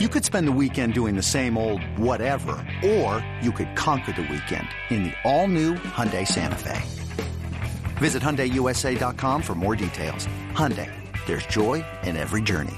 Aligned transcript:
You 0.00 0.08
could 0.08 0.24
spend 0.24 0.48
the 0.48 0.58
weekend 0.60 0.92
doing 0.92 1.14
the 1.14 1.22
same 1.22 1.56
old 1.56 1.80
whatever, 1.96 2.56
or 2.84 3.24
you 3.40 3.52
could 3.52 3.76
conquer 3.76 4.10
the 4.10 4.22
weekend 4.22 4.66
in 4.90 5.04
the 5.04 5.12
all-new 5.22 5.74
Hyundai 5.74 6.26
Santa 6.26 6.56
Fe. 6.56 6.82
Visit 7.98 8.20
HyundaiUSA.com 8.20 9.40
for 9.40 9.54
more 9.54 9.76
details. 9.76 10.26
Hyundai, 10.50 10.90
there's 11.26 11.46
joy 11.46 11.84
in 12.02 12.16
every 12.16 12.42
journey. 12.42 12.74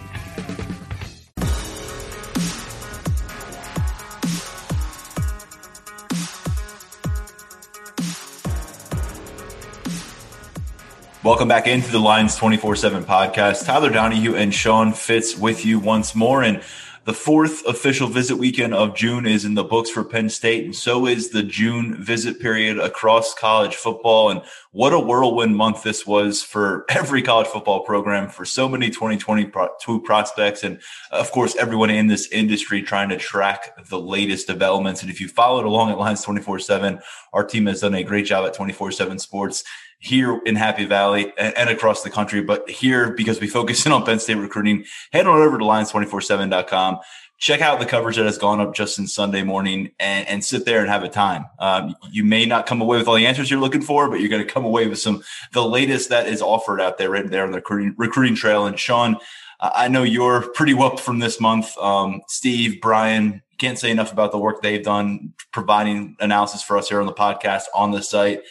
Welcome 11.27 11.49
back 11.49 11.67
into 11.67 11.91
the 11.91 11.99
Lions 11.99 12.37
24 12.37 12.77
7 12.77 13.05
podcast. 13.05 13.65
Tyler 13.65 13.91
Donahue 13.91 14.37
and 14.37 14.55
Sean 14.55 14.93
Fitz 14.93 15.37
with 15.37 15.65
you 15.65 15.81
once 15.81 16.15
more. 16.15 16.43
And 16.43 16.63
the 17.07 17.15
fourth 17.15 17.65
official 17.67 18.09
visit 18.09 18.37
weekend 18.37 18.75
of 18.75 18.97
June 18.97 19.27
is 19.27 19.45
in 19.45 19.55
the 19.55 19.63
books 19.63 19.89
for 19.89 20.03
Penn 20.03 20.29
State, 20.29 20.65
and 20.65 20.75
so 20.75 21.07
is 21.07 21.29
the 21.29 21.45
June 21.45 22.03
visit 22.03 22.41
period 22.41 22.81
across 22.81 23.33
college 23.33 23.77
football. 23.77 24.31
And 24.31 24.43
what 24.73 24.93
a 24.93 24.99
whirlwind 24.99 25.57
month 25.57 25.85
this 25.85 26.05
was 26.05 26.43
for 26.43 26.85
every 26.89 27.23
college 27.23 27.47
football 27.47 27.85
program, 27.85 28.29
for 28.29 28.45
so 28.45 28.69
many 28.69 28.91
2022 28.91 30.01
prospects, 30.01 30.65
and 30.65 30.81
of 31.13 31.31
course, 31.31 31.55
everyone 31.55 31.91
in 31.91 32.09
this 32.09 32.29
industry 32.33 32.83
trying 32.83 33.11
to 33.11 33.17
track 33.17 33.87
the 33.89 34.01
latest 34.01 34.49
developments. 34.49 35.03
And 35.03 35.11
if 35.11 35.21
you 35.21 35.29
followed 35.29 35.65
along 35.65 35.93
at 35.93 35.99
Lions 35.99 36.23
24 36.23 36.59
7, 36.59 36.99
our 37.33 37.45
team 37.45 37.67
has 37.67 37.83
done 37.83 37.95
a 37.95 38.03
great 38.03 38.27
job 38.27 38.45
at 38.45 38.55
24 38.55 38.91
7 38.91 39.21
Sports 39.21 39.63
here 39.99 40.41
in 40.47 40.57
Happy 40.57 40.85
Valley 40.85 41.33
and, 41.39 41.71
across 41.71 42.03
the 42.03 42.11
country. 42.11 42.43
But 42.43 42.69
here, 42.69 43.13
because 43.13 43.41
we 43.41 43.49
focus 43.49 43.87
in 43.87 43.93
on 43.93 44.05
Penn 44.05 44.19
State 44.19 44.37
recruiting, 44.37 44.85
head 45.13 45.27
on 45.27 45.41
over 45.41 45.59
to 45.59 45.65
lions247.com. 45.65 46.99
Check 47.39 47.61
out 47.61 47.81
the 47.81 47.87
coverage 47.87 48.17
that 48.17 48.25
has 48.25 48.39
gone 48.39 48.61
up 48.61 48.75
just 48.75 48.97
since 48.97 49.13
Sunday 49.13 49.43
morning 49.43 49.91
and, 49.99 50.27
and 50.27 50.45
sit 50.45 50.65
there 50.65 50.81
and 50.81 50.89
have 50.89 51.03
a 51.03 51.09
time. 51.09 51.45
Um, 51.59 51.95
you 52.11 52.25
may 52.25 52.47
not 52.47 52.67
come 52.67 52.81
away 52.81 52.97
with 52.97 53.09
all 53.09 53.15
the 53.15 53.27
answers 53.27 53.51
you're 53.51 53.61
looking 53.61 53.83
for, 53.83 54.09
but 54.09 54.21
you're 54.21 54.31
going 54.31 54.47
to 54.47 54.51
come 54.51 54.65
away 54.65 54.87
with 54.87 54.99
some 54.99 55.23
the 55.53 55.65
latest 55.65 56.09
that 56.09 56.27
is 56.29 56.41
offered 56.41 56.81
out 56.81 56.97
there 56.97 57.11
right 57.11 57.29
there 57.29 57.45
on 57.45 57.51
the 57.51 57.59
recruiting, 57.59 57.95
recruiting 57.99 58.37
trail. 58.37 58.65
And 58.65 58.79
Sean, 58.79 59.19
I 59.61 59.89
know 59.89 60.03
you're 60.03 60.49
pretty 60.53 60.73
whooped 60.73 61.01
from 61.01 61.19
this 61.19 61.39
month. 61.39 61.77
Um, 61.79 62.23
Steve, 62.29 62.81
Brian, 62.81 63.43
can't 63.59 63.79
say 63.79 63.91
enough 63.91 64.13
about 64.13 64.33
the 64.33 64.39
work 64.39 64.63
they've 64.63 64.83
done 64.83 65.33
providing 65.53 66.17
analysis 66.21 66.63
for 66.63 66.77
us 66.77 66.89
here 66.89 67.01
on 67.01 67.07
the 67.07 67.13
podcast 67.13 67.65
on 67.75 67.91
the 67.91 68.03
site. 68.03 68.43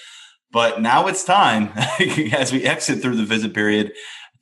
But 0.56 0.82
now 0.82 1.08
it's 1.08 1.26
time 1.26 1.74
as 2.32 2.54
we 2.54 2.64
exit 2.64 3.02
through 3.02 3.18
the 3.18 3.26
visit 3.26 3.54
period 3.54 3.92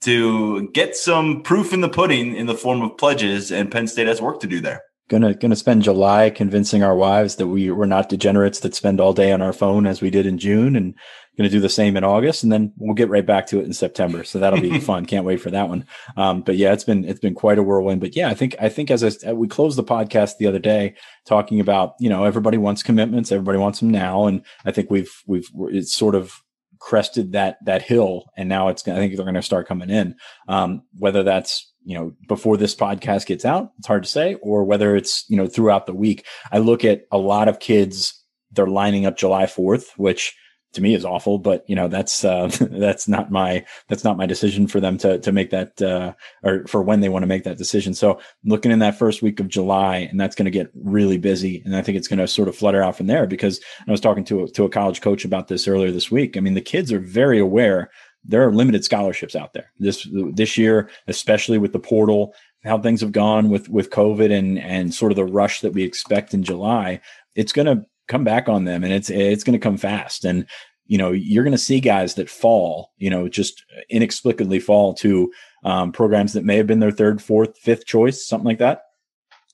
to 0.02 0.70
get 0.70 0.96
some 0.96 1.42
proof 1.42 1.74
in 1.74 1.82
the 1.82 1.90
pudding 1.90 2.36
in 2.36 2.46
the 2.46 2.54
form 2.54 2.84
of 2.84 3.00
pledges, 3.00 3.52
and 3.52 3.72
Penn 3.72 3.88
State 3.88 4.06
has 4.06 4.22
work 4.22 4.40
to 4.42 4.48
do 4.48 4.62
there. 4.62 4.84
Gonna 5.10 5.34
gonna 5.34 5.56
spend 5.56 5.82
July 5.82 6.30
convincing 6.30 6.84
our 6.84 6.96
wives 6.96 7.38
that 7.38 7.48
we 7.48 7.72
were 7.72 7.88
not 7.88 8.10
degenerates 8.10 8.60
that 8.60 8.76
spend 8.76 9.02
all 9.02 9.14
day 9.14 9.32
on 9.32 9.42
our 9.42 9.54
phone 9.54 9.88
as 9.88 10.04
we 10.04 10.12
did 10.12 10.28
in 10.28 10.38
June, 10.38 10.76
and 10.76 10.94
going 11.38 11.50
to 11.50 11.56
do 11.56 11.60
the 11.60 11.70
same 11.70 11.98
in 11.98 12.04
August, 12.04 12.44
and 12.44 12.52
then 12.52 12.74
we'll 12.78 12.94
get 12.94 13.10
right 13.10 13.26
back 13.26 13.48
to 13.48 13.60
it 13.60 13.66
in 13.66 13.74
September. 13.74 14.24
So 14.24 14.40
that'll 14.40 14.62
be 14.62 14.80
fun. 14.82 15.06
Can't 15.06 15.26
wait 15.26 15.42
for 15.42 15.50
that 15.52 15.70
one. 15.70 15.86
Um, 16.16 16.42
but 16.42 16.58
yeah, 16.58 16.74
it's 16.74 16.84
been 16.84 17.06
it's 17.06 17.20
been 17.20 17.34
quite 17.34 17.58
a 17.58 17.64
whirlwind. 17.64 18.02
But 18.02 18.16
yeah, 18.16 18.30
I 18.30 18.34
think 18.34 18.56
I 18.60 18.70
think 18.70 18.92
as 18.92 19.24
I, 19.26 19.34
we 19.34 19.48
closed 19.48 19.78
the 19.78 19.84
podcast 19.84 20.38
the 20.38 20.48
other 20.48 20.60
day, 20.60 20.96
talking 21.26 21.60
about 21.60 21.96
you 22.00 22.10
know 22.10 22.24
everybody 22.24 22.58
wants 22.58 22.84
commitments, 22.84 23.32
everybody 23.32 23.58
wants 23.58 23.80
them 23.80 23.90
now, 23.90 24.26
and 24.26 24.44
I 24.66 24.72
think 24.72 24.92
we've 24.92 25.12
we've 25.26 25.50
it's 25.70 25.94
sort 25.94 26.16
of 26.16 26.42
crested 26.80 27.32
that 27.32 27.58
that 27.66 27.82
hill, 27.82 28.26
and 28.38 28.48
now 28.48 28.68
it's 28.68 28.88
I 28.88 28.96
think 28.96 29.16
they're 29.16 29.26
going 29.26 29.36
to 29.36 29.42
start 29.42 29.68
coming 29.68 29.90
in. 29.90 30.16
Um, 30.48 30.84
whether 30.98 31.24
that's 31.24 31.72
you 31.84 31.98
know 31.98 32.14
before 32.28 32.58
this 32.58 32.76
podcast 32.76 33.26
gets 33.26 33.46
out, 33.46 33.72
it's 33.80 33.88
hard 33.88 34.04
to 34.04 34.10
say, 34.10 34.36
or 34.36 34.66
whether 34.66 34.96
it's 34.96 35.26
you 35.30 35.38
know 35.38 35.48
throughout 35.48 35.88
the 35.88 35.96
week. 35.96 36.26
I 36.52 36.60
look 36.60 36.86
at 36.86 37.06
a 37.12 37.18
lot 37.18 37.48
of 37.48 37.60
kids. 37.60 38.20
They're 38.52 38.68
lining 38.68 39.08
up 39.08 39.18
July 39.18 39.46
4th, 39.46 39.88
which 39.98 40.36
to 40.74 40.82
me 40.82 40.94
is 40.94 41.06
awful, 41.06 41.38
but 41.38 41.64
you 41.68 41.76
know, 41.76 41.88
that's, 41.88 42.24
uh, 42.24 42.48
that's 42.60 43.08
not 43.08 43.32
my, 43.32 43.66
that's 43.88 44.04
not 44.04 44.18
my 44.18 44.26
decision 44.26 44.68
for 44.68 44.80
them 44.80 44.98
to, 45.00 45.20
to 45.20 45.32
make 45.32 45.50
that, 45.52 45.82
uh, 45.82 46.14
or 46.44 46.66
for 46.68 46.82
when 46.82 47.00
they 47.00 47.10
want 47.10 47.24
to 47.24 47.28
make 47.28 47.44
that 47.44 47.58
decision. 47.58 47.94
So 47.94 48.20
looking 48.44 48.72
in 48.72 48.80
that 48.80 48.98
first 48.98 49.22
week 49.22 49.40
of 49.40 49.48
July 49.48 49.98
and 49.98 50.20
that's 50.20 50.36
going 50.36 50.46
to 50.46 50.52
get 50.52 50.72
really 50.76 51.18
busy. 51.18 51.62
And 51.66 51.76
I 51.76 51.82
think 51.82 51.98
it's 51.98 52.08
going 52.08 52.20
to 52.20 52.28
sort 52.28 52.48
of 52.48 52.56
flutter 52.56 52.82
out 52.82 52.98
from 52.98 53.08
there 53.08 53.28
because 53.28 53.60
I 53.88 53.92
was 53.92 54.02
talking 54.02 54.24
to 54.26 54.44
a, 54.44 54.48
to 54.50 54.66
a 54.66 54.70
college 54.70 55.02
coach 55.02 55.26
about 55.26 55.48
this 55.48 55.68
earlier 55.68 55.92
this 55.92 56.12
week. 56.12 56.38
I 56.38 56.40
mean, 56.40 56.54
the 56.54 56.62
kids 56.62 56.92
are 56.92 57.00
very 57.00 57.40
aware 57.40 57.90
there 58.26 58.48
are 58.48 58.54
limited 58.54 58.84
scholarships 58.84 59.36
out 59.36 59.54
there 59.54 59.72
this, 59.80 60.08
this 60.34 60.58
year, 60.58 60.90
especially 61.08 61.58
with 61.58 61.74
the 61.74 61.80
portal, 61.80 62.34
how 62.64 62.78
things 62.78 63.02
have 63.02 63.12
gone 63.12 63.50
with, 63.50 63.70
with 63.70 63.90
COVID 63.90 64.32
and, 64.32 64.60
and 64.60 64.94
sort 64.94 65.12
of 65.12 65.18
the 65.18 65.26
rush 65.26 65.62
that 65.62 65.74
we 65.74 65.84
expect 65.84 66.34
in 66.34 66.44
July. 66.44 67.02
It's 67.36 67.52
going 67.52 67.66
to 67.66 67.86
come 68.14 68.24
back 68.24 68.48
on 68.48 68.66
them 68.66 68.84
and 68.84 68.94
it's 68.94 69.10
it's 69.10 69.44
going 69.44 69.60
to 69.60 69.64
come 69.64 69.78
fast. 69.78 70.24
And 70.24 70.48
you 70.86 70.98
know 70.98 71.12
you're 71.12 71.44
going 71.44 71.52
to 71.52 71.58
see 71.58 71.80
guys 71.80 72.16
that 72.16 72.30
fall 72.30 72.92
you 72.98 73.10
know 73.10 73.28
just 73.28 73.64
inexplicably 73.90 74.60
fall 74.60 74.94
to 74.94 75.32
um, 75.64 75.92
programs 75.92 76.34
that 76.34 76.46
may 76.46 76.58
have 76.58 76.68
been 76.68 76.80
their 76.80 76.92
third 76.92 77.22
fourth 77.22 77.58
fifth 77.58 77.86
choice 77.86 78.26
something 78.26 78.46
like 78.46 78.60
that. 78.60 78.84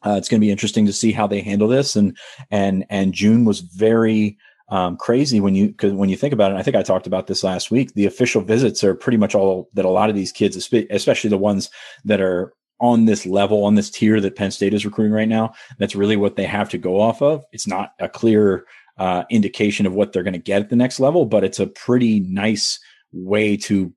Uh, 0.05 0.15
it's 0.17 0.29
going 0.29 0.39
to 0.39 0.45
be 0.45 0.51
interesting 0.51 0.85
to 0.85 0.93
see 0.93 1.11
how 1.11 1.27
they 1.27 1.41
handle 1.41 1.67
this. 1.67 1.95
And 1.95 2.17
and 2.51 2.85
and 2.89 3.13
june 3.13 3.45
was 3.45 3.61
very 3.61 4.37
um, 4.69 4.97
crazy 4.97 5.39
when 5.39 5.55
you 5.55 5.69
because 5.69 5.93
when 5.93 6.09
you 6.09 6.15
think 6.15 6.33
about 6.33 6.51
it 6.51 6.57
i 6.57 6.61
think 6.61 6.75
i 6.75 6.83
talked 6.83 7.07
about 7.07 7.25
this 7.25 7.43
last 7.43 7.71
week 7.71 7.93
the 7.95 8.05
official 8.05 8.41
visits 8.41 8.83
are 8.83 8.93
pretty 8.93 9.17
much 9.17 9.33
all 9.33 9.67
that 9.73 9.83
a 9.83 9.89
lot 9.89 10.11
of 10.11 10.15
these 10.15 10.31
kids 10.31 10.55
especially 10.55 11.29
the 11.29 11.39
ones 11.39 11.71
that 12.05 12.21
are 12.21 12.53
on 12.79 13.05
this 13.05 13.25
level, 13.25 13.65
on 13.65 13.75
this 13.75 13.89
tier 13.89 14.21
that 14.21 14.35
Penn 14.35 14.51
State 14.51 14.73
is 14.73 14.85
recruiting 14.85 15.13
right 15.13 15.27
now. 15.27 15.53
That's 15.77 15.95
really 15.95 16.17
what 16.17 16.35
they 16.35 16.45
have 16.45 16.69
to 16.69 16.77
go 16.77 16.99
off 16.99 17.21
of. 17.21 17.43
It's 17.51 17.67
not 17.67 17.93
a 17.99 18.09
clear 18.09 18.65
uh, 18.97 19.23
indication 19.29 19.85
of 19.85 19.93
what 19.93 20.11
they're 20.11 20.23
going 20.23 20.33
to 20.33 20.39
get 20.39 20.61
at 20.61 20.69
the 20.69 20.75
next 20.75 20.99
level, 20.99 21.25
but 21.25 21.43
it's 21.43 21.59
a 21.59 21.67
pretty 21.67 22.19
nice 22.21 22.79
way 23.11 23.57
to 23.57 23.93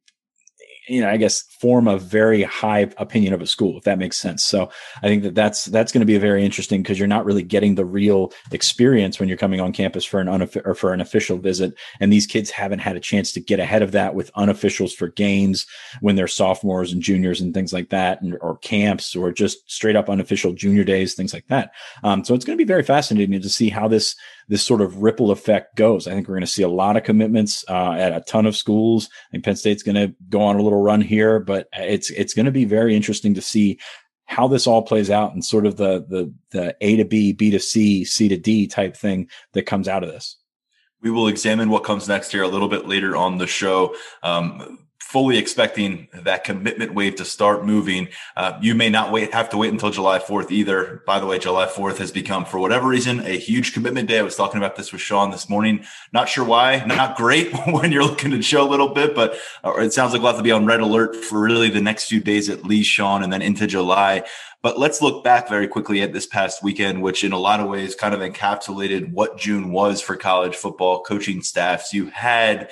you 0.89 1.01
know, 1.01 1.09
I 1.09 1.17
guess 1.17 1.43
form 1.43 1.87
a 1.87 1.97
very 1.99 2.43
high 2.43 2.91
opinion 2.99 3.35
of 3.35 3.41
a 3.41 3.47
school, 3.47 3.79
if 3.79 3.85
that 3.85 3.99
makes 3.99 4.19
sense. 4.19 4.43
So 4.43 4.71
I 5.03 5.07
think 5.07 5.23
that 5.23 5.35
that's 5.35 5.67
that's 5.67 5.93
going 5.93 6.01
to 6.01 6.07
be 6.07 6.19
very 6.19 6.45
interesting 6.45 6.83
because 6.83 6.99
you're 6.99 7.09
not 7.09 7.25
really 7.25 7.43
getting 7.43 7.75
the 7.75 7.85
real 7.85 8.33
experience 8.51 9.21
when 9.21 9.29
you're 9.29 9.39
coming 9.39 9.61
on 9.61 9.73
campus 9.73 10.05
for 10.05 10.21
an 10.21 10.27
unof- 10.27 10.65
or 10.67 10.75
for 10.75 10.93
an 10.93 11.01
official 11.01 11.39
visit, 11.39 11.75
and 12.01 12.13
these 12.13 12.27
kids 12.27 12.51
haven't 12.51 12.81
had 12.81 12.97
a 12.97 13.01
chance 13.01 13.33
to 13.33 13.41
get 13.41 13.61
ahead 13.61 13.83
of 13.83 13.93
that 13.93 14.15
with 14.15 14.33
unofficials 14.35 14.93
for 14.93 15.09
games 15.09 15.67
when 16.01 16.17
they're 16.17 16.27
sophomores 16.27 16.93
and 16.93 17.03
juniors 17.03 17.41
and 17.41 17.55
things 17.55 17.73
like 17.73 17.91
that, 17.91 18.21
and, 18.21 18.37
or 18.41 18.59
camps 18.59 19.15
or 19.15 19.33
just 19.33 19.71
straight 19.71 19.97
up 19.97 20.11
unofficial 20.11 20.53
junior 20.53 20.85
days, 20.85 21.15
things 21.15 21.33
like 21.33 21.47
that. 21.47 21.71
Um, 22.03 22.25
so 22.25 22.35
it's 22.35 22.45
going 22.45 22.57
to 22.57 22.65
be 22.65 22.69
very 22.69 22.83
fascinating 22.83 23.41
to 23.41 23.49
see 23.49 23.69
how 23.69 23.89
this 23.89 24.17
this 24.53 24.63
sort 24.63 24.83
of 24.83 24.99
ripple 24.99 25.31
effect 25.31 25.77
goes. 25.77 26.07
I 26.07 26.11
think 26.11 26.29
we're 26.29 26.35
going 26.35 26.43
to 26.43 26.47
see 26.47 26.63
a 26.63 26.69
lot 26.69 26.99
of 26.99 27.05
commitments 27.05 27.65
uh, 27.71 27.93
at 27.93 28.13
a 28.13 28.21
ton 28.21 28.45
of 28.45 28.55
schools. 28.55 29.09
I 29.11 29.31
think 29.31 29.45
Penn 29.45 29.57
State's 29.57 29.83
going 29.83 29.95
to 29.95 30.15
go 30.29 30.43
on 30.43 30.57
a 30.57 30.63
little 30.63 30.83
run 30.83 31.01
here, 31.01 31.41
but 31.41 31.69
it's 31.73 32.11
it's 32.11 32.35
going 32.35 32.45
to 32.45 32.53
be 32.53 32.67
very 32.67 32.95
interesting 32.95 33.33
to 33.33 33.41
see 33.41 33.79
how 34.27 34.49
this 34.49 34.67
all 34.67 34.83
plays 34.83 35.09
out 35.09 35.33
and 35.33 35.43
sort 35.43 35.65
of 35.65 35.79
the 35.79 36.05
the 36.07 36.35
the 36.51 36.77
A 36.83 36.97
to 36.97 37.07
B, 37.07 37.33
B 37.33 37.51
to 37.51 37.59
C, 37.59 38.05
C 38.05 38.29
to 38.29 38.37
D 38.37 38.67
type 38.67 38.95
thing 38.95 39.31
that 39.55 39.65
comes 39.65 39.89
out 39.89 40.03
of 40.03 40.11
this. 40.11 40.37
We 41.01 41.11
will 41.11 41.29
examine 41.29 41.71
what 41.71 41.83
comes 41.83 42.07
next 42.07 42.31
here 42.31 42.43
a 42.43 42.49
little 42.49 42.69
bit 42.69 42.87
later 42.87 43.17
on 43.17 43.39
the 43.39 43.47
show. 43.47 43.97
Um, 44.23 44.87
fully 45.03 45.37
expecting 45.37 46.09
that 46.13 46.45
commitment 46.45 46.95
wave 46.95 47.17
to 47.17 47.25
start 47.25 47.67
moving. 47.67 48.09
Uh, 48.37 48.57
you 48.63 48.75
may 48.75 48.89
not 48.89 49.11
wait, 49.11 49.35
have 49.35 49.51
to 49.51 49.59
wait 49.59 49.73
until 49.73 49.91
July 49.91 50.21
4th 50.21 50.51
either. 50.51 51.03
By 51.07 51.19
the 51.19 51.27
way, 51.27 51.39
July 51.39 51.67
4th 51.67 51.99
has 51.99 52.13
become, 52.13 52.45
for 52.45 52.59
whatever 52.59 52.89
reason, 52.89 53.21
a 53.21 53.37
huge 53.37 53.75
commitment 53.75 54.09
day. 54.09 54.21
I 54.21 54.23
was 54.23 54.37
talking 54.37 54.59
about 54.59 54.77
this 54.77 54.93
with 54.93 55.03
Sean 55.03 55.31
this 55.31 55.51
morning. 55.51 55.85
Not 56.13 56.29
sure 56.29 56.45
why. 56.45 56.85
Not 56.87 57.17
great 57.17 57.53
when 57.67 57.91
you're 57.91 58.05
looking 58.05 58.31
to 58.31 58.41
show 58.43 58.67
a 58.67 58.71
little 58.71 58.89
bit, 58.95 59.15
but 59.15 59.37
uh, 59.65 59.75
it 59.75 59.93
sounds 59.93 60.13
like 60.13 60.23
we'll 60.23 60.31
have 60.31 60.39
to 60.39 60.45
be 60.45 60.53
on 60.53 60.65
red 60.65 60.81
alert 60.81 61.17
for 61.17 61.41
really 61.41 61.69
the 61.69 61.83
next 61.83 62.05
few 62.09 62.21
days 62.21 62.49
at 62.49 62.65
least, 62.65 62.89
Sean, 62.89 63.25
and 63.25 63.33
then 63.33 63.43
into 63.43 63.67
July. 63.67 64.25
But 64.63 64.79
let's 64.79 65.03
look 65.03 65.25
back 65.25 65.49
very 65.49 65.67
quickly 65.67 66.01
at 66.03 66.13
this 66.13 66.27
past 66.27 66.63
weekend, 66.63 67.03
which 67.03 67.25
in 67.25 67.33
a 67.33 67.39
lot 67.39 67.59
of 67.59 67.69
ways 67.69 67.97
kind 67.97 68.15
of 68.15 68.21
encapsulated 68.21 69.11
what 69.11 69.37
June 69.37 69.73
was 69.73 70.01
for 70.01 70.17
college 70.17 70.55
football 70.55 71.03
coaching 71.03 71.43
staffs. 71.43 71.93
You 71.93 72.07
had 72.07 72.71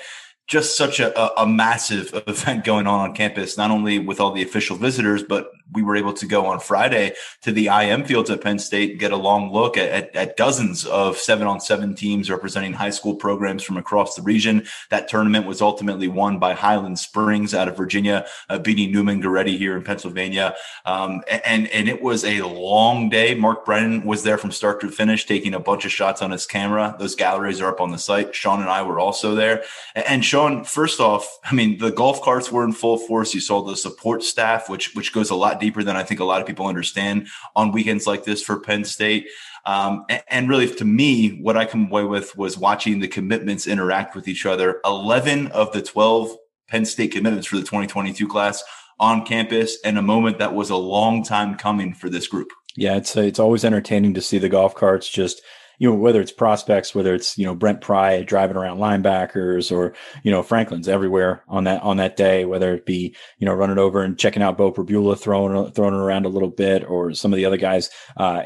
just 0.51 0.75
such 0.75 0.99
a, 0.99 1.41
a, 1.41 1.47
massive 1.47 2.13
event 2.27 2.65
going 2.65 2.85
on 2.85 2.99
on 2.99 3.15
campus, 3.15 3.57
not 3.57 3.71
only 3.71 3.97
with 3.97 4.19
all 4.19 4.33
the 4.33 4.43
official 4.43 4.75
visitors, 4.75 5.23
but 5.23 5.53
we 5.73 5.83
were 5.83 5.95
able 5.95 6.13
to 6.13 6.25
go 6.25 6.45
on 6.45 6.59
Friday 6.59 7.13
to 7.41 7.51
the 7.51 7.67
IM 7.67 8.05
fields 8.05 8.29
at 8.29 8.41
Penn 8.41 8.59
State, 8.59 8.99
get 8.99 9.11
a 9.11 9.17
long 9.17 9.51
look 9.51 9.77
at, 9.77 9.89
at, 9.89 10.15
at 10.15 10.37
dozens 10.37 10.85
of 10.85 11.17
seven 11.17 11.47
on 11.47 11.59
seven 11.59 11.95
teams 11.95 12.29
representing 12.29 12.73
high 12.73 12.89
school 12.89 13.15
programs 13.15 13.63
from 13.63 13.77
across 13.77 14.15
the 14.15 14.21
region. 14.21 14.65
That 14.89 15.07
tournament 15.07 15.45
was 15.45 15.61
ultimately 15.61 16.07
won 16.07 16.39
by 16.39 16.53
Highland 16.53 16.99
Springs 16.99 17.53
out 17.53 17.67
of 17.67 17.77
Virginia, 17.77 18.25
uh, 18.49 18.59
beating 18.59 18.91
Neumann 18.91 19.21
Goretti 19.21 19.57
here 19.57 19.75
in 19.77 19.83
Pennsylvania. 19.83 20.55
Um, 20.85 21.23
and, 21.45 21.67
and 21.67 21.87
it 21.87 22.01
was 22.01 22.25
a 22.25 22.41
long 22.41 23.09
day. 23.09 23.33
Mark 23.33 23.65
Brennan 23.65 24.05
was 24.05 24.23
there 24.23 24.37
from 24.37 24.51
start 24.51 24.81
to 24.81 24.89
finish, 24.89 25.25
taking 25.25 25.53
a 25.53 25.59
bunch 25.59 25.85
of 25.85 25.91
shots 25.91 26.21
on 26.21 26.31
his 26.31 26.45
camera. 26.45 26.95
Those 26.99 27.15
galleries 27.15 27.61
are 27.61 27.69
up 27.69 27.81
on 27.81 27.91
the 27.91 27.97
site. 27.97 28.35
Sean 28.35 28.61
and 28.61 28.69
I 28.69 28.81
were 28.81 28.99
also 28.99 29.35
there. 29.35 29.63
And 29.95 30.23
Sean, 30.25 30.63
first 30.63 30.99
off, 30.99 31.39
I 31.43 31.53
mean, 31.53 31.77
the 31.77 31.91
golf 31.91 32.21
carts 32.21 32.51
were 32.51 32.63
in 32.63 32.73
full 32.73 32.97
force. 32.97 33.33
You 33.33 33.39
saw 33.39 33.63
the 33.63 33.77
support 33.77 34.23
staff, 34.23 34.69
which, 34.69 34.93
which 34.95 35.13
goes 35.13 35.29
a 35.29 35.35
lot 35.35 35.60
deeper 35.61 35.83
than 35.83 35.95
I 35.95 36.03
think 36.03 36.19
a 36.19 36.25
lot 36.25 36.41
of 36.41 36.47
people 36.47 36.67
understand 36.67 37.27
on 37.55 37.71
weekends 37.71 38.05
like 38.05 38.25
this 38.25 38.43
for 38.43 38.59
Penn 38.59 38.83
State. 38.83 39.27
Um, 39.65 40.05
and, 40.29 40.49
really, 40.49 40.67
to 40.75 40.85
me, 40.85 41.39
what 41.41 41.55
I 41.55 41.65
come 41.65 41.85
away 41.85 42.03
with 42.03 42.35
was 42.35 42.57
watching 42.57 42.99
the 42.99 43.07
commitments 43.07 43.67
interact 43.67 44.15
with 44.15 44.27
each 44.27 44.45
other. 44.45 44.81
11 44.83 45.47
of 45.47 45.71
the 45.71 45.81
12 45.81 46.35
Penn 46.67 46.83
State 46.85 47.11
commitments 47.11 47.47
for 47.47 47.55
the 47.55 47.61
2022 47.61 48.27
class 48.27 48.63
on 48.99 49.25
campus, 49.25 49.77
and 49.85 49.97
a 49.97 50.01
moment 50.01 50.39
that 50.39 50.53
was 50.53 50.69
a 50.69 50.75
long 50.75 51.23
time 51.23 51.55
coming 51.55 51.93
for 51.93 52.09
this 52.09 52.27
group. 52.27 52.49
Yeah, 52.75 52.95
it's 52.95 53.15
it's 53.15 53.39
always 53.39 53.65
entertaining 53.65 54.13
to 54.13 54.21
see 54.21 54.37
the 54.37 54.49
golf 54.49 54.75
carts 54.75 55.09
just 55.09 55.41
you 55.81 55.89
know, 55.89 55.95
whether 55.95 56.21
it's 56.21 56.31
prospects, 56.31 56.93
whether 56.93 57.15
it's, 57.15 57.39
you 57.39 57.43
know, 57.43 57.55
Brent 57.55 57.81
Pry 57.81 58.21
driving 58.21 58.55
around 58.55 58.77
linebackers 58.77 59.75
or, 59.75 59.95
you 60.21 60.29
know, 60.29 60.43
Franklin's 60.43 60.87
everywhere 60.87 61.43
on 61.47 61.63
that, 61.63 61.81
on 61.81 61.97
that 61.97 62.15
day, 62.15 62.45
whether 62.45 62.75
it 62.75 62.85
be, 62.85 63.15
you 63.39 63.47
know, 63.47 63.53
running 63.55 63.79
over 63.79 64.03
and 64.03 64.15
checking 64.15 64.43
out 64.43 64.59
Beau 64.59 64.71
Pribula, 64.71 65.17
throwing, 65.17 65.71
throwing 65.71 65.95
around 65.95 66.27
a 66.27 66.29
little 66.29 66.51
bit 66.51 66.83
or 66.87 67.15
some 67.15 67.33
of 67.33 67.37
the 67.37 67.45
other 67.45 67.57
guys. 67.57 67.89
Uh, 68.15 68.43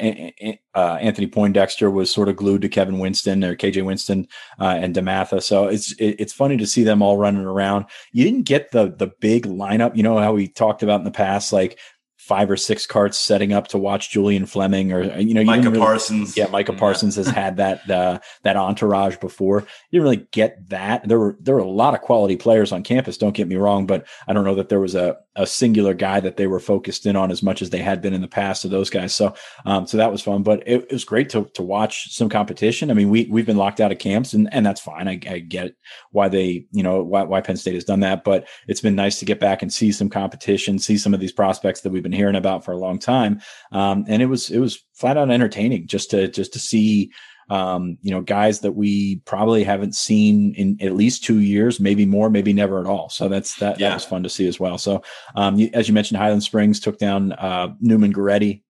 uh, 0.74 0.94
Anthony 0.98 1.26
Poindexter 1.26 1.90
was 1.90 2.10
sort 2.10 2.30
of 2.30 2.36
glued 2.36 2.62
to 2.62 2.70
Kevin 2.70 3.00
Winston 3.00 3.44
or 3.44 3.54
KJ 3.54 3.84
Winston, 3.84 4.26
uh, 4.58 4.78
and 4.80 4.94
DeMatha. 4.94 5.42
So 5.42 5.66
it's, 5.66 5.92
it, 5.92 6.16
it's 6.18 6.32
funny 6.32 6.56
to 6.56 6.66
see 6.66 6.84
them 6.84 7.02
all 7.02 7.18
running 7.18 7.44
around. 7.44 7.84
You 8.12 8.24
didn't 8.24 8.46
get 8.46 8.70
the, 8.70 8.94
the 8.96 9.12
big 9.20 9.44
lineup. 9.44 9.94
You 9.94 10.04
know 10.04 10.16
how 10.16 10.32
we 10.32 10.48
talked 10.48 10.82
about 10.82 11.00
in 11.00 11.04
the 11.04 11.10
past, 11.10 11.52
like 11.52 11.78
five 12.26 12.50
or 12.50 12.56
six 12.56 12.86
carts 12.86 13.16
setting 13.16 13.52
up 13.52 13.68
to 13.68 13.78
watch 13.78 14.10
Julian 14.10 14.46
Fleming 14.46 14.92
or 14.92 15.04
you 15.20 15.32
know 15.32 15.44
Micah 15.44 15.70
really, 15.70 15.78
Parsons. 15.78 16.36
Yeah, 16.36 16.48
Micah 16.48 16.72
yeah. 16.72 16.78
Parsons 16.78 17.14
has 17.14 17.28
had 17.28 17.56
that 17.58 17.88
uh, 17.88 18.18
that 18.42 18.56
entourage 18.56 19.16
before. 19.18 19.60
You 19.90 20.00
didn't 20.00 20.02
really 20.02 20.28
get 20.32 20.68
that. 20.70 21.06
There 21.06 21.20
were 21.20 21.36
there 21.40 21.54
were 21.54 21.60
a 21.60 21.68
lot 21.68 21.94
of 21.94 22.00
quality 22.00 22.36
players 22.36 22.72
on 22.72 22.82
campus. 22.82 23.16
Don't 23.16 23.34
get 23.34 23.46
me 23.46 23.54
wrong, 23.54 23.86
but 23.86 24.06
I 24.26 24.32
don't 24.32 24.44
know 24.44 24.56
that 24.56 24.68
there 24.68 24.80
was 24.80 24.96
a 24.96 25.16
a 25.36 25.46
singular 25.46 25.94
guy 25.94 26.18
that 26.18 26.36
they 26.36 26.46
were 26.46 26.58
focused 26.58 27.06
in 27.06 27.14
on 27.14 27.30
as 27.30 27.42
much 27.42 27.62
as 27.62 27.70
they 27.70 27.78
had 27.78 28.02
been 28.02 28.14
in 28.14 28.22
the 28.22 28.28
past 28.28 28.64
of 28.64 28.70
those 28.70 28.90
guys. 28.90 29.14
So 29.14 29.34
um, 29.64 29.86
so 29.86 29.96
that 29.98 30.10
was 30.10 30.22
fun. 30.22 30.42
But 30.42 30.66
it, 30.66 30.82
it, 30.82 30.92
was 30.92 31.04
great 31.04 31.28
to 31.30 31.44
to 31.54 31.62
watch 31.62 32.12
some 32.12 32.28
competition. 32.28 32.90
I 32.90 32.94
mean, 32.94 33.10
we 33.10 33.26
we've 33.30 33.46
been 33.46 33.56
locked 33.56 33.80
out 33.80 33.92
of 33.92 33.98
camps 33.98 34.32
and 34.32 34.48
and 34.52 34.66
that's 34.66 34.80
fine. 34.80 35.06
I, 35.06 35.20
I 35.30 35.38
get 35.38 35.76
why 36.10 36.28
they 36.28 36.66
you 36.72 36.82
know 36.82 37.04
why 37.04 37.22
why 37.22 37.40
Penn 37.40 37.56
State 37.56 37.74
has 37.74 37.84
done 37.84 38.00
that, 38.00 38.24
but 38.24 38.48
it's 38.66 38.80
been 38.80 38.96
nice 38.96 39.20
to 39.20 39.24
get 39.24 39.38
back 39.38 39.62
and 39.62 39.72
see 39.72 39.92
some 39.92 40.08
competition, 40.08 40.78
see 40.78 40.98
some 40.98 41.14
of 41.14 41.20
these 41.20 41.32
prospects 41.32 41.82
that 41.82 41.90
we've 41.90 42.02
been 42.02 42.15
hearing 42.16 42.36
about 42.36 42.64
for 42.64 42.72
a 42.72 42.78
long 42.78 42.98
time. 42.98 43.40
Um, 43.72 44.04
and 44.08 44.22
it 44.22 44.26
was 44.26 44.50
it 44.50 44.58
was 44.58 44.82
flat 44.94 45.16
out 45.16 45.30
entertaining 45.30 45.86
just 45.86 46.10
to 46.10 46.28
just 46.28 46.52
to 46.54 46.58
see 46.58 47.10
um, 47.48 47.98
you 48.02 48.10
know, 48.10 48.20
guys 48.20 48.60
that 48.60 48.72
we 48.72 49.16
probably 49.24 49.62
haven't 49.62 49.94
seen 49.94 50.54
in 50.54 50.78
at 50.80 50.96
least 50.96 51.24
two 51.24 51.40
years, 51.40 51.78
maybe 51.78 52.04
more, 52.04 52.28
maybe 52.28 52.52
never 52.52 52.80
at 52.80 52.86
all. 52.86 53.08
So 53.08 53.28
that's 53.28 53.56
that, 53.56 53.78
yeah. 53.78 53.90
that 53.90 53.96
was 53.96 54.04
fun 54.04 54.22
to 54.24 54.28
see 54.28 54.48
as 54.48 54.58
well. 54.58 54.78
So, 54.78 55.02
um, 55.36 55.56
you, 55.56 55.70
as 55.72 55.86
you 55.86 55.94
mentioned, 55.94 56.18
Highland 56.18 56.42
Springs 56.42 56.80
took 56.80 56.98
down, 56.98 57.32
uh, 57.32 57.74
Neumann 57.80 58.12
Goretti. 58.12 58.62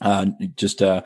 Uh, 0.00 0.26
just, 0.56 0.82
uh, 0.82 1.02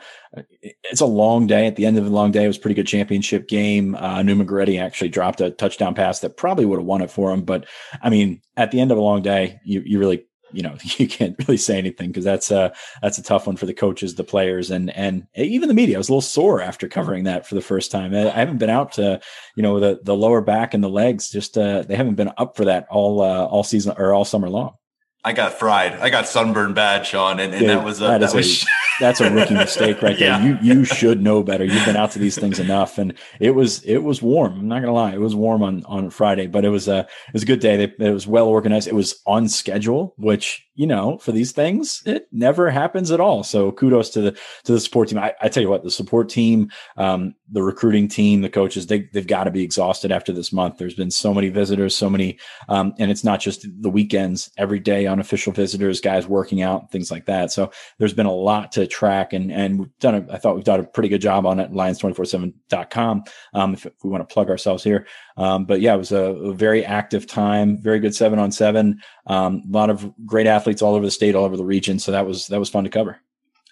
it's 0.83 1.01
a 1.01 1.05
long 1.05 1.47
day. 1.47 1.67
At 1.67 1.75
the 1.75 1.85
end 1.85 1.97
of 1.97 2.05
the 2.05 2.11
long 2.11 2.31
day, 2.31 2.43
it 2.43 2.47
was 2.47 2.57
a 2.57 2.61
pretty 2.61 2.75
good 2.75 2.87
championship 2.87 3.47
game. 3.47 3.95
Uh, 3.95 4.21
Neumann 4.21 4.47
Goretti 4.47 4.79
actually 4.79 5.09
dropped 5.09 5.41
a 5.41 5.51
touchdown 5.51 5.95
pass 5.95 6.19
that 6.19 6.37
probably 6.37 6.65
would 6.65 6.79
have 6.79 6.85
won 6.85 7.01
it 7.01 7.11
for 7.11 7.31
him. 7.31 7.43
But 7.43 7.65
I 8.01 8.09
mean, 8.09 8.41
at 8.57 8.71
the 8.71 8.79
end 8.79 8.91
of 8.91 8.97
a 8.97 9.01
long 9.01 9.21
day, 9.21 9.59
you, 9.63 9.81
you 9.85 9.99
really 9.99 10.25
you 10.51 10.61
know 10.61 10.75
you 10.97 11.07
can't 11.07 11.35
really 11.39 11.57
say 11.57 11.77
anything 11.77 12.09
because 12.09 12.23
that's 12.23 12.51
a 12.51 12.73
that's 13.01 13.17
a 13.17 13.23
tough 13.23 13.47
one 13.47 13.55
for 13.55 13.65
the 13.65 13.73
coaches, 13.73 14.15
the 14.15 14.23
players, 14.23 14.71
and 14.71 14.89
and 14.95 15.27
even 15.35 15.67
the 15.67 15.73
media. 15.73 15.95
I 15.95 15.99
was 15.99 16.09
a 16.09 16.11
little 16.11 16.21
sore 16.21 16.61
after 16.61 16.87
covering 16.87 17.23
that 17.25 17.47
for 17.47 17.55
the 17.55 17.61
first 17.61 17.91
time. 17.91 18.13
I 18.13 18.29
haven't 18.29 18.57
been 18.57 18.69
out 18.69 18.93
to 18.93 19.19
you 19.55 19.63
know 19.63 19.79
the 19.79 19.99
the 20.03 20.15
lower 20.15 20.41
back 20.41 20.73
and 20.73 20.83
the 20.83 20.89
legs. 20.89 21.29
Just 21.29 21.57
uh, 21.57 21.83
they 21.83 21.95
haven't 21.95 22.15
been 22.15 22.31
up 22.37 22.55
for 22.55 22.65
that 22.65 22.87
all 22.89 23.21
uh, 23.21 23.45
all 23.45 23.63
season 23.63 23.95
or 23.97 24.13
all 24.13 24.25
summer 24.25 24.49
long. 24.49 24.75
I 25.23 25.33
got 25.33 25.53
fried. 25.53 25.93
I 25.93 26.09
got 26.09 26.27
sunburned 26.27 26.75
bad, 26.75 27.05
Sean, 27.05 27.39
and, 27.39 27.53
and 27.53 27.59
Dude, 27.59 27.69
that 27.69 27.83
was 27.83 27.99
a, 27.99 28.05
that, 28.05 28.21
that 28.21 28.33
was. 28.33 28.65
That's 28.99 29.21
a 29.21 29.31
rookie 29.31 29.53
mistake 29.53 30.01
right 30.01 30.17
there. 30.17 30.29
Yeah. 30.29 30.43
You 30.43 30.57
you 30.61 30.85
should 30.85 31.21
know 31.21 31.43
better. 31.43 31.63
You've 31.63 31.85
been 31.85 31.95
out 31.95 32.11
to 32.11 32.19
these 32.19 32.37
things 32.37 32.59
enough, 32.59 32.97
and 32.97 33.13
it 33.39 33.51
was 33.51 33.83
it 33.83 33.99
was 33.99 34.21
warm. 34.21 34.59
I'm 34.59 34.67
not 34.67 34.81
gonna 34.81 34.93
lie, 34.93 35.13
it 35.13 35.19
was 35.19 35.35
warm 35.35 35.63
on 35.63 35.83
on 35.85 36.09
Friday, 36.09 36.47
but 36.47 36.65
it 36.65 36.69
was 36.69 36.87
a 36.87 36.99
it 36.99 37.33
was 37.33 37.43
a 37.43 37.47
good 37.47 37.59
day. 37.59 37.83
It 37.83 38.11
was 38.13 38.27
well 38.27 38.47
organized. 38.47 38.87
It 38.87 38.95
was 38.95 39.21
on 39.25 39.47
schedule, 39.49 40.13
which 40.17 40.65
you 40.75 40.87
know 40.87 41.17
for 41.19 41.31
these 41.31 41.51
things 41.51 42.03
it 42.05 42.27
never 42.31 42.69
happens 42.69 43.11
at 43.11 43.19
all. 43.19 43.43
So 43.43 43.71
kudos 43.71 44.09
to 44.11 44.21
the 44.21 44.31
to 44.63 44.73
the 44.73 44.79
support 44.79 45.09
team. 45.09 45.19
I, 45.19 45.33
I 45.41 45.49
tell 45.49 45.63
you 45.63 45.69
what, 45.69 45.83
the 45.83 45.91
support 45.91 46.29
team, 46.29 46.71
um, 46.97 47.35
the 47.51 47.63
recruiting 47.63 48.07
team, 48.07 48.41
the 48.41 48.49
coaches, 48.49 48.87
they 48.87 49.09
they've 49.13 49.27
got 49.27 49.45
to 49.45 49.51
be 49.51 49.63
exhausted 49.63 50.11
after 50.11 50.31
this 50.31 50.53
month. 50.53 50.77
There's 50.77 50.93
been 50.93 51.11
so 51.11 51.33
many 51.33 51.49
visitors, 51.49 51.95
so 51.95 52.09
many, 52.09 52.37
um, 52.67 52.93
and 52.99 53.09
it's 53.09 53.23
not 53.23 53.39
just 53.39 53.65
the 53.81 53.89
weekends. 53.89 54.51
Every 54.57 54.79
day, 54.79 55.05
unofficial 55.05 55.53
visitors, 55.53 56.01
guys 56.01 56.27
working 56.27 56.61
out, 56.61 56.91
things 56.91 57.11
like 57.11 57.25
that. 57.25 57.51
So 57.51 57.71
there's 57.97 58.13
been 58.13 58.25
a 58.25 58.31
lot 58.31 58.71
to 58.73 58.87
track 58.87 59.33
and, 59.33 59.51
and 59.51 59.79
we've 59.79 59.99
done, 59.99 60.15
a, 60.15 60.33
I 60.33 60.37
thought 60.37 60.55
we've 60.55 60.63
done 60.63 60.79
a 60.79 60.83
pretty 60.83 61.09
good 61.09 61.21
job 61.21 61.45
on 61.45 61.59
it, 61.59 61.71
lions247.com. 61.71 63.23
Um, 63.53 63.73
if, 63.73 63.85
if 63.85 63.93
we 64.03 64.09
want 64.09 64.27
to 64.27 64.33
plug 64.33 64.49
ourselves 64.49 64.83
here. 64.83 65.07
Um, 65.37 65.65
but 65.65 65.81
yeah, 65.81 65.95
it 65.95 65.97
was 65.97 66.11
a, 66.11 66.23
a, 66.23 66.53
very 66.53 66.85
active 66.85 67.25
time, 67.25 67.77
very 67.81 67.99
good 67.99 68.13
seven 68.13 68.39
on 68.39 68.51
seven. 68.51 69.01
Um, 69.27 69.63
a 69.67 69.77
lot 69.77 69.89
of 69.89 70.11
great 70.25 70.47
athletes 70.47 70.81
all 70.81 70.95
over 70.95 71.05
the 71.05 71.11
state, 71.11 71.35
all 71.35 71.45
over 71.45 71.57
the 71.57 71.65
region. 71.65 71.99
So 71.99 72.11
that 72.11 72.25
was, 72.25 72.47
that 72.47 72.59
was 72.59 72.69
fun 72.69 72.83
to 72.83 72.89
cover. 72.89 73.21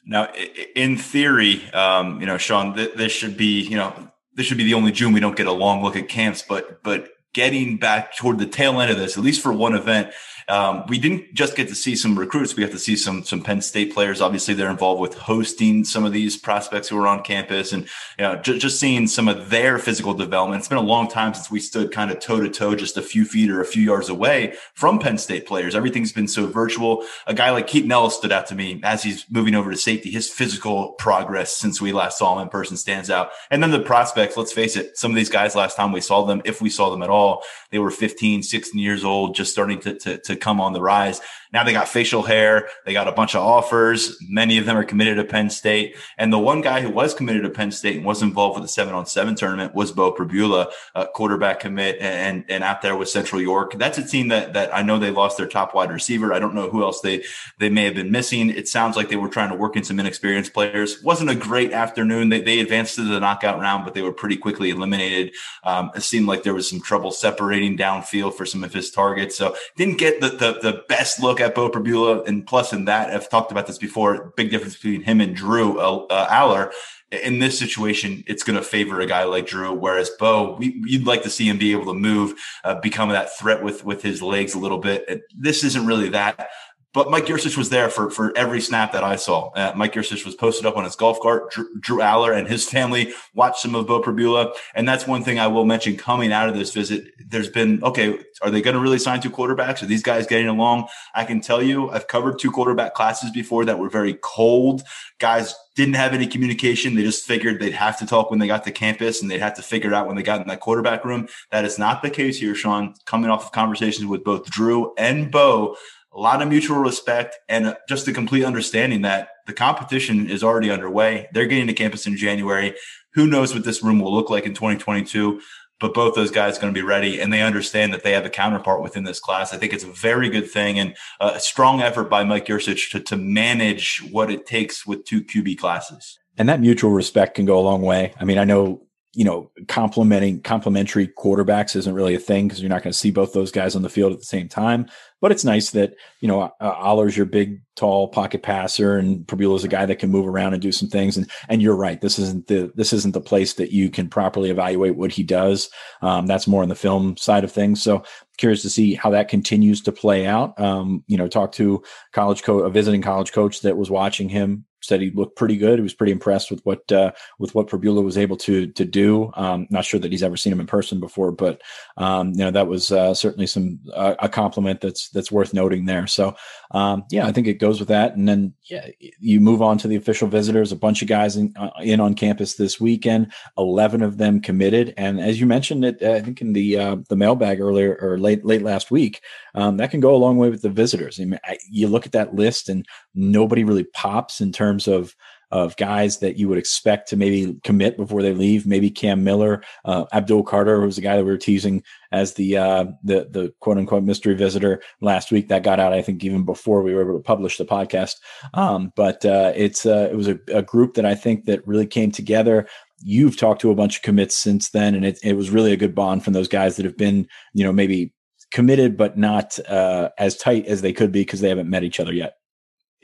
Now, 0.08 0.32
in 0.74 0.98
theory, 0.98 1.70
um, 1.74 2.22
you 2.22 2.26
know, 2.26 2.38
Sean, 2.38 2.74
th- 2.74 2.94
this 2.96 3.12
should 3.12 3.36
be, 3.36 3.62
you 3.62 3.76
know, 3.76 3.94
this 4.36 4.46
should 4.46 4.58
be 4.58 4.64
the 4.64 4.74
only 4.74 4.92
June 4.92 5.12
we 5.12 5.20
don't 5.20 5.36
get 5.36 5.48
a 5.48 5.52
long 5.52 5.84
look 5.84 5.98
at 5.98 6.08
camps, 6.08 6.44
but, 6.48 6.82
but 6.82 7.10
getting 7.34 7.78
back 7.78 8.16
toward 8.16 8.40
the 8.40 8.46
tail 8.46 8.80
end 8.80 8.90
of 8.90 8.98
this, 8.98 9.18
at 9.18 9.24
least 9.24 9.42
for 9.42 9.52
one 9.52 9.76
event, 9.76 10.12
um, 10.50 10.86
we 10.88 10.98
didn't 10.98 11.34
just 11.34 11.56
get 11.56 11.68
to 11.68 11.76
see 11.76 11.96
some 11.96 12.18
recruits. 12.18 12.56
We 12.56 12.64
got 12.64 12.72
to 12.72 12.80
see 12.80 12.96
some 12.96 13.24
some 13.24 13.42
Penn 13.42 13.62
State 13.62 13.94
players. 13.94 14.22
Obviously, 14.22 14.54
they're 14.54 14.70
involved 14.70 15.02
with 15.02 15.16
hosting 15.16 15.84
some 15.84 16.06
of 16.06 16.14
these 16.14 16.38
prospects 16.38 16.88
who 16.88 16.98
are 16.98 17.08
on 17.08 17.24
campus, 17.24 17.74
and 17.74 17.84
you 18.18 18.24
know, 18.24 18.36
just 18.38 18.80
seeing 18.80 19.08
some 19.08 19.28
of 19.28 19.50
their 19.50 19.78
physical 19.78 20.14
development. 20.14 20.60
It's 20.60 20.70
been 20.70 20.78
a 20.78 20.82
long 20.82 21.10
time 21.10 21.34
since 21.34 21.52
we 21.52 21.60
stood 21.60 21.92
kind 21.92 22.12
of 22.12 22.20
toe 22.20 22.40
to 22.40 22.50
toe, 22.50 22.76
just 22.76 22.96
a 22.96 23.02
few 23.02 23.26
feet 23.26 23.50
or 23.50 23.60
a 23.60 23.66
few 23.66 23.84
yards 23.84 24.08
away 24.08 24.56
from 24.74 25.00
Penn 25.00 25.18
State 25.18 25.46
players. 25.46 25.76
Everything's 25.76 26.14
been 26.14 26.30
so 26.30 26.48
virtual. 26.48 27.04
A 27.26 27.34
guy 27.34 27.52
like 27.52 27.68
Keaton 27.68 27.92
Ellis 27.92 28.16
stood 28.16 28.32
out 28.32 28.48
to 28.48 28.56
me 28.56 28.80
as 28.84 29.04
he's 29.04 29.26
moving 29.30 29.54
over 29.54 29.70
to 29.70 29.78
safety. 29.78 30.12
His 30.12 30.30
physical 30.30 30.94
progress 30.94 31.58
since 31.58 31.82
we 31.82 31.92
last 31.92 32.18
saw 32.18 32.36
him 32.36 32.44
in 32.44 32.50
person 32.50 32.78
stands 32.78 33.10
out. 33.10 33.32
And 33.52 33.62
then 33.62 33.72
the 33.72 33.80
prospects. 33.82 34.38
Let's 34.38 34.54
face 34.54 34.76
it, 34.76 34.98
some 34.98 35.12
of 35.12 35.16
these 35.16 35.30
guys 35.30 35.56
last 35.56 35.76
time 35.76 35.92
we 35.92 36.02
saw 36.02 36.24
them, 36.26 36.42
if 36.46 36.62
we 36.62 36.70
saw 36.70 36.90
them 36.90 37.02
at 37.02 37.10
all, 37.10 37.44
they 37.72 37.80
were 37.80 37.92
15, 37.92 38.44
16 38.44 38.80
years 38.80 39.04
old, 39.04 39.36
just 39.36 39.52
starting 39.52 39.80
to, 39.82 39.94
to, 39.96 40.18
to 40.20 40.37
come 40.38 40.62
on 40.62 40.74
the 40.74 40.82
rise. 40.82 41.22
Now 41.54 41.64
they 41.64 41.74
got 41.74 41.88
facial 41.88 42.24
hair. 42.24 42.70
They 42.86 42.94
got 42.94 43.08
a 43.08 43.12
bunch 43.12 43.36
of 43.36 43.42
offers. 43.42 44.18
Many 44.28 44.58
of 44.58 44.66
them 44.66 44.78
are 44.78 44.84
committed 44.84 45.18
to 45.18 45.24
Penn 45.24 45.50
State. 45.50 45.96
And 46.18 46.32
the 46.32 46.40
one 46.40 46.62
guy 46.62 46.82
who 46.82 46.90
was 46.90 47.14
committed 47.14 47.44
to 47.44 47.50
Penn 47.50 47.72
State 47.72 47.98
and 47.98 48.06
was 48.06 48.22
involved 48.22 48.56
with 48.60 48.64
the 48.64 48.72
seven 48.72 48.94
on 48.94 49.06
seven 49.06 49.36
tournament 49.36 49.74
was 49.76 49.92
Bo 49.92 50.12
Pribula, 50.14 50.72
quarterback 51.14 51.60
commit 51.60 51.98
and, 52.00 52.46
and 52.50 52.64
out 52.64 52.82
there 52.82 52.96
with 52.96 53.10
Central 53.10 53.42
York. 53.42 53.78
That's 53.78 53.98
a 53.98 54.06
team 54.06 54.28
that, 54.30 54.54
that 54.54 54.76
I 54.76 54.82
know 54.82 55.00
they 55.00 55.12
lost 55.12 55.38
their 55.38 55.48
top 55.48 55.74
wide 55.74 55.92
receiver. 55.92 56.34
I 56.34 56.40
don't 56.40 56.56
know 56.56 56.70
who 56.70 56.84
else 56.84 57.02
they, 57.02 57.24
they 57.60 57.70
may 57.70 57.86
have 57.86 57.96
been 57.96 58.12
missing. 58.12 58.50
It 58.50 58.68
sounds 58.68 58.96
like 58.96 59.10
they 59.10 59.16
were 59.16 59.30
trying 59.30 59.50
to 59.50 59.56
work 59.56 59.76
in 59.76 59.84
some 59.84 60.00
inexperienced 60.00 60.54
players. 60.54 61.02
Wasn't 61.04 61.30
a 61.30 61.36
great 61.36 61.72
afternoon. 61.72 62.30
They, 62.30 62.42
they 62.42 62.60
advanced 62.60 62.96
to 62.96 63.04
the 63.04 63.20
knockout 63.20 63.60
round, 63.60 63.86
but 63.86 63.94
they 63.94 64.02
were 64.02 64.14
pretty 64.14 64.38
quickly 64.38 64.70
eliminated. 64.70 65.34
Um, 65.64 65.92
it 65.96 66.02
seemed 66.02 66.28
like 66.28 66.44
there 66.44 66.54
was 66.54 66.70
some 66.70 66.82
trouble 66.82 67.12
separating 67.12 67.78
downfield 67.78 68.34
for 68.34 68.46
some 68.46 68.64
of 68.64 68.74
his 68.74 68.92
targets. 68.92 69.38
So 69.38 69.56
didn't 69.76 69.98
get 69.98 70.22
the, 70.22 70.30
the, 70.30 70.60
the 70.62 70.84
best 70.88 71.22
look 71.22 71.37
at 71.40 71.56
Beau 71.56 71.70
Pribula. 71.70 72.28
And 72.28 72.46
plus 72.46 72.74
in 72.74 72.86
that, 72.86 73.10
I've 73.10 73.30
talked 73.30 73.52
about 73.52 73.68
this 73.68 73.78
before, 73.78 74.34
big 74.36 74.50
difference 74.52 74.76
between 74.76 75.02
him 75.02 75.22
and 75.22 75.36
Drew 75.36 75.80
uh, 75.80 76.06
uh, 76.10 76.28
Allar. 76.30 76.72
In 77.10 77.40
this 77.40 77.58
situation, 77.58 78.24
it's 78.28 78.44
going 78.44 78.58
to 78.58 78.64
favor 78.64 79.00
a 79.00 79.06
guy 79.06 79.24
like 79.24 79.48
Drew, 79.48 79.72
whereas 79.74 80.10
Bo, 80.20 80.58
we, 80.60 80.82
you'd 80.86 81.08
like 81.08 81.24
to 81.24 81.30
see 81.30 81.48
him 81.48 81.58
be 81.58 81.72
able 81.72 81.86
to 81.86 81.94
move, 81.94 82.34
uh, 82.66 82.82
become 82.82 83.08
that 83.10 83.38
threat 83.38 83.64
with 83.64 83.86
with 83.86 84.02
his 84.02 84.22
legs 84.22 84.56
a 84.56 84.60
little 84.60 84.80
bit. 84.80 85.24
This 85.34 85.64
isn't 85.64 85.88
really 85.88 86.10
that. 86.10 86.50
But 86.98 87.12
Mike 87.12 87.28
Yurcich 87.28 87.56
was 87.56 87.70
there 87.70 87.90
for, 87.90 88.10
for 88.10 88.36
every 88.36 88.60
snap 88.60 88.92
that 88.94 89.04
I 89.04 89.18
saw. 89.18 89.52
Uh, 89.52 89.72
Mike 89.76 89.94
Yurcich 89.94 90.26
was 90.26 90.34
posted 90.34 90.66
up 90.66 90.78
on 90.78 90.84
his 90.84 90.96
golf 90.96 91.20
cart. 91.20 91.52
Drew, 91.52 91.70
Drew 91.80 91.98
Allar 92.00 92.36
and 92.36 92.48
his 92.48 92.68
family 92.68 93.14
watched 93.36 93.60
some 93.60 93.76
of 93.76 93.86
Bo 93.86 94.02
Pribula. 94.02 94.52
And 94.74 94.88
that's 94.88 95.06
one 95.06 95.24
thing 95.24 95.38
I 95.38 95.46
will 95.46 95.64
mention 95.64 95.96
coming 95.96 96.34
out 96.34 96.50
of 96.50 96.56
this 96.56 96.74
visit. 96.74 97.10
There's 97.24 97.50
been, 97.50 97.84
okay, 97.84 98.18
are 98.42 98.50
they 98.50 98.64
going 98.64 98.74
to 98.74 98.80
really 98.80 98.98
sign 98.98 99.22
two 99.22 99.30
quarterbacks? 99.30 99.84
Are 99.84 99.86
these 99.86 100.02
guys 100.02 100.26
getting 100.26 100.48
along? 100.48 100.88
I 101.14 101.24
can 101.24 101.40
tell 101.40 101.62
you, 101.62 101.92
I've 101.92 102.08
covered 102.08 102.40
two 102.40 102.50
quarterback 102.50 102.96
classes 102.96 103.30
before 103.30 103.66
that 103.66 103.78
were 103.78 103.92
very 103.92 104.18
cold. 104.24 104.82
Guys 105.20 105.54
didn't 105.76 105.94
have 105.94 106.16
any 106.16 106.26
communication. 106.26 106.96
They 106.96 107.04
just 107.04 107.28
figured 107.28 107.60
they'd 107.60 107.74
have 107.74 108.00
to 108.00 108.08
talk 108.08 108.32
when 108.32 108.40
they 108.40 108.48
got 108.48 108.64
to 108.64 108.72
campus 108.72 109.22
and 109.22 109.30
they'd 109.30 109.42
have 109.42 109.54
to 109.58 109.62
figure 109.62 109.92
it 109.92 109.94
out 109.94 110.08
when 110.08 110.16
they 110.16 110.24
got 110.24 110.42
in 110.42 110.48
that 110.48 110.62
quarterback 110.62 111.06
room. 111.06 111.28
That 111.52 111.64
is 111.64 111.78
not 111.78 112.02
the 112.02 112.10
case 112.10 112.40
here, 112.40 112.56
Sean. 112.56 112.96
Coming 113.06 113.30
off 113.30 113.46
of 113.46 113.52
conversations 113.52 114.08
with 114.08 114.24
both 114.24 114.50
Drew 114.50 114.96
and 114.98 115.32
Beau, 115.32 115.76
a 116.18 116.20
lot 116.20 116.42
of 116.42 116.50
mutual 116.50 116.80
respect 116.80 117.38
and 117.48 117.78
just 117.88 118.08
a 118.08 118.14
complete 118.14 118.44
understanding 118.44 119.04
that 119.04 119.30
the 119.46 119.54
competition 119.54 120.28
is 120.30 120.44
already 120.44 120.72
underway. 120.72 121.28
They're 121.32 121.46
getting 121.46 121.68
to 121.68 121.74
campus 121.74 122.08
in 122.08 122.18
January. 122.18 122.74
Who 123.14 123.28
knows 123.28 123.54
what 123.54 123.64
this 123.64 123.84
room 123.84 124.00
will 124.00 124.14
look 124.14 124.30
like 124.30 124.46
in 124.46 124.54
2022? 124.54 125.40
but 125.80 125.94
both 125.94 126.16
those 126.16 126.32
guys 126.32 126.58
are 126.58 126.62
going 126.62 126.74
to 126.74 126.80
be 126.80 126.86
ready 126.86 127.20
and 127.20 127.32
they 127.32 127.42
understand 127.42 127.94
that 127.94 128.04
they 128.04 128.14
have 128.14 128.26
a 128.26 128.32
counterpart 128.32 128.82
within 128.82 129.04
this 129.04 129.20
class. 129.20 129.54
I 129.54 129.58
think 129.58 129.74
it's 129.74 129.84
a 129.84 129.92
very 129.92 130.30
good 130.30 130.50
thing 130.50 130.80
and 130.80 130.96
a 131.20 131.40
strong 131.40 131.82
effort 131.82 132.06
by 132.06 132.24
Mike 132.24 132.48
Yurcich 132.48 132.90
to, 132.92 133.00
to 133.00 133.16
manage 133.16 134.02
what 134.12 134.32
it 134.32 134.46
takes 134.46 134.88
with 134.88 135.06
two 135.06 135.24
QB 135.24 135.58
classes. 135.60 136.18
And 136.38 136.50
that 136.50 136.60
mutual 136.60 136.92
respect 136.92 137.36
can 137.36 137.46
go 137.46 137.60
a 137.60 137.62
long 137.62 137.82
way. 137.82 138.14
I 138.20 138.26
mean, 138.26 138.38
I 138.38 138.44
know 138.44 138.87
you 139.14 139.24
know, 139.24 139.50
complementing 139.68 140.42
complementary 140.42 141.08
quarterbacks 141.08 141.76
isn't 141.76 141.96
really 141.96 142.14
a 142.14 142.20
thing 142.20 142.48
because 142.48 142.62
you're 142.62 142.70
not 142.70 142.84
going 142.84 142.92
to 142.92 142.98
see 142.98 143.10
both 143.10 143.34
those 143.34 143.52
guys 143.52 143.76
on 143.76 143.82
the 143.82 143.90
field 143.90 144.14
at 144.14 144.20
the 144.20 144.26
same 144.26 144.48
time. 144.48 144.86
But 145.22 145.32
it's 145.32 145.44
nice 145.44 145.72
that 145.72 145.96
you 146.20 146.28
know 146.28 146.42
uh, 146.42 146.76
Allar's 146.76 147.18
your 147.18 147.26
big, 147.26 147.60
tall 147.76 148.10
pocket 148.10 148.44
passer, 148.44 148.98
and 148.98 149.28
is 149.28 149.64
a 149.64 149.68
guy 149.68 149.88
that 149.88 149.98
can 149.98 150.12
move 150.12 150.28
around 150.28 150.54
and 150.54 150.62
do 150.62 150.72
some 150.72 150.88
things. 150.88 151.18
And 151.18 151.28
and 151.50 151.64
you're 151.64 151.76
right, 151.76 152.00
this 152.00 152.20
isn't 152.20 152.46
the 152.46 152.72
this 152.76 152.94
isn't 152.94 153.16
the 153.16 153.22
place 153.22 153.54
that 153.56 153.72
you 153.72 153.90
can 153.90 154.08
properly 154.08 154.52
evaluate 154.52 154.98
what 154.98 155.12
he 155.12 155.24
does. 155.24 155.72
Um, 156.04 156.28
that's 156.28 156.46
more 156.46 156.62
on 156.62 156.70
the 156.70 156.76
film 156.76 157.18
side 157.18 157.44
of 157.44 157.52
things. 157.52 157.82
So 157.82 158.04
curious 158.38 158.62
to 158.62 158.70
see 158.70 158.94
how 158.94 159.10
that 159.10 159.30
continues 159.30 159.82
to 159.82 159.92
play 159.92 160.28
out. 160.28 160.60
Um, 160.60 161.04
you 161.08 161.18
know, 161.18 161.28
talk 161.28 161.54
to 161.54 161.82
college 162.12 162.44
coach, 162.44 162.64
a 162.64 162.70
visiting 162.70 163.02
college 163.02 163.32
coach 163.32 163.62
that 163.62 163.78
was 163.78 163.90
watching 163.90 164.30
him 164.30 164.67
said 164.82 165.02
he 165.02 165.12
looked 165.12 165.36
pretty 165.36 165.58
good. 165.58 165.80
He 165.80 165.84
was 165.84 165.94
pretty 165.94 166.12
impressed 166.12 166.52
with 166.52 166.62
what 166.66 166.90
uh, 166.92 167.12
with 167.40 167.56
what 167.56 167.68
Pribula 167.68 168.04
was 168.04 168.18
able 168.18 168.38
to 168.38 168.68
to 168.68 168.86
do. 168.86 169.32
Um, 169.36 169.68
not 169.70 169.86
sure 169.86 170.00
that 170.00 170.12
he's 170.12 170.24
ever 170.24 170.38
seen 170.38 170.54
him 170.54 170.60
in 170.60 170.68
person 170.68 171.00
before, 171.00 171.32
but 171.32 171.62
um, 171.98 172.32
you 172.34 172.40
know 172.40 172.52
that 172.52 172.68
was 172.68 172.92
uh, 172.92 173.14
certainly 173.14 173.48
some 173.48 173.80
uh, 173.94 174.16
a 174.20 174.30
compliment 174.30 174.82
that's 174.82 175.10
that's 175.10 175.32
worth 175.32 175.54
noting 175.54 175.86
there. 175.86 176.08
So 176.08 176.36
um, 176.72 177.06
yeah, 177.12 177.28
I 177.28 177.32
think 177.32 177.48
it 177.48 177.56
goes 177.56 177.80
with 177.80 177.90
that. 177.90 178.16
And 178.16 178.28
then 178.28 178.54
yeah, 178.66 178.88
you 179.20 179.40
move 179.40 179.62
on 179.62 179.78
to 179.80 179.88
the 179.88 179.96
official 179.96 180.28
visitors. 180.28 180.72
A 180.72 180.76
bunch 180.76 181.02
of 181.02 181.08
guys 181.08 181.36
in, 181.36 181.54
uh, 181.58 181.70
in 181.82 182.00
on 182.00 182.14
campus 182.14 182.56
this 182.56 182.80
weekend. 182.80 183.32
Eleven 183.58 184.02
of 184.02 184.18
them 184.18 184.42
committed, 184.42 184.94
and 184.98 185.20
as 185.20 185.40
you 185.40 185.46
mentioned 185.48 185.86
it, 185.86 186.02
I 186.04 186.22
think 186.22 186.42
in 186.42 186.54
the 186.54 186.78
uh, 186.78 186.98
the 187.10 187.16
mailbag 187.16 187.60
earlier 187.60 187.98
or 188.02 188.18
late 188.18 188.46
late 188.46 188.62
last 188.62 188.92
week, 188.92 189.22
um, 189.56 189.78
that 189.78 189.92
can 189.92 190.00
go 190.00 190.16
a 190.16 190.18
long 190.18 190.38
way 190.38 190.50
with 190.50 190.62
the 190.62 190.70
visitors. 190.70 191.20
I 191.20 191.26
mean, 191.26 191.40
I, 191.44 191.58
you 191.70 191.88
look 191.88 192.06
at 192.06 192.12
that 192.12 192.36
list, 192.36 192.70
and 192.70 192.86
nobody 193.16 193.64
really 193.64 193.84
pops 193.84 194.42
in 194.42 194.52
terms 194.52 194.67
of 194.88 195.16
of 195.52 195.78
guys 195.78 196.20
that 196.20 196.38
you 196.38 196.50
would 196.50 196.58
expect 196.58 197.08
to 197.08 197.16
maybe 197.16 197.58
commit 197.64 197.96
before 197.96 198.22
they 198.22 198.34
leave. 198.34 198.68
Maybe 198.68 198.90
Cam 198.90 199.24
Miller, 199.24 199.64
uh, 199.86 200.06
Abdul 200.12 200.44
Carter, 200.44 200.80
who 200.80 200.86
was 200.86 200.98
the 200.98 201.02
guy 201.02 201.16
that 201.16 201.24
we 201.24 201.32
were 201.32 201.38
teasing 201.38 201.84
as 202.12 202.34
the 202.34 202.58
uh, 202.58 202.86
the 203.04 203.28
the 203.32 203.54
quote 203.62 203.78
unquote 203.78 204.04
mystery 204.04 204.36
visitor 204.36 204.82
last 205.00 205.32
week. 205.32 205.48
That 205.48 205.64
got 205.64 205.80
out, 205.80 205.94
I 205.94 206.02
think, 206.02 206.24
even 206.24 206.44
before 206.44 206.82
we 206.82 206.94
were 206.94 207.02
able 207.02 207.18
to 207.18 207.24
publish 207.24 207.58
the 207.58 207.66
podcast. 207.66 208.16
Um, 208.54 208.92
but 208.96 209.24
uh, 209.26 209.54
it's 209.56 209.86
uh, 209.86 210.10
it 210.12 210.16
was 210.16 210.28
a, 210.28 210.40
a 210.54 210.62
group 210.62 210.96
that 210.96 211.06
I 211.06 211.16
think 211.16 211.46
that 211.46 211.66
really 211.68 211.88
came 211.88 212.12
together 212.12 212.68
you've 213.04 213.38
talked 213.38 213.62
to 213.62 213.70
a 213.70 213.76
bunch 213.76 213.98
of 213.98 214.02
commits 214.02 214.36
since 214.36 214.72
then 214.72 214.96
and 214.96 215.06
it, 215.06 215.20
it 215.24 215.34
was 215.34 215.52
really 215.52 215.72
a 215.72 215.78
good 215.78 215.94
bond 215.94 216.24
from 216.24 216.34
those 216.34 216.48
guys 216.48 216.78
that 216.78 216.84
have 216.84 216.98
been 216.98 217.28
you 217.54 217.64
know 217.64 217.72
maybe 217.72 218.12
committed 218.50 218.98
but 218.98 219.18
not 219.18 219.60
uh, 219.70 220.10
as 220.18 220.36
tight 220.36 220.66
as 220.66 220.82
they 220.82 220.92
could 220.92 221.12
be 221.12 221.22
because 221.22 221.42
they 221.42 221.50
haven't 221.50 221.70
met 221.70 221.84
each 221.84 222.00
other 222.00 222.12
yet 222.12 222.34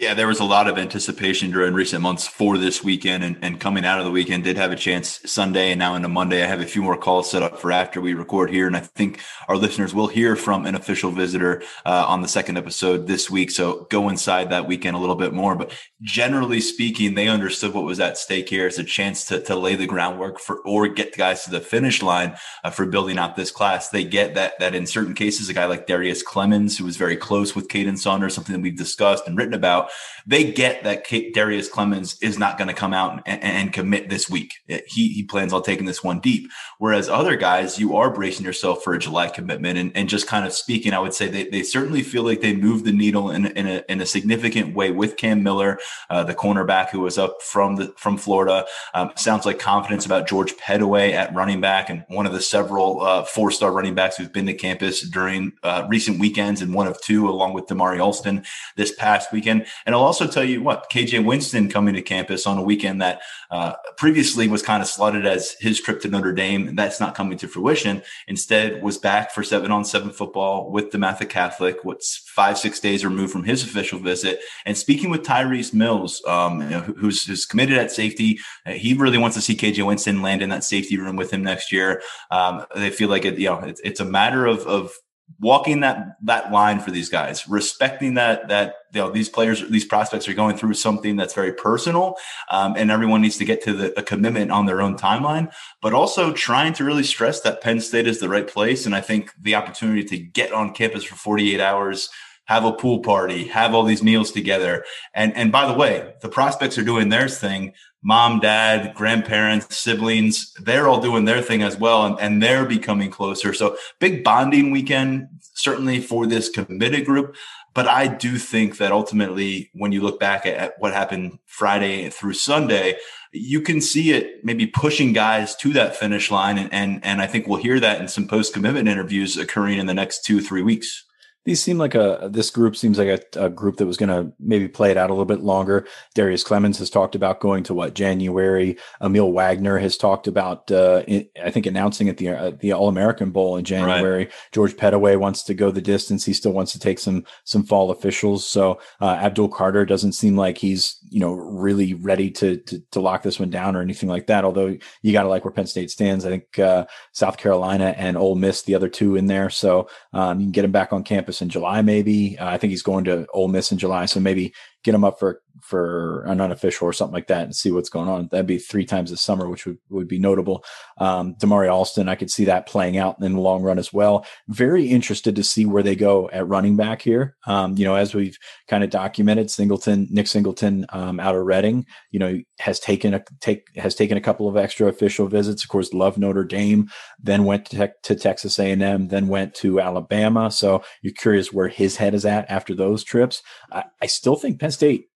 yeah, 0.04 0.14
there 0.14 0.28
was 0.28 0.42
a 0.42 0.44
lot 0.44 0.68
of 0.68 0.78
anticipation 0.78 1.50
during 1.50 1.74
recent 1.74 2.02
months 2.02 2.28
for 2.28 2.58
this 2.58 2.84
weekend 2.84 3.24
and, 3.24 3.38
and 3.42 3.58
coming 3.58 3.86
out 3.86 4.00
of 4.00 4.06
the 4.06 4.12
weekend. 4.12 4.44
Did 4.44 4.58
have 4.58 4.74
a 4.74 4.76
chance 4.76 5.22
Sunday 5.26 5.72
and 5.72 5.80
now 5.80 5.96
into 5.96 6.10
Monday. 6.10 6.44
I 6.44 6.46
have 6.46 6.60
a 6.60 6.66
few 6.66 6.82
more 6.82 6.98
calls 6.98 7.32
set 7.32 7.42
up 7.42 7.58
for 7.58 7.72
after 7.72 8.02
we 8.02 8.14
record 8.14 8.50
here. 8.50 8.68
And 8.68 8.76
I 8.76 8.82
think 8.82 9.22
our 9.48 9.56
listeners 9.56 9.94
will 9.94 10.08
hear 10.08 10.36
from 10.36 10.66
an 10.66 10.76
official 10.76 11.10
visitor 11.10 11.64
uh, 11.86 12.04
on 12.06 12.22
the 12.22 12.28
second 12.28 12.58
episode 12.58 13.08
this 13.08 13.32
week. 13.32 13.50
So 13.50 13.88
go 13.90 14.10
inside 14.10 14.50
that 14.50 14.68
weekend 14.68 14.98
a 14.98 15.00
little 15.00 15.16
bit 15.16 15.32
more. 15.32 15.56
But 15.56 15.72
generally 16.02 16.60
speaking, 16.60 17.16
they 17.16 17.30
understood 17.30 17.74
what 17.74 17.86
was 17.86 18.02
at 18.02 18.18
stake 18.18 18.50
here. 18.50 18.68
It's 18.68 18.80
a 18.80 18.84
chance 18.84 19.24
to, 19.28 19.40
to 19.44 19.56
lay 19.56 19.78
the 19.78 19.88
groundwork 19.88 20.38
for 20.38 20.58
or 20.66 20.90
get 20.90 21.16
guys 21.16 21.46
to 21.46 21.50
the 21.50 21.62
finish 21.62 22.04
line 22.04 22.36
uh, 22.66 22.72
for 22.72 22.86
building 22.86 23.18
out 23.18 23.38
this 23.38 23.52
class. 23.52 23.88
They 23.88 24.04
get 24.04 24.36
that 24.36 24.60
that 24.60 24.76
in 24.76 24.86
certain 24.86 25.14
cases, 25.14 25.48
a 25.48 25.54
guy 25.54 25.66
like 25.66 25.88
Darius 25.88 26.26
Clemons, 26.26 26.78
who 26.78 26.84
was 26.84 26.98
very 26.98 27.16
close 27.16 27.56
with 27.56 27.70
Kaden 27.70 27.98
Saunders, 27.98 28.34
something 28.34 28.54
that 28.54 28.62
we've 28.62 28.76
discussed 28.76 29.28
and 29.28 29.38
written 29.38 29.54
about 29.54 29.90
they 30.26 30.52
get 30.52 30.84
that 30.84 31.06
Darius 31.34 31.70
Clemons 31.70 32.18
is 32.22 32.40
not 32.40 32.58
going 32.58 32.68
to 32.68 32.74
come 32.74 32.94
out 32.94 33.22
and, 33.26 33.44
and, 33.44 33.74
commit 33.74 34.10
this 34.10 34.30
week. 34.30 34.54
He, 34.68 35.10
he 35.10 35.24
plans 35.24 35.52
on 35.52 35.64
taking 35.64 35.86
this 35.86 36.04
one 36.04 36.20
deep. 36.20 36.50
Whereas 36.78 37.10
other 37.10 37.36
guys, 37.36 37.80
you 37.80 37.98
are 37.98 38.14
bracing 38.14 38.46
yourself 38.46 38.84
for 38.84 38.94
a 38.94 39.00
July 39.00 39.28
commitment. 39.30 39.78
And, 39.78 39.92
and 39.96 40.08
just 40.08 40.28
kind 40.28 40.46
of 40.46 40.54
speaking, 40.54 40.94
I 40.94 41.00
would 41.00 41.14
say 41.14 41.28
they, 41.28 41.50
they 41.50 41.64
certainly 41.64 42.04
feel 42.04 42.24
like 42.24 42.42
they 42.42 42.56
moved 42.56 42.86
the 42.86 42.92
needle 42.92 43.32
in, 43.32 43.48
in, 43.48 43.68
a, 43.68 43.84
in 43.90 44.02
a 44.02 44.06
significant 44.06 44.76
way 44.76 44.92
with 44.92 45.18
Cam 45.18 45.44
Miller, 45.44 45.80
uh, 46.10 46.24
the 46.24 46.36
cornerback 46.36 46.90
who 46.90 47.02
was 47.02 47.18
up 47.18 47.42
from 47.42 47.76
the, 47.76 47.94
from 47.98 48.18
Florida. 48.18 48.66
Um, 48.94 49.12
sounds 49.16 49.46
like 49.46 49.60
confidence 49.60 50.06
about 50.06 50.28
George 50.28 50.54
Pettaway 50.54 51.14
at 51.14 51.34
running 51.34 51.60
back 51.60 51.90
and 51.90 52.06
one 52.08 52.26
of 52.26 52.34
the 52.34 52.42
several 52.42 53.02
uh, 53.02 53.24
four 53.24 53.52
star 53.52 53.72
running 53.72 53.96
backs 53.96 54.18
who've 54.18 54.32
been 54.32 54.46
to 54.46 54.54
campus 54.54 55.02
during 55.02 55.54
uh, 55.64 55.86
recent 55.90 56.20
weekends 56.20 56.62
and 56.62 56.74
one 56.74 56.88
of 56.88 57.02
two 57.02 57.30
along 57.30 57.54
with 57.54 57.66
Damari 57.66 58.00
Alston 58.00 58.44
this 58.76 58.94
past 58.96 59.32
weekend. 59.32 59.66
And 59.86 59.96
I'll 59.96 60.02
also 60.02 60.28
tell 60.28 60.44
you 60.44 60.62
what 60.62 60.90
KJ 60.90 61.26
Winston 61.26 61.70
coming 61.70 61.94
to 61.96 62.02
campus 62.02 62.48
on 62.48 62.58
a 62.58 62.64
weekend 62.64 63.02
that 63.02 63.22
uh, 63.52 63.74
previously 63.98 64.48
was 64.48 64.62
kind 64.62 64.82
of 64.82 64.88
slotted 64.88 65.26
as 65.26 65.56
his 65.60 65.80
trip 65.80 66.02
to 66.02 66.08
Notre 66.08 66.34
Dame. 66.34 66.76
That's 66.76 67.00
not 67.00 67.16
coming 67.16 67.38
to 67.40 67.48
fruition. 67.48 68.02
Instead, 68.28 68.82
was 68.82 68.98
back 68.98 69.32
for 69.32 69.44
seven 69.44 69.72
on 69.72 69.86
seven 69.86 70.12
football 70.12 70.72
with 70.72 70.92
DeMatha 70.92 71.30
Catholic. 71.30 71.84
What's 71.84 72.18
five 72.18 72.58
six 72.58 72.80
days 72.80 73.06
removed 73.06 73.32
from 73.32 73.44
his 73.44 73.64
official 73.64 74.00
visit, 74.00 74.40
and 74.66 74.78
speaking 74.78 75.10
with 75.10 75.24
Tyrese 75.24 75.74
Mills, 75.74 76.24
um, 76.28 76.62
you 76.62 76.70
know, 76.70 76.82
who's, 76.82 77.26
who's 77.26 77.46
committed 77.46 77.78
at 77.78 77.92
safety. 77.92 78.40
He 78.66 78.94
really 78.94 79.18
wants 79.18 79.36
to 79.36 79.42
see 79.42 79.56
KJ 79.56 79.86
Winston 79.86 80.22
land 80.22 80.42
in 80.42 80.50
that 80.50 80.64
safety 80.64 80.98
room 80.98 81.16
with 81.16 81.32
him 81.32 81.44
next 81.44 81.72
year. 81.72 82.02
Um, 82.32 82.66
they 82.76 82.90
feel 82.90 83.10
like 83.10 83.26
it, 83.26 83.38
you 83.38 83.50
know, 83.50 83.60
it's, 83.60 83.82
it's 83.84 84.00
a 84.00 84.06
matter 84.06 84.46
of 84.46 84.66
of 84.66 84.92
walking 85.40 85.82
that 85.82 86.18
that 86.24 86.52
line 86.52 86.80
for 86.80 86.92
these 86.92 87.10
guys, 87.10 87.48
respecting 87.48 88.16
that 88.16 88.48
that 88.48 88.76
you 88.94 89.02
know 89.02 89.12
these 89.12 89.30
players, 89.30 89.68
these 89.70 89.86
prospects 89.86 90.28
are 90.28 90.34
going 90.34 90.58
through 90.58 90.74
something 90.74 91.16
that's 91.16 91.34
very 91.34 91.54
personal, 91.54 92.16
um, 92.50 92.76
and 92.78 92.92
everyone 92.92 93.22
needs 93.22 93.38
to 93.38 93.46
get 93.46 93.64
to 93.64 93.74
the, 93.74 94.00
a 94.00 94.04
commitment 94.04 94.52
on 94.52 94.66
their 94.66 94.82
own 94.82 94.98
timeline. 94.98 95.52
But 95.82 95.94
also 95.94 96.32
trying 96.34 96.74
to 96.74 96.84
really 96.84 97.04
stress 97.04 97.42
that 97.42 97.62
Penn 97.62 97.80
State 97.80 98.08
is 98.08 98.20
the 98.20 98.30
right 98.30 98.48
place, 98.48 98.86
and 98.86 98.96
I 98.96 99.02
think 99.02 99.32
the 99.40 99.56
opportunity 99.56 100.04
to 100.06 100.18
get 100.18 100.52
on 100.54 100.74
campus 100.74 101.04
for 101.04 101.16
48 101.16 101.60
hours 101.60 102.10
have 102.46 102.66
a 102.66 102.74
pool 102.74 103.00
party, 103.00 103.48
have 103.48 103.74
all 103.74 103.84
these 103.84 104.04
meals 104.04 104.32
together. 104.32 104.84
And 105.14 105.36
and 105.36 105.52
by 105.52 105.68
the 105.68 105.78
way, 105.78 106.14
the 106.22 106.30
prospects 106.30 106.78
are 106.78 106.84
doing 106.84 107.10
their 107.10 107.30
thing 107.30 107.74
mom, 108.04 108.40
dad, 108.40 108.94
grandparents, 108.94 109.78
siblings, 109.78 110.54
they're 110.62 110.88
all 110.88 111.00
doing 111.00 111.26
their 111.26 111.42
thing 111.42 111.64
as 111.64 111.78
well. 111.78 112.06
And, 112.06 112.20
and 112.20 112.44
they're 112.44 112.66
becoming 112.66 113.10
closer. 113.10 113.54
So 113.54 113.78
big 114.00 114.24
bonding 114.24 114.72
weekend, 114.72 115.30
certainly 115.54 116.02
for 116.02 116.28
this 116.28 116.50
committed 116.50 117.06
group. 117.06 117.36
But 117.74 117.88
I 117.88 118.08
do 118.08 118.38
think 118.38 118.78
that 118.78 118.92
ultimately, 118.92 119.72
when 119.74 119.92
you 119.92 120.02
look 120.02 120.20
back 120.20 120.46
at, 120.46 120.56
at 120.56 120.74
what 120.78 120.94
happened 120.94 121.40
Friday 121.48 122.10
through 122.10 122.34
Sunday, 122.34 122.98
you 123.32 123.62
can 123.62 123.82
see 123.82 124.12
it 124.12 124.46
maybe 124.46 124.68
pushing 124.68 125.12
guys 125.12 125.56
to 125.56 125.74
that 125.74 125.96
finish 125.96 126.30
line. 126.30 126.60
And, 126.60 126.72
and, 126.72 127.04
and 127.04 127.20
I 127.20 127.26
think 127.26 127.48
we'll 127.48 127.58
hear 127.58 127.80
that 127.80 128.00
in 128.00 128.08
some 128.08 128.28
post 128.28 128.54
commitment 128.54 128.88
interviews 128.88 129.38
occurring 129.38 129.80
in 129.80 129.88
the 129.88 129.94
next 129.94 130.24
two, 130.24 130.40
three 130.40 130.62
weeks 130.62 131.04
these 131.46 131.62
seem 131.62 131.78
like 131.78 131.94
a 131.94 132.30
this 132.32 132.50
group 132.50 132.76
seems 132.76 132.98
like 132.98 133.08
a, 133.08 133.46
a 133.46 133.50
group 133.50 133.78
that 133.78 133.86
was 133.86 133.98
going 133.98 134.10
to 134.10 134.32
maybe 134.40 134.68
play 134.68 134.92
it 134.92 134.98
out 134.98 135.10
a 135.10 135.14
little 135.14 135.26
bit 135.26 135.42
longer. 135.42 135.86
Darius 136.14 136.44
Clemons 136.44 136.78
has 136.78 136.90
talked 136.90 137.16
about 137.16 137.42
going 137.42 137.64
to 137.64 137.74
what 137.74 137.96
January. 137.96 138.78
Emil 139.02 139.32
Wagner 139.32 139.78
has 139.78 139.98
talked 139.98 140.28
about 140.28 140.72
uh, 140.72 141.04
I 141.08 141.52
think 141.52 141.66
announcing 141.66 142.08
at 142.08 142.18
the 142.18 142.30
uh, 142.30 142.52
the 142.60 142.72
All 142.72 142.88
American 142.88 143.32
Bowl 143.32 143.58
in 143.58 143.66
January. 143.66 144.26
Right. 144.26 144.34
George 144.52 144.76
Pettaway 144.76 145.18
wants 145.18 145.44
to 145.44 145.54
go 145.54 145.70
the 145.70 145.82
distance. 145.82 146.24
He 146.26 146.34
still 146.34 146.54
wants 146.54 146.72
to 146.72 146.80
take 146.80 147.00
some 147.00 147.26
some 147.44 147.64
fall 147.64 147.92
officials. 147.92 148.48
So 148.48 148.80
uh, 149.02 149.18
Abdul 149.22 149.50
Carter 149.50 149.86
doesn't 149.86 150.14
seem 150.14 150.38
like 150.38 150.58
he's 150.58 151.00
you 151.14 151.20
know 151.20 151.34
really 151.34 151.94
ready 151.94 152.32
to, 152.32 152.58
to, 152.58 152.80
to 152.92 153.00
lock 153.00 153.22
this 153.22 153.40
one 153.40 153.52
down 153.52 153.76
or 153.76 153.82
anything 153.82 154.10
like 154.10 154.28
that. 154.28 154.44
Although 154.44 154.76
you 155.02 155.14
got 155.14 155.24
to 155.24 155.30
like 155.30 155.46
where 155.46 155.52
Penn 155.52 155.68
State 155.68 155.92
stands. 155.92 156.26
I 156.26 156.30
think 156.30 156.58
uh, 156.58 156.86
South 157.12 157.38
Carolina 157.38 157.94
and 157.98 158.18
Ole 158.18 158.36
Miss 158.36 158.64
the 158.64 158.76
other 158.76 158.90
two 158.90 159.16
in 159.16 159.28
there. 159.28 159.50
So 159.50 159.88
um, 160.12 160.40
you 160.40 160.46
can 160.46 160.52
get 160.52 160.66
him 160.66 160.72
back 160.72 160.92
on 160.92 161.04
campus 161.04 161.42
in 161.42 161.50
July, 161.50 161.82
maybe. 161.84 162.38
Uh, 162.40 162.50
I 162.50 162.58
think 162.58 162.72
he's 162.72 162.82
going 162.82 163.06
to 163.06 163.28
Ole 163.34 163.48
Miss 163.48 163.72
in 163.72 163.78
July, 163.78 164.06
so 164.06 164.20
maybe 164.20 164.54
get 164.84 164.92
them 164.92 165.04
up 165.04 165.20
for 165.20 165.42
for 165.62 166.24
an 166.24 166.42
unofficial 166.42 166.88
or 166.88 166.94
something 166.94 167.14
like 167.14 167.28
that 167.28 167.44
and 167.44 167.56
see 167.56 167.72
what's 167.72 167.90
going 167.90 168.10
on. 168.10 168.28
That'd 168.32 168.48
be 168.48 168.58
three 168.58 168.86
times 168.86 169.12
this 169.12 169.22
summer, 169.22 169.48
which 169.48 169.66
would, 169.66 169.78
would 169.90 170.08
be 170.08 170.20
notable. 170.20 170.66
Um, 170.98 171.36
Damari 171.36 171.72
Alston, 171.72 172.10
I 172.10 172.16
could 172.16 172.30
see 172.30 172.46
that 172.46 172.68
playing 172.68 172.98
out 172.98 173.22
in 173.22 173.34
the 173.34 173.40
long 173.40 173.62
run 173.64 173.80
as 173.80 173.94
well. 173.94 174.26
Very 174.50 174.88
interested 174.88 175.36
to 175.36 175.44
see 175.44 175.66
where 175.66 175.84
they 175.84 175.96
go 175.96 176.30
at 176.32 176.48
running 176.48 176.76
back 176.76 177.02
here. 177.02 177.38
Um, 177.48 177.78
you 177.78 177.86
know, 177.86 177.96
as 177.96 178.14
we've 178.14 178.38
kind 178.68 178.84
of 178.84 178.90
documented, 178.90 179.50
Singleton, 179.50 180.08
Nick 180.12 180.28
Singleton, 180.28 180.86
um, 180.90 181.20
out 181.20 181.36
of 181.36 181.46
Reading, 181.46 181.86
you 182.12 182.20
know, 182.20 182.40
has 182.60 182.80
taken 182.80 183.14
a 183.14 183.24
take 183.40 183.64
has 183.76 183.96
taken 183.96 184.18
a 184.18 184.22
couple 184.22 184.50
of 184.50 184.58
extra 184.58 184.88
official 184.88 185.28
visits. 185.28 185.64
Of 185.64 185.70
course, 185.70 185.94
love 185.94 186.18
Notre 186.18 186.44
Dame, 186.44 186.90
then 187.22 187.46
went 187.46 187.68
to, 187.68 187.94
to 188.04 188.16
Texas 188.16 188.60
A 188.60 188.72
and 188.72 188.82
M, 188.82 189.08
then 189.10 189.28
went 189.28 189.54
to 189.56 189.80
Alabama. 189.80 190.52
So 190.52 190.84
you're 191.02 191.14
curious 191.14 191.54
where 191.54 191.68
his 191.68 191.98
head 191.98 192.14
is 192.14 192.26
at 192.26 192.50
after 192.50 192.76
those 192.76 193.04
trips. 193.04 193.42
I, 193.72 193.84
I 194.02 194.08
still 194.08 194.36
think 194.36 194.60
Penn 194.60 194.72
State 194.74 195.10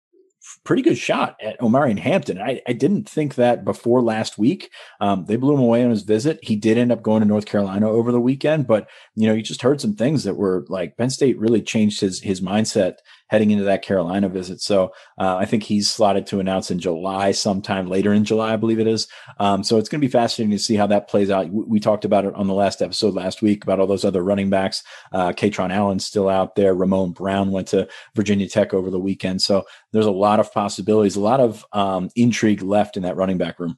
pretty 0.63 0.81
good 0.81 0.97
shot 0.97 1.35
at 1.41 1.59
Omarion 1.59 1.97
Hampton. 1.97 2.39
I, 2.39 2.61
I 2.67 2.73
didn't 2.73 3.09
think 3.09 3.35
that 3.35 3.65
before 3.65 4.01
last 4.01 4.37
week. 4.37 4.71
Um, 4.99 5.25
they 5.25 5.35
blew 5.37 5.55
him 5.55 5.61
away 5.61 5.83
on 5.83 5.89
his 5.89 6.03
visit. 6.03 6.39
He 6.43 6.55
did 6.55 6.77
end 6.77 6.91
up 6.91 7.01
going 7.01 7.21
to 7.21 7.27
North 7.27 7.45
Carolina 7.45 7.89
over 7.89 8.11
the 8.11 8.21
weekend, 8.21 8.67
but 8.67 8.87
you 9.15 9.27
know, 9.27 9.33
you 9.33 9.41
just 9.41 9.61
heard 9.61 9.81
some 9.81 9.95
things 9.95 10.23
that 10.23 10.35
were 10.35 10.65
like 10.69 10.97
Penn 10.97 11.09
State 11.09 11.39
really 11.39 11.61
changed 11.61 11.99
his 12.01 12.21
his 12.21 12.41
mindset 12.41 12.95
heading 13.27 13.51
into 13.51 13.63
that 13.63 13.81
Carolina 13.81 14.29
visit. 14.29 14.61
So 14.61 14.93
uh, 15.19 15.35
I 15.37 15.45
think 15.45 15.63
he's 15.63 15.89
slotted 15.89 16.27
to 16.27 16.39
announce 16.39 16.71
in 16.71 16.79
July, 16.79 17.31
sometime 17.31 17.87
later 17.87 18.13
in 18.13 18.25
July, 18.25 18.53
I 18.53 18.57
believe 18.57 18.79
it 18.79 18.87
is. 18.87 19.07
Um, 19.39 19.63
so 19.63 19.77
it's 19.77 19.89
going 19.89 19.99
to 19.99 20.07
be 20.07 20.11
fascinating 20.11 20.51
to 20.51 20.63
see 20.63 20.75
how 20.75 20.87
that 20.87 21.07
plays 21.07 21.29
out. 21.29 21.49
We, 21.49 21.63
we, 21.63 21.79
talked 21.85 22.05
about 22.05 22.25
it 22.25 22.33
on 22.33 22.47
the 22.47 22.53
last 22.53 22.81
episode 22.81 23.13
last 23.13 23.41
week 23.41 23.63
about 23.63 23.79
all 23.79 23.87
those 23.87 24.05
other 24.05 24.23
running 24.23 24.49
backs. 24.49 24.83
Uh, 25.11 25.31
Kaytron 25.31 25.71
Allen's 25.71 26.05
still 26.05 26.29
out 26.29 26.55
there. 26.55 26.73
Ramon 26.73 27.11
Brown 27.11 27.51
went 27.51 27.67
to 27.69 27.87
Virginia 28.15 28.47
Tech 28.47 28.73
over 28.73 28.89
the 28.89 28.99
weekend. 28.99 29.41
So 29.41 29.65
there's 29.91 30.05
a 30.05 30.11
lot 30.11 30.39
of 30.39 30.51
possibilities, 30.51 31.15
a 31.15 31.21
lot 31.21 31.39
of 31.39 31.65
um, 31.73 32.09
intrigue 32.15 32.61
left 32.61 32.97
in 32.97 33.03
that 33.03 33.17
running 33.17 33.37
back 33.37 33.59
room. 33.59 33.77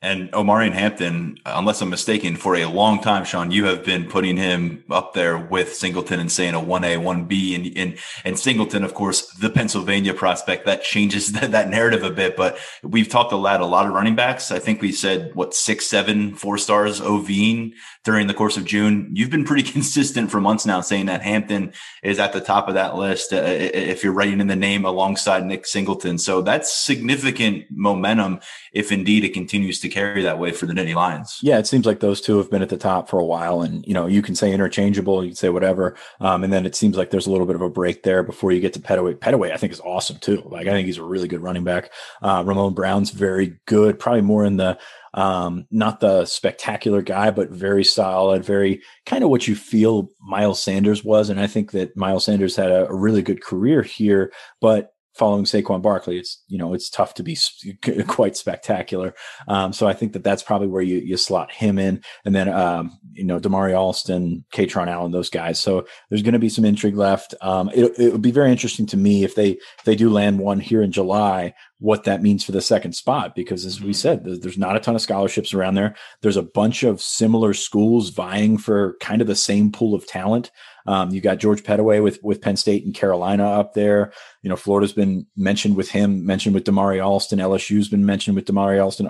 And 0.00 0.30
Omarion 0.30 0.74
Hampton, 0.74 1.38
unless 1.44 1.82
I'm 1.82 1.90
mistaken, 1.90 2.36
for 2.36 2.54
a 2.54 2.66
long 2.66 3.00
time, 3.00 3.24
Sean, 3.24 3.50
you 3.50 3.64
have 3.64 3.84
been 3.84 4.06
putting 4.08 4.36
him 4.36 4.84
up 4.90 5.12
there 5.12 5.36
with 5.36 5.74
Singleton 5.74 6.20
and 6.20 6.30
saying 6.30 6.54
a 6.54 6.60
1A, 6.60 7.02
1B. 7.02 7.56
And, 7.56 7.76
and, 7.76 7.98
and 8.24 8.38
Singleton, 8.38 8.84
of 8.84 8.94
course, 8.94 9.26
the 9.32 9.50
Pennsylvania 9.50 10.14
prospect, 10.14 10.66
that 10.66 10.84
changes 10.84 11.32
that, 11.32 11.50
that 11.50 11.68
narrative 11.68 12.04
a 12.04 12.12
bit. 12.12 12.36
But 12.36 12.58
we've 12.84 13.08
talked 13.08 13.32
a 13.32 13.36
lot, 13.36 13.60
a 13.60 13.66
lot 13.66 13.86
of 13.86 13.92
running 13.92 14.14
backs. 14.14 14.52
I 14.52 14.60
think 14.60 14.80
we 14.80 14.92
said, 14.92 15.34
what, 15.34 15.52
six, 15.52 15.88
seven, 15.88 16.32
four 16.36 16.58
stars 16.58 17.00
OVing 17.00 17.72
during 18.04 18.28
the 18.28 18.34
course 18.34 18.56
of 18.56 18.64
June. 18.64 19.10
You've 19.12 19.30
been 19.30 19.44
pretty 19.44 19.68
consistent 19.72 20.30
for 20.30 20.40
months 20.40 20.64
now 20.64 20.80
saying 20.80 21.06
that 21.06 21.22
Hampton 21.22 21.72
is 22.04 22.20
at 22.20 22.32
the 22.32 22.40
top 22.40 22.68
of 22.68 22.74
that 22.74 22.94
list 22.94 23.32
uh, 23.32 23.42
if 23.42 24.04
you're 24.04 24.12
writing 24.12 24.40
in 24.40 24.46
the 24.46 24.54
name 24.54 24.84
alongside 24.84 25.44
Nick 25.44 25.66
Singleton. 25.66 26.18
So 26.18 26.40
that's 26.40 26.72
significant 26.72 27.64
momentum 27.68 28.38
if 28.72 28.92
indeed 28.92 29.24
it 29.24 29.34
continues 29.34 29.80
to 29.80 29.87
to 29.88 29.94
carry 29.94 30.22
that 30.22 30.38
way 30.38 30.52
for 30.52 30.66
the 30.66 30.72
Nittany 30.72 30.94
Lions. 30.94 31.38
Yeah, 31.42 31.58
it 31.58 31.66
seems 31.66 31.86
like 31.86 32.00
those 32.00 32.20
two 32.20 32.38
have 32.38 32.50
been 32.50 32.62
at 32.62 32.68
the 32.68 32.76
top 32.76 33.08
for 33.08 33.18
a 33.18 33.24
while, 33.24 33.62
and 33.62 33.86
you 33.86 33.94
know 33.94 34.06
you 34.06 34.22
can 34.22 34.34
say 34.34 34.52
interchangeable, 34.52 35.22
you 35.22 35.30
can 35.30 35.36
say 35.36 35.48
whatever, 35.48 35.96
um, 36.20 36.44
and 36.44 36.52
then 36.52 36.66
it 36.66 36.74
seems 36.76 36.96
like 36.96 37.10
there's 37.10 37.26
a 37.26 37.30
little 37.30 37.46
bit 37.46 37.56
of 37.56 37.62
a 37.62 37.70
break 37.70 38.02
there 38.02 38.22
before 38.22 38.52
you 38.52 38.60
get 38.60 38.72
to 38.74 38.80
Pettaway. 38.80 39.14
Pettaway, 39.14 39.52
I 39.52 39.56
think, 39.56 39.72
is 39.72 39.80
awesome 39.80 40.18
too. 40.18 40.42
Like 40.46 40.66
I 40.66 40.70
think 40.70 40.86
he's 40.86 40.98
a 40.98 41.04
really 41.04 41.28
good 41.28 41.42
running 41.42 41.64
back. 41.64 41.90
Uh, 42.22 42.42
Ramon 42.46 42.74
Brown's 42.74 43.10
very 43.10 43.58
good, 43.66 43.98
probably 43.98 44.22
more 44.22 44.44
in 44.44 44.56
the 44.56 44.78
um, 45.14 45.66
not 45.70 46.00
the 46.00 46.24
spectacular 46.26 47.02
guy, 47.02 47.30
but 47.30 47.50
very 47.50 47.84
solid, 47.84 48.44
very 48.44 48.82
kind 49.06 49.24
of 49.24 49.30
what 49.30 49.48
you 49.48 49.56
feel 49.56 50.10
Miles 50.20 50.62
Sanders 50.62 51.02
was. 51.02 51.30
And 51.30 51.40
I 51.40 51.46
think 51.46 51.72
that 51.72 51.96
Miles 51.96 52.24
Sanders 52.24 52.56
had 52.56 52.70
a, 52.70 52.88
a 52.88 52.94
really 52.94 53.22
good 53.22 53.42
career 53.42 53.82
here, 53.82 54.32
but 54.60 54.92
following 55.18 55.44
Saquon 55.44 55.82
Barkley, 55.82 56.18
it's 56.18 56.42
you 56.48 56.56
know 56.56 56.72
it's 56.72 56.88
tough 56.88 57.14
to 57.14 57.22
be 57.22 57.36
quite 58.06 58.36
spectacular. 58.36 59.14
Um, 59.48 59.72
so 59.72 59.86
I 59.86 59.92
think 59.92 60.12
that 60.14 60.24
that's 60.24 60.42
probably 60.42 60.68
where 60.68 60.82
you 60.82 60.98
you 60.98 61.16
slot 61.16 61.52
him 61.52 61.78
in, 61.78 62.02
and 62.24 62.34
then 62.34 62.48
um, 62.48 62.98
you 63.18 63.24
know 63.24 63.38
Damari 63.38 63.76
Alston, 63.76 64.44
Kaytron 64.52 64.88
Allen, 64.88 65.12
those 65.12 65.30
guys. 65.30 65.60
So 65.60 65.86
there's 66.08 66.22
going 66.22 66.32
to 66.32 66.38
be 66.38 66.48
some 66.48 66.64
intrigue 66.64 66.96
left. 66.96 67.34
Um, 67.40 67.70
it, 67.74 67.98
it 67.98 68.12
would 68.12 68.22
be 68.22 68.30
very 68.30 68.50
interesting 68.50 68.86
to 68.86 68.96
me 68.96 69.24
if 69.24 69.34
they 69.34 69.50
if 69.50 69.84
they 69.84 69.96
do 69.96 70.10
land 70.10 70.38
one 70.38 70.60
here 70.60 70.82
in 70.82 70.92
July, 70.92 71.54
what 71.80 72.04
that 72.04 72.22
means 72.22 72.44
for 72.44 72.52
the 72.52 72.60
second 72.60 72.92
spot 72.92 73.34
because 73.34 73.64
as 73.64 73.80
we 73.80 73.90
mm-hmm. 73.90 73.92
said 73.94 74.24
there's 74.24 74.58
not 74.58 74.76
a 74.76 74.80
ton 74.80 74.94
of 74.96 75.00
scholarships 75.00 75.54
around 75.54 75.74
there 75.74 75.94
there's 76.22 76.36
a 76.36 76.42
bunch 76.42 76.82
of 76.82 77.00
similar 77.00 77.54
schools 77.54 78.10
vying 78.10 78.58
for 78.58 78.96
kind 79.00 79.20
of 79.20 79.28
the 79.28 79.36
same 79.36 79.70
pool 79.70 79.94
of 79.94 80.06
talent 80.06 80.50
um, 80.86 81.10
you 81.10 81.20
got 81.20 81.38
george 81.38 81.62
pettaway 81.62 82.02
with 82.02 82.18
with 82.22 82.40
penn 82.40 82.56
state 82.56 82.84
and 82.84 82.94
carolina 82.94 83.48
up 83.48 83.74
there 83.74 84.12
you 84.42 84.50
know 84.50 84.56
florida's 84.56 84.92
been 84.92 85.24
mentioned 85.36 85.76
with 85.76 85.90
him 85.90 86.26
mentioned 86.26 86.54
with 86.54 86.64
damari 86.64 87.00
alston 87.00 87.38
lsu's 87.38 87.88
been 87.88 88.04
mentioned 88.04 88.34
with 88.34 88.44
damari 88.44 88.82
alston 88.82 89.08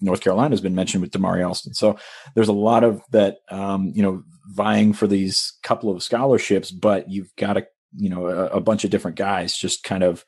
north 0.00 0.20
carolina's 0.20 0.60
been 0.60 0.74
mentioned 0.74 1.02
with 1.02 1.12
damari 1.12 1.46
alston 1.46 1.72
so 1.72 1.96
there's 2.34 2.48
a 2.48 2.52
lot 2.52 2.82
of 2.82 3.00
that 3.10 3.38
um, 3.50 3.92
you 3.94 4.02
know 4.02 4.22
vying 4.50 4.92
for 4.92 5.06
these 5.06 5.54
couple 5.62 5.90
of 5.90 6.02
scholarships 6.02 6.70
but 6.70 7.10
you've 7.10 7.34
got 7.36 7.56
a 7.56 7.66
you 7.96 8.08
know 8.08 8.26
a, 8.26 8.46
a 8.46 8.60
bunch 8.60 8.84
of 8.84 8.90
different 8.90 9.16
guys 9.16 9.56
just 9.56 9.84
kind 9.84 10.02
of 10.02 10.24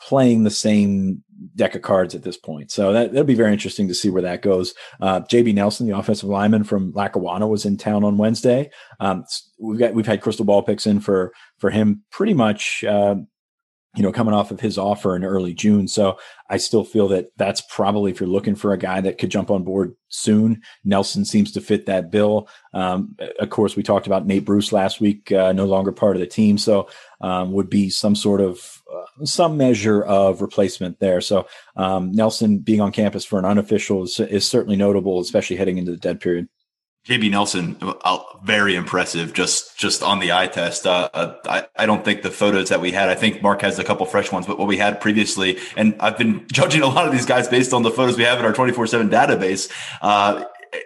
playing 0.00 0.44
the 0.44 0.50
same 0.50 1.22
deck 1.54 1.74
of 1.74 1.82
cards 1.82 2.14
at 2.14 2.22
this 2.22 2.36
point. 2.36 2.70
So 2.70 2.92
that, 2.92 3.12
that'll 3.12 3.24
be 3.24 3.34
very 3.34 3.52
interesting 3.52 3.88
to 3.88 3.94
see 3.94 4.10
where 4.10 4.22
that 4.22 4.42
goes. 4.42 4.74
Uh, 5.00 5.20
JB 5.20 5.54
Nelson, 5.54 5.86
the 5.86 5.96
offensive 5.96 6.28
lineman 6.28 6.64
from 6.64 6.92
Lackawanna, 6.92 7.46
was 7.48 7.64
in 7.64 7.76
town 7.76 8.04
on 8.04 8.16
Wednesday. 8.16 8.70
Um, 9.00 9.24
we've 9.58 9.78
got 9.78 9.94
we've 9.94 10.06
had 10.06 10.20
crystal 10.20 10.44
ball 10.44 10.62
picks 10.62 10.86
in 10.86 11.00
for 11.00 11.32
for 11.58 11.70
him 11.70 12.04
pretty 12.10 12.34
much. 12.34 12.84
Uh, 12.84 13.16
you 13.98 14.04
know, 14.04 14.12
coming 14.12 14.32
off 14.32 14.52
of 14.52 14.60
his 14.60 14.78
offer 14.78 15.16
in 15.16 15.24
early 15.24 15.52
June. 15.52 15.88
So 15.88 16.20
I 16.48 16.56
still 16.58 16.84
feel 16.84 17.08
that 17.08 17.36
that's 17.36 17.60
probably 17.62 18.12
if 18.12 18.20
you're 18.20 18.28
looking 18.28 18.54
for 18.54 18.72
a 18.72 18.78
guy 18.78 19.00
that 19.00 19.18
could 19.18 19.28
jump 19.28 19.50
on 19.50 19.64
board 19.64 19.96
soon, 20.08 20.62
Nelson 20.84 21.24
seems 21.24 21.50
to 21.50 21.60
fit 21.60 21.86
that 21.86 22.12
bill. 22.12 22.48
Um, 22.72 23.16
of 23.40 23.50
course, 23.50 23.74
we 23.74 23.82
talked 23.82 24.06
about 24.06 24.24
Nate 24.24 24.44
Bruce 24.44 24.70
last 24.70 25.00
week, 25.00 25.32
uh, 25.32 25.50
no 25.50 25.64
longer 25.64 25.90
part 25.90 26.14
of 26.14 26.20
the 26.20 26.28
team. 26.28 26.58
So 26.58 26.88
um, 27.20 27.50
would 27.50 27.68
be 27.68 27.90
some 27.90 28.14
sort 28.14 28.40
of 28.40 28.80
uh, 28.88 29.24
some 29.24 29.56
measure 29.56 30.04
of 30.04 30.42
replacement 30.42 31.00
there. 31.00 31.20
So 31.20 31.48
um, 31.74 32.12
Nelson 32.12 32.58
being 32.58 32.80
on 32.80 32.92
campus 32.92 33.24
for 33.24 33.40
an 33.40 33.44
unofficial 33.44 34.04
is, 34.04 34.20
is 34.20 34.46
certainly 34.46 34.76
notable, 34.76 35.18
especially 35.18 35.56
heading 35.56 35.76
into 35.76 35.90
the 35.90 35.96
dead 35.96 36.20
period. 36.20 36.48
JB 37.08 37.30
Nelson, 37.30 37.78
uh, 37.80 38.18
very 38.44 38.74
impressive 38.74 39.32
just 39.32 39.78
just 39.78 40.02
on 40.02 40.18
the 40.18 40.32
eye 40.32 40.46
test. 40.46 40.86
Uh, 40.86 41.08
uh, 41.14 41.34
I, 41.46 41.66
I 41.74 41.86
don't 41.86 42.04
think 42.04 42.20
the 42.20 42.30
photos 42.30 42.68
that 42.68 42.82
we 42.82 42.92
had, 42.92 43.08
I 43.08 43.14
think 43.14 43.40
Mark 43.40 43.62
has 43.62 43.78
a 43.78 43.84
couple 43.84 44.04
fresh 44.04 44.30
ones, 44.30 44.46
but 44.46 44.58
what 44.58 44.68
we 44.68 44.76
had 44.76 45.00
previously, 45.00 45.56
and 45.74 45.96
I've 46.00 46.18
been 46.18 46.46
judging 46.52 46.82
a 46.82 46.86
lot 46.86 47.06
of 47.06 47.12
these 47.12 47.24
guys 47.24 47.48
based 47.48 47.72
on 47.72 47.82
the 47.82 47.90
photos 47.90 48.18
we 48.18 48.24
have 48.24 48.38
in 48.38 48.44
our 48.44 48.52
24 48.52 48.88
7 48.88 49.08
database. 49.08 49.72
Uh, 50.02 50.44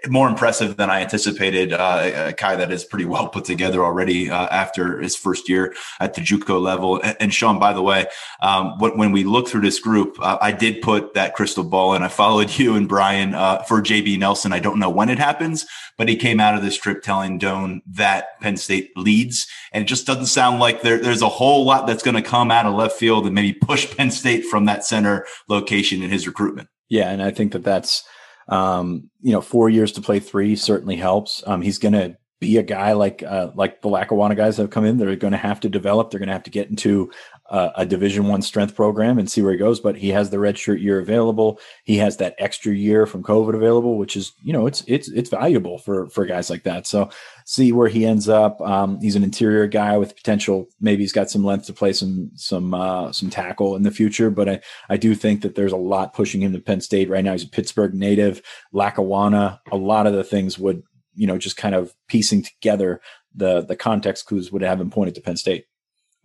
more 0.08 0.28
impressive 0.28 0.76
than 0.76 0.90
I 0.90 1.00
anticipated. 1.00 1.72
Uh, 1.72 2.28
a 2.28 2.32
guy 2.32 2.56
that 2.56 2.70
is 2.70 2.84
pretty 2.84 3.04
well 3.04 3.28
put 3.28 3.44
together 3.44 3.84
already 3.84 4.30
uh, 4.30 4.46
after 4.46 5.00
his 5.00 5.16
first 5.16 5.48
year 5.48 5.74
at 6.00 6.14
the 6.14 6.20
JUCO 6.20 6.60
level. 6.60 7.00
And, 7.20 7.32
Sean, 7.32 7.58
by 7.58 7.72
the 7.72 7.82
way, 7.82 8.06
um, 8.40 8.78
when 8.78 9.12
we 9.12 9.24
look 9.24 9.48
through 9.48 9.62
this 9.62 9.80
group, 9.80 10.16
uh, 10.20 10.38
I 10.40 10.52
did 10.52 10.82
put 10.82 11.14
that 11.14 11.34
crystal 11.34 11.64
ball 11.64 11.94
and 11.94 12.04
I 12.04 12.08
followed 12.08 12.50
you 12.58 12.74
and 12.74 12.88
Brian 12.88 13.34
uh, 13.34 13.62
for 13.62 13.80
JB 13.80 14.18
Nelson. 14.18 14.52
I 14.52 14.58
don't 14.58 14.78
know 14.78 14.90
when 14.90 15.08
it 15.08 15.18
happens, 15.18 15.66
but 15.98 16.08
he 16.08 16.16
came 16.16 16.40
out 16.40 16.54
of 16.54 16.62
this 16.62 16.76
trip 16.76 17.02
telling 17.02 17.38
Doan 17.38 17.82
that 17.86 18.40
Penn 18.40 18.56
State 18.56 18.90
leads, 18.96 19.46
and 19.72 19.82
it 19.82 19.86
just 19.86 20.06
doesn't 20.06 20.26
sound 20.26 20.60
like 20.60 20.82
there, 20.82 20.98
there's 20.98 21.22
a 21.22 21.28
whole 21.28 21.64
lot 21.64 21.86
that's 21.86 22.02
going 22.02 22.14
to 22.14 22.22
come 22.22 22.50
out 22.50 22.66
of 22.66 22.74
left 22.74 22.98
field 22.98 23.26
and 23.26 23.34
maybe 23.34 23.52
push 23.52 23.94
Penn 23.96 24.10
State 24.10 24.44
from 24.44 24.64
that 24.66 24.84
center 24.84 25.26
location 25.48 26.02
in 26.02 26.10
his 26.10 26.26
recruitment. 26.26 26.68
Yeah, 26.88 27.10
and 27.10 27.22
I 27.22 27.30
think 27.30 27.52
that 27.52 27.64
that's 27.64 28.04
um, 28.52 29.08
you 29.22 29.32
know, 29.32 29.40
four 29.40 29.70
years 29.70 29.92
to 29.92 30.02
play 30.02 30.20
three 30.20 30.56
certainly 30.56 30.96
helps. 30.96 31.42
Um, 31.46 31.62
he's 31.62 31.78
going 31.78 31.94
to 31.94 32.18
be 32.38 32.58
a 32.58 32.62
guy 32.62 32.92
like 32.92 33.22
uh, 33.22 33.50
like 33.54 33.80
the 33.80 33.88
Lackawanna 33.88 34.34
guys 34.34 34.56
that 34.56 34.64
have 34.64 34.70
come 34.70 34.84
in. 34.84 34.98
They're 34.98 35.16
going 35.16 35.32
to 35.32 35.38
have 35.38 35.60
to 35.60 35.70
develop. 35.70 36.10
They're 36.10 36.20
going 36.20 36.26
to 36.26 36.34
have 36.34 36.42
to 36.42 36.50
get 36.50 36.68
into 36.68 37.10
uh, 37.50 37.70
a 37.76 37.84
Division 37.84 38.28
One 38.28 38.42
strength 38.42 38.74
program 38.74 39.18
and 39.18 39.30
see 39.30 39.42
where 39.42 39.52
he 39.52 39.58
goes. 39.58 39.80
But 39.80 39.96
he 39.96 40.08
has 40.10 40.30
the 40.30 40.36
redshirt 40.38 40.80
year 40.80 40.98
available. 40.98 41.58
He 41.84 41.98
has 41.98 42.16
that 42.18 42.34
extra 42.38 42.74
year 42.74 43.06
from 43.06 43.22
COVID 43.22 43.54
available, 43.54 43.98
which 43.98 44.16
is 44.16 44.32
you 44.42 44.52
know 44.52 44.66
it's 44.66 44.82
it's 44.86 45.08
it's 45.08 45.30
valuable 45.30 45.78
for 45.78 46.08
for 46.08 46.24
guys 46.24 46.50
like 46.50 46.62
that. 46.62 46.86
So 46.86 47.10
see 47.44 47.72
where 47.72 47.88
he 47.88 48.06
ends 48.06 48.28
up. 48.28 48.60
Um, 48.60 49.00
he's 49.00 49.16
an 49.16 49.24
interior 49.24 49.66
guy 49.66 49.98
with 49.98 50.16
potential. 50.16 50.68
Maybe 50.80 51.02
he's 51.02 51.12
got 51.12 51.30
some 51.30 51.44
length 51.44 51.66
to 51.66 51.72
play 51.72 51.92
some 51.92 52.30
some 52.34 52.74
uh, 52.74 53.12
some 53.12 53.30
tackle 53.30 53.76
in 53.76 53.82
the 53.82 53.90
future. 53.90 54.30
But 54.30 54.48
I 54.48 54.60
I 54.88 54.96
do 54.96 55.14
think 55.14 55.42
that 55.42 55.54
there's 55.54 55.72
a 55.72 55.76
lot 55.76 56.14
pushing 56.14 56.42
him 56.42 56.52
to 56.52 56.60
Penn 56.60 56.80
State 56.80 57.10
right 57.10 57.24
now. 57.24 57.32
He's 57.32 57.44
a 57.44 57.48
Pittsburgh 57.48 57.94
native, 57.94 58.42
Lackawanna. 58.72 59.60
A 59.70 59.76
lot 59.76 60.06
of 60.06 60.12
the 60.14 60.24
things 60.24 60.58
would 60.58 60.82
you 61.14 61.26
know, 61.26 61.36
just 61.36 61.56
kind 61.58 61.74
of 61.74 61.94
piecing 62.08 62.42
together 62.42 63.00
the 63.34 63.62
the 63.62 63.76
context 63.76 64.26
clues 64.26 64.52
would 64.52 64.62
have 64.62 64.80
him 64.80 64.90
pointed 64.90 65.14
to 65.14 65.20
Penn 65.20 65.36
State 65.36 65.66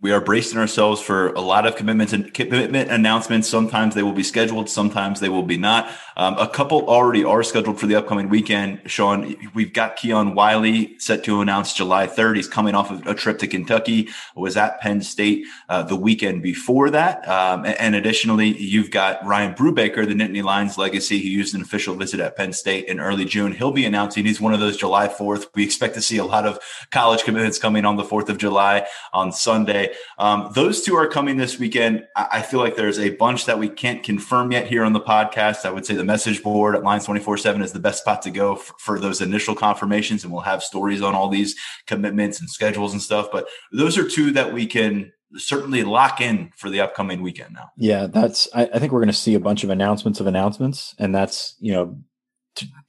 we 0.00 0.12
are 0.12 0.20
bracing 0.20 0.58
ourselves 0.58 1.00
for 1.00 1.30
a 1.30 1.40
lot 1.40 1.66
of 1.66 1.74
commitments 1.74 2.12
and 2.12 2.32
commitment 2.32 2.88
announcements. 2.88 3.48
Sometimes 3.48 3.96
they 3.96 4.04
will 4.04 4.12
be 4.12 4.22
scheduled, 4.22 4.70
sometimes 4.70 5.18
they 5.18 5.28
will 5.28 5.42
be 5.42 5.56
not. 5.56 5.90
Um, 6.16 6.36
a 6.38 6.46
couple 6.46 6.88
already 6.88 7.24
are 7.24 7.42
scheduled 7.42 7.80
for 7.80 7.86
the 7.88 7.96
upcoming 7.96 8.28
weekend. 8.28 8.80
Sean, 8.86 9.34
we've 9.54 9.72
got 9.72 9.96
Keon 9.96 10.36
Wiley 10.36 10.96
set 11.00 11.24
to 11.24 11.40
announce 11.40 11.72
July 11.72 12.06
3rd. 12.06 12.36
He's 12.36 12.46
coming 12.46 12.76
off 12.76 12.92
of 12.92 13.06
a 13.08 13.14
trip 13.14 13.38
to 13.40 13.48
Kentucky, 13.48 14.08
was 14.36 14.56
at 14.56 14.80
Penn 14.80 15.00
State 15.00 15.46
uh, 15.68 15.82
the 15.82 15.96
weekend 15.96 16.42
before 16.42 16.90
that. 16.90 17.28
Um, 17.28 17.66
and 17.66 17.96
additionally, 17.96 18.56
you've 18.56 18.92
got 18.92 19.24
Ryan 19.26 19.54
Brubaker, 19.54 20.06
the 20.06 20.14
Nittany 20.14 20.44
Lions 20.44 20.78
legacy. 20.78 21.18
who 21.20 21.28
used 21.28 21.56
an 21.56 21.62
official 21.62 21.96
visit 21.96 22.20
at 22.20 22.36
Penn 22.36 22.52
State 22.52 22.86
in 22.86 23.00
early 23.00 23.24
June. 23.24 23.52
He'll 23.52 23.72
be 23.72 23.84
announcing 23.84 24.26
he's 24.26 24.40
one 24.40 24.54
of 24.54 24.60
those 24.60 24.76
July 24.76 25.08
4th. 25.08 25.46
We 25.56 25.64
expect 25.64 25.94
to 25.94 26.02
see 26.02 26.18
a 26.18 26.24
lot 26.24 26.46
of 26.46 26.60
college 26.92 27.24
commitments 27.24 27.58
coming 27.58 27.84
on 27.84 27.96
the 27.96 28.04
4th 28.04 28.28
of 28.28 28.38
July 28.38 28.86
on 29.12 29.32
Sunday. 29.32 29.87
Um, 30.18 30.50
those 30.54 30.82
two 30.82 30.94
are 30.96 31.06
coming 31.06 31.36
this 31.36 31.58
weekend. 31.58 32.06
I, 32.16 32.42
feel 32.42 32.60
like 32.60 32.76
there's 32.76 32.98
a 32.98 33.10
bunch 33.10 33.46
that 33.46 33.58
we 33.58 33.68
can't 33.68 34.02
confirm 34.02 34.52
yet 34.52 34.66
here 34.66 34.84
on 34.84 34.92
the 34.92 35.00
podcast. 35.00 35.64
I 35.64 35.70
would 35.70 35.86
say 35.86 35.94
the 35.94 36.04
message 36.04 36.42
board 36.42 36.74
at 36.74 36.82
Lions 36.82 37.04
24 37.04 37.38
7 37.38 37.62
is 37.62 37.72
the 37.72 37.80
best 37.80 38.00
spot 38.00 38.22
to 38.22 38.30
go 38.30 38.56
for, 38.56 38.74
for 38.78 39.00
those 39.00 39.20
initial 39.20 39.54
confirmations. 39.54 40.24
And 40.24 40.32
we'll 40.32 40.42
have 40.42 40.62
stories 40.62 41.02
on 41.02 41.14
all 41.14 41.28
these 41.28 41.56
commitments 41.86 42.40
and 42.40 42.48
schedules 42.48 42.92
and 42.92 43.02
stuff. 43.02 43.28
But 43.30 43.48
those 43.72 43.98
are 43.98 44.08
two 44.08 44.30
that 44.32 44.52
we 44.52 44.66
can 44.66 45.12
certainly 45.36 45.84
lock 45.84 46.20
in 46.20 46.50
for 46.56 46.70
the 46.70 46.80
upcoming 46.80 47.22
weekend 47.22 47.54
now. 47.54 47.70
Yeah, 47.76 48.06
that's. 48.06 48.48
I, 48.54 48.68
I 48.72 48.78
think 48.78 48.92
we're 48.92 49.00
going 49.00 49.08
to 49.08 49.12
see 49.12 49.34
a 49.34 49.40
bunch 49.40 49.64
of 49.64 49.70
announcements 49.70 50.20
of 50.20 50.26
announcements, 50.26 50.94
and 50.98 51.14
that's 51.14 51.56
you 51.60 51.72
know 51.72 51.98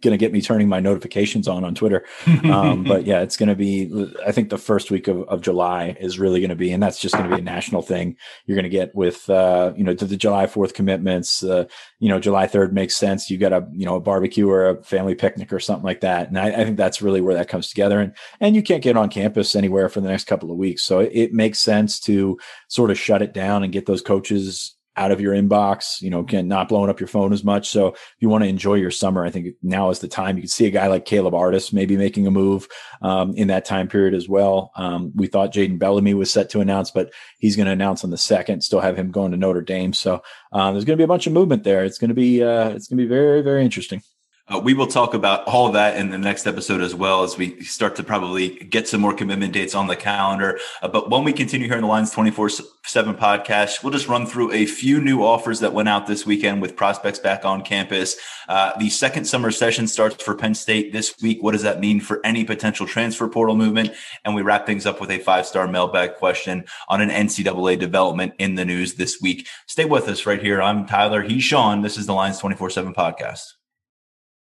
going 0.02 0.12
to 0.12 0.18
get 0.18 0.32
me 0.32 0.42
turning 0.42 0.70
my 0.70 0.80
notifications 0.80 1.48
on 1.48 1.64
on 1.64 1.76
Twitter. 1.76 2.06
Um, 2.46 2.84
but 2.88 3.06
yeah, 3.06 3.22
it's 3.22 3.38
going 3.38 3.50
to 3.50 3.56
be, 3.56 4.14
I 4.26 4.32
think 4.32 4.50
the 4.50 4.58
first 4.58 4.92
week 4.92 5.08
of, 5.08 5.24
of 5.24 5.42
July 5.42 5.96
is 6.00 6.20
really 6.20 6.40
going 6.40 6.50
to 6.50 6.56
be, 6.56 6.72
and 6.72 6.82
that's 6.82 7.00
just 7.00 7.16
going 7.16 7.30
to 7.30 7.36
be 7.36 7.42
a 7.42 7.46
national 7.46 7.82
thing. 7.82 8.16
You're 8.46 8.56
going 8.56 8.64
to 8.64 8.70
get 8.70 8.96
with, 8.96 9.30
uh, 9.30 9.74
you 9.76 9.84
know, 9.84 9.94
the, 9.94 10.06
the 10.06 10.18
July 10.18 10.46
4th 10.46 10.74
commitments, 10.74 11.44
uh, 11.44 11.66
you 12.00 12.10
know, 12.10 12.20
July 12.20 12.48
3rd 12.48 12.72
makes 12.72 12.96
sense. 12.96 13.30
You 13.30 13.38
got 13.38 13.54
a, 13.54 13.68
you 13.74 13.86
know, 13.86 13.96
a 13.96 14.02
barbecue 14.02 14.50
or 14.50 14.70
a 14.70 14.84
family 14.84 15.16
picnic 15.16 15.52
or 15.52 15.60
something 15.60 15.86
like 15.86 16.02
that. 16.02 16.30
And 16.30 16.40
I, 16.40 16.48
I 16.48 16.64
think 16.64 16.78
that's 16.78 17.02
really 17.02 17.22
where 17.22 17.36
that 17.36 17.50
comes 17.50 17.70
together. 17.70 18.00
And, 18.00 18.14
and 18.40 18.56
you 18.56 18.64
can't 18.64 18.84
get 18.84 18.98
on 18.98 19.10
campus 19.10 19.56
anywhere 19.56 19.90
for 19.90 20.02
the 20.02 20.10
next 20.10 20.28
couple 20.28 20.52
of 20.52 20.58
weeks. 20.58 20.84
So 20.84 21.00
it, 21.00 21.12
it 21.14 21.34
makes 21.34 21.60
sense 21.60 22.00
to 22.02 22.40
sort 22.68 22.92
of 22.92 23.00
shut 23.00 23.22
it 23.22 23.34
down 23.34 23.64
and 23.64 23.74
get 23.74 23.86
those 23.86 24.02
coaches 24.02 24.76
out 25.00 25.12
of 25.12 25.22
your 25.22 25.34
inbox, 25.34 26.02
you 26.02 26.10
know, 26.10 26.24
can 26.24 26.48
not 26.48 26.68
blowing 26.68 26.90
up 26.90 27.00
your 27.00 27.08
phone 27.08 27.32
as 27.32 27.44
much. 27.44 27.70
So 27.70 27.88
if 27.88 28.16
you 28.20 28.28
want 28.28 28.44
to 28.44 28.50
enjoy 28.50 28.76
your 28.76 28.92
summer, 28.92 29.26
I 29.26 29.32
think 29.32 29.56
now 29.64 29.90
is 29.90 30.00
the 30.00 30.10
time. 30.10 30.36
You 30.36 30.44
can 30.44 30.50
see 30.50 30.66
a 30.66 30.72
guy 30.72 30.88
like 30.88 31.06
Caleb 31.06 31.34
Artis 31.34 31.72
maybe 31.72 31.96
making 31.96 32.28
a 32.28 32.32
move 32.32 32.68
um, 33.02 33.34
in 33.36 33.48
that 33.48 33.64
time 33.64 33.88
period 33.88 34.14
as 34.14 34.28
well. 34.28 34.72
Um, 34.76 35.14
we 35.16 35.28
thought 35.28 35.54
Jaden 35.54 35.80
Bellamy 35.80 36.14
was 36.14 36.30
set 36.30 36.50
to 36.50 36.60
announce, 36.60 36.92
but 36.92 37.14
he's 37.40 37.56
going 37.56 37.68
to 37.68 37.72
announce 37.72 38.04
on 38.04 38.10
the 38.10 38.18
second. 38.18 38.62
Still 38.62 38.82
have 38.82 38.98
him 38.98 39.10
going 39.10 39.32
to 39.32 39.38
Notre 39.38 39.62
Dame. 39.62 39.94
So 39.94 40.22
um, 40.52 40.74
there's 40.74 40.86
going 40.86 40.98
to 40.98 41.02
be 41.02 41.06
a 41.06 41.08
bunch 41.08 41.28
of 41.28 41.34
movement 41.34 41.64
there. 41.64 41.86
It's 41.86 41.98
going 41.98 42.10
to 42.10 42.14
be 42.14 42.44
uh, 42.44 42.70
it's 42.70 42.90
going 42.90 42.98
to 42.98 43.04
be 43.04 43.08
very 43.08 43.42
very 43.42 43.64
interesting. 43.64 44.02
Uh, 44.50 44.58
we 44.58 44.74
will 44.74 44.88
talk 44.88 45.14
about 45.14 45.44
all 45.46 45.72
that 45.72 45.96
in 45.96 46.10
the 46.10 46.18
next 46.18 46.48
episode 46.48 46.82
as 46.82 46.96
well 46.96 47.24
as 47.24 47.38
we 47.38 47.62
start 47.64 47.96
to 47.96 48.04
probably 48.04 48.56
get 48.66 48.88
some 48.88 49.00
more 49.00 49.14
commitment 49.14 49.54
dates 49.54 49.76
on 49.76 49.86
the 49.86 49.96
calendar. 49.96 50.60
Uh, 50.82 50.88
but 50.88 51.10
when 51.12 51.24
we 51.24 51.32
continue 51.32 51.68
here 51.68 51.76
in 51.76 51.82
the 51.82 51.88
Lions 51.88 52.10
24 52.12 52.50
7 52.84 53.16
podcast, 53.16 53.84
we'll 53.84 53.94
just 53.94 54.08
run 54.08 54.26
through 54.26 54.52
a 54.52 54.66
few 54.66 55.00
new 55.00 55.24
offers 55.24 55.60
that 55.60 55.74
went 55.74 55.88
out 55.88 56.08
this 56.08 56.26
weekend 56.26 56.64
with 56.64 56.76
prospects 56.76 57.20
back 57.20 57.46
on 57.46 57.62
campus. 57.62 58.18
Uh, 58.48 58.76
the 58.80 58.90
second 58.90 59.26
summer 59.26 59.52
session 59.52 59.86
starts 59.86 60.24
for 60.24 60.36
Penn 60.36 60.56
State 60.56 60.92
this 60.92 61.14
week. 61.22 61.44
What 61.44 61.52
does 61.52 61.62
that 61.62 61.80
mean 61.80 62.00
for 62.00 62.20
any 62.26 62.44
potential 62.44 62.88
transfer 62.88 63.28
portal 63.28 63.56
movement? 63.56 63.92
And 64.26 64.34
we 64.34 64.42
wrap 64.42 64.66
things 64.66 64.88
up 64.88 65.00
with 65.00 65.12
a 65.12 65.20
five 65.20 65.46
star 65.46 65.68
mailbag 65.68 66.16
question 66.16 66.66
on 66.88 67.02
an 67.02 67.10
NCAA 67.10 67.78
development 67.78 68.34
in 68.40 68.56
the 68.56 68.66
news 68.66 68.96
this 68.96 69.22
week. 69.22 69.48
Stay 69.68 69.86
with 69.86 70.08
us 70.08 70.26
right 70.26 70.42
here. 70.42 70.60
I'm 70.60 70.88
Tyler. 70.88 71.22
He's 71.22 71.44
Sean. 71.44 71.84
This 71.84 71.98
is 71.98 72.08
the 72.08 72.14
Lions 72.14 72.40
24 72.40 72.72
7 72.72 72.96
podcast. 72.96 73.59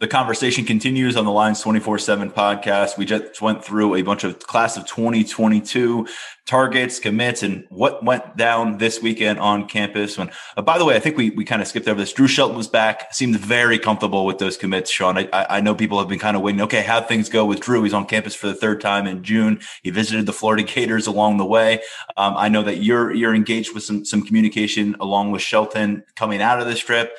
The 0.00 0.08
conversation 0.08 0.64
continues 0.64 1.14
on 1.14 1.26
the 1.26 1.30
Lions 1.30 1.60
24 1.60 1.98
7 1.98 2.30
podcast. 2.30 2.96
We 2.96 3.04
just 3.04 3.42
went 3.42 3.62
through 3.62 3.96
a 3.96 4.02
bunch 4.02 4.24
of 4.24 4.38
class 4.38 4.78
of 4.78 4.86
2022 4.86 6.08
targets, 6.46 6.98
commits, 6.98 7.42
and 7.42 7.66
what 7.68 8.02
went 8.02 8.34
down 8.34 8.78
this 8.78 9.02
weekend 9.02 9.38
on 9.38 9.68
campus. 9.68 10.16
When, 10.16 10.30
uh, 10.56 10.62
by 10.62 10.78
the 10.78 10.86
way, 10.86 10.96
I 10.96 11.00
think 11.00 11.18
we, 11.18 11.28
we 11.28 11.44
kind 11.44 11.60
of 11.60 11.68
skipped 11.68 11.86
over 11.86 12.00
this. 12.00 12.14
Drew 12.14 12.28
Shelton 12.28 12.56
was 12.56 12.66
back, 12.66 13.12
seemed 13.12 13.38
very 13.38 13.78
comfortable 13.78 14.24
with 14.24 14.38
those 14.38 14.56
commits, 14.56 14.90
Sean. 14.90 15.18
I, 15.18 15.28
I 15.34 15.60
know 15.60 15.74
people 15.74 15.98
have 15.98 16.08
been 16.08 16.18
kind 16.18 16.34
of 16.34 16.42
waiting. 16.42 16.62
Okay, 16.62 16.80
how 16.80 17.02
things 17.02 17.28
go 17.28 17.44
with 17.44 17.60
Drew? 17.60 17.82
He's 17.82 17.92
on 17.92 18.06
campus 18.06 18.34
for 18.34 18.46
the 18.46 18.54
third 18.54 18.80
time 18.80 19.06
in 19.06 19.22
June. 19.22 19.60
He 19.82 19.90
visited 19.90 20.24
the 20.24 20.32
Florida 20.32 20.62
Gators 20.62 21.08
along 21.08 21.36
the 21.36 21.44
way. 21.44 21.82
Um, 22.16 22.38
I 22.38 22.48
know 22.48 22.62
that 22.62 22.82
you're 22.82 23.12
you're 23.12 23.34
engaged 23.34 23.74
with 23.74 23.82
some 23.82 24.06
some 24.06 24.22
communication 24.22 24.96
along 24.98 25.32
with 25.32 25.42
Shelton 25.42 26.04
coming 26.16 26.40
out 26.40 26.58
of 26.58 26.66
this 26.66 26.78
trip. 26.78 27.12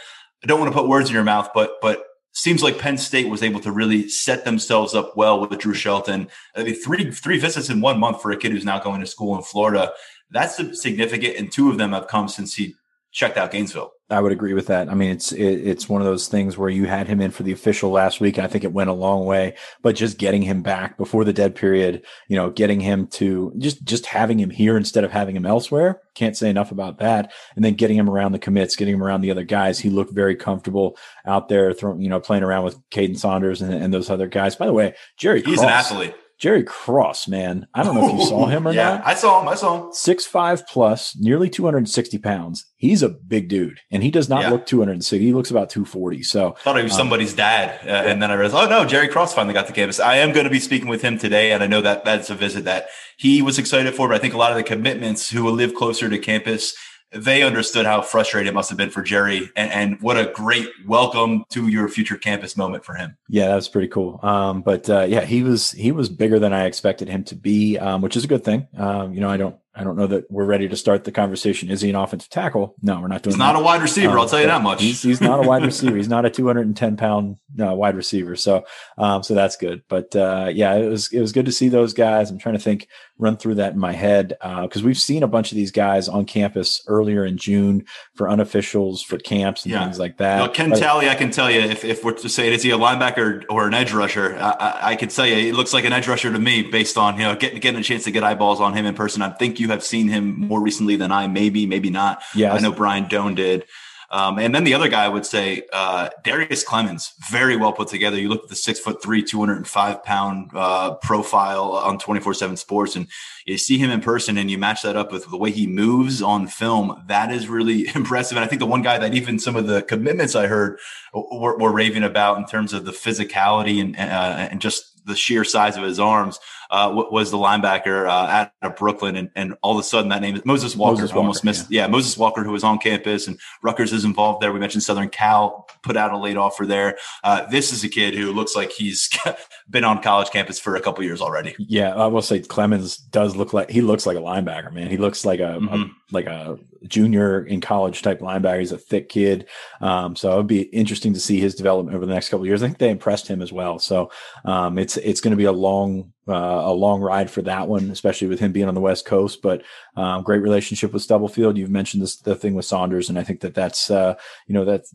I 0.44 0.48
don't 0.48 0.60
want 0.60 0.74
to 0.74 0.76
put 0.76 0.90
words 0.90 1.10
in 1.10 1.14
your 1.14 1.24
mouth, 1.24 1.52
but 1.54 1.80
but 1.80 2.08
seems 2.34 2.64
like 2.64 2.80
Penn 2.80 2.98
State 2.98 3.30
was 3.30 3.44
able 3.44 3.60
to 3.62 3.72
really 3.72 4.08
set 4.10 4.46
themselves 4.46 4.96
up 4.96 5.16
well 5.18 5.40
with 5.40 5.60
Drew 5.60 5.74
Shelton. 5.74 6.30
I 6.56 6.64
mean, 6.64 6.76
three 6.76 7.12
three 7.12 7.40
visits 7.40 7.70
in 7.70 7.82
one 7.82 8.00
month 8.00 8.22
for 8.22 8.32
a 8.32 8.38
kid 8.38 8.52
who's 8.52 8.66
now 8.66 8.80
going 8.80 9.02
to 9.02 9.08
school 9.08 9.36
in 9.36 9.44
Florida. 9.44 9.92
That's 10.30 10.82
significant, 10.82 11.36
and 11.38 11.52
two 11.52 11.70
of 11.70 11.78
them 11.78 11.92
have 11.92 12.08
come 12.08 12.28
since 12.28 12.54
he 12.56 12.76
checked 13.12 13.38
out 13.38 13.52
Gainesville. 13.52 13.92
I 14.10 14.20
would 14.20 14.34
agree 14.34 14.54
with 14.54 14.68
that. 14.68 14.90
I 14.90 14.94
mean, 14.94 15.12
it's 15.12 15.32
it, 15.32 15.42
it's 15.42 15.88
one 15.88 16.02
of 16.02 16.06
those 16.06 16.28
things 16.28 16.58
where 16.58 16.70
you 16.70 16.86
had 16.86 17.08
him 17.08 17.22
in 17.22 17.32
for 17.32 17.44
the 17.44 17.54
official 17.54 17.92
last 17.92 18.20
week, 18.20 18.38
and 18.38 18.46
I 18.46 18.50
think 18.50 18.66
it 18.66 18.74
went 18.74 18.90
a 18.90 18.94
long 18.94 19.26
way. 19.26 19.56
But 19.82 19.96
just 19.96 20.18
getting 20.18 20.42
him 20.42 20.62
back 20.62 20.98
before 20.98 21.24
the 21.24 21.32
dead 21.32 21.56
period, 21.56 22.04
you 22.28 22.36
know, 22.36 22.50
getting 22.50 22.82
him 22.82 23.08
to 23.08 23.54
just 23.58 23.84
just 23.84 24.06
having 24.06 24.38
him 24.38 24.50
here 24.50 24.76
instead 24.76 25.06
of 25.06 25.12
having 25.12 25.36
him 25.36 25.46
elsewhere, 25.46 26.02
can't 26.14 26.36
say 26.36 26.50
enough 26.50 26.72
about 26.72 27.00
that. 27.00 27.32
And 27.56 27.64
then 27.64 27.76
getting 27.76 27.98
him 27.98 28.10
around 28.10 28.34
the 28.34 28.40
commits, 28.40 28.76
getting 28.76 28.96
him 28.96 29.04
around 29.04 29.22
the 29.22 29.32
other 29.32 29.46
guys, 29.46 29.80
he 29.80 29.90
looked 29.90 30.14
very 30.14 30.36
comfortable 30.36 30.98
out 31.26 31.48
there, 31.48 31.72
throwing 31.74 32.02
you 32.02 32.10
know, 32.10 32.20
playing 32.20 32.44
around 32.44 32.66
with 32.66 32.78
Kaden 32.90 33.18
Saunders 33.18 33.62
and, 33.62 33.74
and 33.74 33.94
those 33.94 34.10
other 34.10 34.28
guys. 34.28 34.58
By 34.58 34.66
the 34.66 34.74
way, 34.74 34.96
Jerry, 35.18 35.42
he's 35.42 35.60
Cross, 35.60 35.64
an 35.64 35.70
athlete. 35.70 36.16
Jerry 36.42 36.64
Cross, 36.64 37.28
man. 37.28 37.68
I 37.72 37.84
don't 37.84 37.94
know 37.94 38.10
if 38.10 38.20
you 38.20 38.26
saw 38.26 38.48
him 38.48 38.68
or 38.68 38.74
yeah, 38.74 38.96
not. 38.96 39.06
I 39.06 39.14
saw 39.14 39.40
him. 39.40 39.48
I 39.48 39.54
saw 39.54 39.86
him. 39.86 39.94
Six 39.94 40.26
five 40.26 40.66
plus, 40.66 41.16
nearly 41.16 41.52
260 41.52 42.18
pounds. 42.18 42.66
He's 42.78 43.04
a 43.04 43.10
big 43.10 43.48
dude, 43.48 43.80
and 43.92 44.02
he 44.02 44.10
does 44.10 44.28
not 44.28 44.42
yeah. 44.42 44.50
look 44.50 44.66
260. 44.66 45.24
He 45.24 45.34
looks 45.34 45.52
about 45.52 45.70
240. 45.70 46.24
So 46.24 46.56
I 46.58 46.60
thought 46.62 46.78
he 46.78 46.84
was 46.84 46.94
um, 46.94 46.98
somebody's 46.98 47.36
dad, 47.36 47.80
uh, 47.84 47.92
yeah. 47.92 48.02
and 48.12 48.24
then 48.24 48.32
I 48.32 48.34
realized, 48.34 48.56
oh 48.56 48.68
no, 48.68 48.88
Jerry 48.88 49.08
Cross 49.08 49.36
finally 49.36 49.54
got 49.54 49.68
to 49.68 49.74
campus. 49.74 50.00
I 50.00 50.16
am 50.16 50.32
going 50.32 50.46
to 50.46 50.50
be 50.50 50.60
speaking 50.60 50.88
with 50.88 51.04
him 51.04 51.20
today, 51.20 51.52
and 51.52 51.62
I 51.62 51.68
know 51.68 51.82
that 51.82 52.06
that's 52.06 52.32
a 52.32 52.36
visit 52.36 52.64
that 52.64 52.88
he 53.18 53.44
was 53.44 53.60
excited 53.60 53.94
for. 53.94 54.08
But 54.08 54.16
I 54.16 54.20
think 54.20 54.34
a 54.34 54.38
lot 54.38 54.50
of 54.50 54.58
the 54.58 54.64
commitments 54.64 55.30
who 55.30 55.44
will 55.44 55.54
live 55.54 55.76
closer 55.76 56.10
to 56.10 56.18
campus 56.18 56.76
they 57.12 57.44
understood 57.44 57.86
how 57.86 58.02
frustrating 58.02 58.48
it 58.48 58.54
must 58.54 58.70
have 58.70 58.78
been 58.78 58.90
for 58.90 59.02
Jerry, 59.02 59.50
and, 59.56 59.72
and, 59.72 60.02
what 60.02 60.18
a 60.18 60.32
great 60.34 60.70
welcome 60.88 61.44
to 61.50 61.68
your 61.68 61.90
future 61.90 62.18
campus 62.18 62.56
moment 62.56 62.86
for 62.86 62.96
him. 62.96 63.18
Yeah, 63.28 63.48
that 63.50 63.56
was 63.56 63.68
pretty 63.68 63.90
cool. 63.90 64.20
Um, 64.24 64.62
but 64.62 64.90
uh, 64.90 65.06
yeah, 65.08 65.22
he 65.22 65.44
was 65.44 65.72
he 65.72 65.92
was 65.92 66.10
bigger 66.10 66.40
than 66.40 66.54
I 66.54 66.66
expected 66.66 67.10
him 67.10 67.24
to 67.26 67.36
be, 67.36 67.78
um, 67.78 68.02
which 68.02 68.16
is 68.16 68.24
a 68.24 68.28
good 68.28 68.44
thing. 68.44 68.68
Um, 68.78 69.14
you 69.14 69.20
know, 69.20 69.30
I 69.30 69.38
don't 69.38 69.58
I 69.74 69.86
don't 69.86 69.96
know 69.96 70.08
that 70.08 70.30
we're 70.30 70.46
ready 70.46 70.68
to 70.68 70.76
start 70.76 71.06
the 71.06 71.14
conversation. 71.14 71.70
Is 71.70 71.80
he 71.80 71.90
an 71.90 71.96
offensive 71.96 72.30
tackle? 72.30 72.76
No, 72.82 73.00
we're 73.00 73.08
not 73.08 73.24
doing. 73.24 73.34
He's 73.34 73.40
not 73.40 73.56
a 73.56 73.60
wide 73.60 73.82
receiver. 73.82 74.18
I'll 74.18 74.24
um, 74.24 74.30
tell 74.30 74.42
you 74.42 74.48
that 74.48 74.62
much. 74.62 74.82
He's, 74.82 75.02
he's, 75.02 75.22
not 75.22 75.40
a 75.40 75.48
wide 75.48 75.64
receiver. 75.66 75.96
He's 75.96 76.10
not 76.10 76.26
a 76.26 76.30
210 76.30 76.98
pound 76.98 77.38
uh, 77.58 77.74
wide 77.74 77.96
receiver. 77.96 78.36
So, 78.36 78.66
um, 78.98 79.24
so 79.24 79.34
that's 79.34 79.56
good. 79.56 79.84
But 79.88 80.14
uh, 80.14 80.50
yeah, 80.54 80.76
it 80.76 80.90
was 80.90 81.12
it 81.14 81.22
was 81.22 81.32
good 81.32 81.46
to 81.46 81.54
see 81.54 81.70
those 81.70 81.94
guys. 81.94 82.30
I'm 82.30 82.38
trying 82.38 82.56
to 82.56 82.62
think, 82.62 82.88
run 83.22 83.38
through 83.38 83.56
that 83.56 83.74
in 83.74 83.80
my 83.80 83.94
head 83.94 84.30
because 84.42 84.82
uh, 84.82 84.86
we've 84.86 84.98
seen 84.98 85.24
a 85.24 85.28
bunch 85.28 85.52
of 85.52 85.56
these 85.56 85.72
guys 85.72 86.10
on 86.10 86.26
campus 86.26 86.84
earlier 86.88 87.24
in 87.24 87.38
June 87.38 87.86
for 88.16 88.28
unofficials, 88.28 89.06
for 89.06 89.18
camps 89.20 89.64
and 89.64 89.72
yeah. 89.72 89.84
things 89.84 90.00
like 90.00 90.18
that. 90.18 90.54
Ken 90.54 90.72
but, 90.72 90.80
Talley, 90.80 91.08
I 91.08 91.16
can 91.16 91.30
tell 91.30 91.50
you 91.50 91.62
if, 91.62 91.86
if 91.86 92.04
we're 92.04 92.14
to 92.14 92.28
say 92.28 92.52
is 92.52 92.64
he 92.64 92.72
a 92.72 92.78
linebacker 92.78 93.46
or 93.48 93.68
an 93.68 93.74
edge 93.74 93.94
rusher, 93.94 94.36
I, 94.36 94.50
I, 94.50 94.92
I 94.92 94.96
could 94.96 95.12
tell 95.12 95.26
you 95.26 95.36
it 95.36 95.56
looks 95.56 95.72
like 95.72 95.86
an 95.86 95.94
edge 95.94 96.08
rusher 96.08 96.34
to 96.34 96.40
me 96.40 96.64
based 96.64 96.98
on 96.98 97.18
you 97.18 97.24
know 97.24 97.36
getting 97.36 97.60
getting 97.60 97.80
a 97.80 97.84
chance 97.84 98.04
to 98.06 98.12
get 98.12 98.24
eyeballs 98.24 98.60
on 98.60 98.74
him 98.74 98.86
in 98.86 98.96
person. 98.96 99.22
I 99.22 99.30
think 99.30 99.60
you 99.62 99.70
have 99.70 99.84
seen 99.84 100.10
him 100.10 100.40
more 100.40 100.62
recently 100.62 100.96
than 100.96 101.12
I, 101.12 101.28
maybe, 101.28 101.66
maybe 101.66 101.90
not. 101.90 102.22
Yeah, 102.36 102.54
I 102.54 102.60
know 102.60 102.72
Brian 102.72 103.08
Doan 103.08 103.36
did. 103.36 103.66
Um, 104.12 104.40
and 104.40 104.54
then 104.54 104.66
the 104.66 104.74
other 104.74 104.90
guy 104.90 105.06
I 105.06 105.08
would 105.08 105.26
say, 105.26 105.64
uh, 105.72 106.10
Darius 106.26 106.66
Clemons, 106.66 107.14
very 107.30 107.56
well 107.56 107.72
put 107.72 107.88
together. 107.88 108.20
You 108.20 108.28
look 108.28 108.44
at 108.44 108.50
the 108.50 108.58
six 108.58 108.78
foot 108.78 109.02
three, 109.02 109.24
205 109.24 110.04
pound 110.04 110.52
uh, 110.54 110.96
profile 110.96 111.72
on 111.72 111.98
24 111.98 112.34
7 112.34 112.58
sports, 112.58 112.98
and 112.98 113.08
you 113.46 113.58
see 113.58 113.78
him 113.78 113.90
in 113.90 114.02
person 114.02 114.38
and 114.38 114.52
you 114.52 114.58
match 114.58 114.82
that 114.82 114.98
up 114.98 115.14
with 115.14 115.30
the 115.30 115.38
way 115.38 115.50
he 115.50 115.66
moves 115.66 116.22
on 116.22 116.48
film. 116.48 117.02
That 117.08 117.32
is 117.32 117.48
really 117.48 117.88
impressive. 117.96 118.36
And 118.36 118.44
I 118.44 118.50
think 118.50 118.60
the 118.60 118.66
one 118.66 118.82
guy 118.82 118.98
that 118.98 119.14
even 119.14 119.40
some 119.40 119.56
of 119.56 119.68
the 119.68 119.82
commitments 119.82 120.36
I 120.36 120.48
heard 120.48 120.78
were, 121.14 121.58
were 121.58 121.72
raving 121.72 122.04
about 122.04 122.38
in 122.38 122.46
terms 122.46 122.74
of 122.74 122.84
the 122.84 122.92
physicality 122.92 123.80
and, 123.80 123.96
uh, 123.96 124.50
and 124.52 124.60
just 124.60 125.06
the 125.06 125.16
sheer 125.16 125.46
size 125.46 125.78
of 125.78 125.84
his 125.84 126.02
arms, 126.02 126.38
uh, 126.72 126.90
was 127.12 127.32
the 127.32 127.38
linebacker 127.38 128.08
uh, 128.08 128.12
out 128.12 128.52
of 128.62 128.78
Brooklyn, 128.78 129.18
and, 129.18 129.30
and 129.36 129.56
all 129.62 129.74
of 129.74 129.80
a 129.80 129.84
sudden 129.84 130.10
that 130.10 130.22
name 130.22 130.36
is 130.36 130.46
Moses 130.46 130.76
Walker. 130.76 131.02
Moses 131.02 131.10
Walker 131.10 131.20
almost 131.20 131.44
missed, 131.44 131.70
yeah. 131.70 131.84
yeah. 131.84 131.88
Moses 131.88 132.18
Walker, 132.18 132.44
who 132.44 132.52
was 132.52 132.64
on 132.64 132.80
campus, 132.80 133.28
and 133.28 133.38
Rutgers 133.62 133.92
is 133.92 134.06
involved 134.06 134.42
there. 134.42 134.54
We 134.54 134.60
mentioned 134.60 134.84
Southern 134.84 135.10
Cal 135.10 135.68
put 135.84 135.98
out 135.98 136.14
a 136.14 136.18
late 136.18 136.38
offer 136.38 136.66
there. 136.66 136.98
Uh, 137.24 137.46
this 137.48 137.74
is 137.74 137.84
a 137.84 137.90
kid 137.90 138.16
who 138.16 138.32
looks 138.32 138.56
like 138.56 138.72
he's 138.72 139.10
been 139.70 139.84
on 139.84 140.02
college 140.02 140.30
campus 140.32 140.60
for 140.60 140.76
a 140.76 140.82
couple 140.82 141.04
years 141.04 141.22
already. 141.22 141.56
Yeah, 141.60 141.94
I 141.94 142.08
will 142.08 142.22
say 142.22 142.40
Clemons 142.40 142.98
does 143.12 143.36
look 143.36 143.52
like 143.52 143.70
he 143.70 143.82
looks 143.82 144.06
like 144.06 144.18
a 144.18 144.22
linebacker, 144.22 144.72
man. 144.72 144.90
He 144.90 144.98
looks 144.98 145.26
like 145.26 145.42
a, 145.42 145.60
mm-hmm. 145.60 145.74
a 145.74 145.86
like 146.12 146.26
a 146.26 146.58
junior 146.88 147.44
in 147.44 147.60
college 147.60 148.02
type 148.02 148.22
linebacker. 148.22 148.60
He's 148.60 148.72
a 148.72 148.78
thick 148.78 149.10
kid, 149.10 149.48
um, 149.82 150.16
so 150.16 150.34
it'd 150.34 150.48
be 150.48 150.62
interesting 150.62 151.14
to 151.14 151.20
see 151.20 151.42
his 151.42 151.54
development 151.54 151.96
over 151.96 152.06
the 152.06 152.14
next 152.14 152.30
couple 152.30 152.46
years. 152.46 152.64
I 152.64 152.68
think 152.68 152.78
they 152.78 152.90
impressed 152.90 153.28
him 153.28 153.42
as 153.42 153.52
well. 153.52 153.78
So 153.80 154.10
um, 154.46 154.78
it's 154.78 154.96
it's 154.96 155.20
going 155.20 155.32
to 155.32 155.38
be 155.38 155.46
a 155.46 155.52
long 155.52 156.14
uh, 156.28 156.34
a 156.34 156.74
long 156.74 157.02
ride 157.02 157.32
for 157.32 157.42
that 157.42 157.68
one, 157.68 157.90
especially 157.90 158.28
with 158.28 158.40
him 158.40 158.52
being 158.52 158.68
on 158.68 158.76
the 158.76 158.82
West 158.82 159.06
Coast. 159.06 159.42
But 159.42 159.64
um, 159.96 160.24
great 160.24 160.42
relationship 160.42 160.94
with 160.94 161.02
Stubblefield. 161.02 161.58
You've 161.58 161.70
mentioned 161.70 162.04
this 162.04 162.18
the 162.18 162.36
thing 162.36 162.54
with 162.54 162.66
Saunders, 162.66 163.10
and 163.10 163.18
I 163.18 163.24
think 163.24 163.42
that 163.42 163.56
that's 163.56 163.90
uh, 163.90 164.16
you 164.48 164.54
know 164.54 164.66
that's 164.66 164.94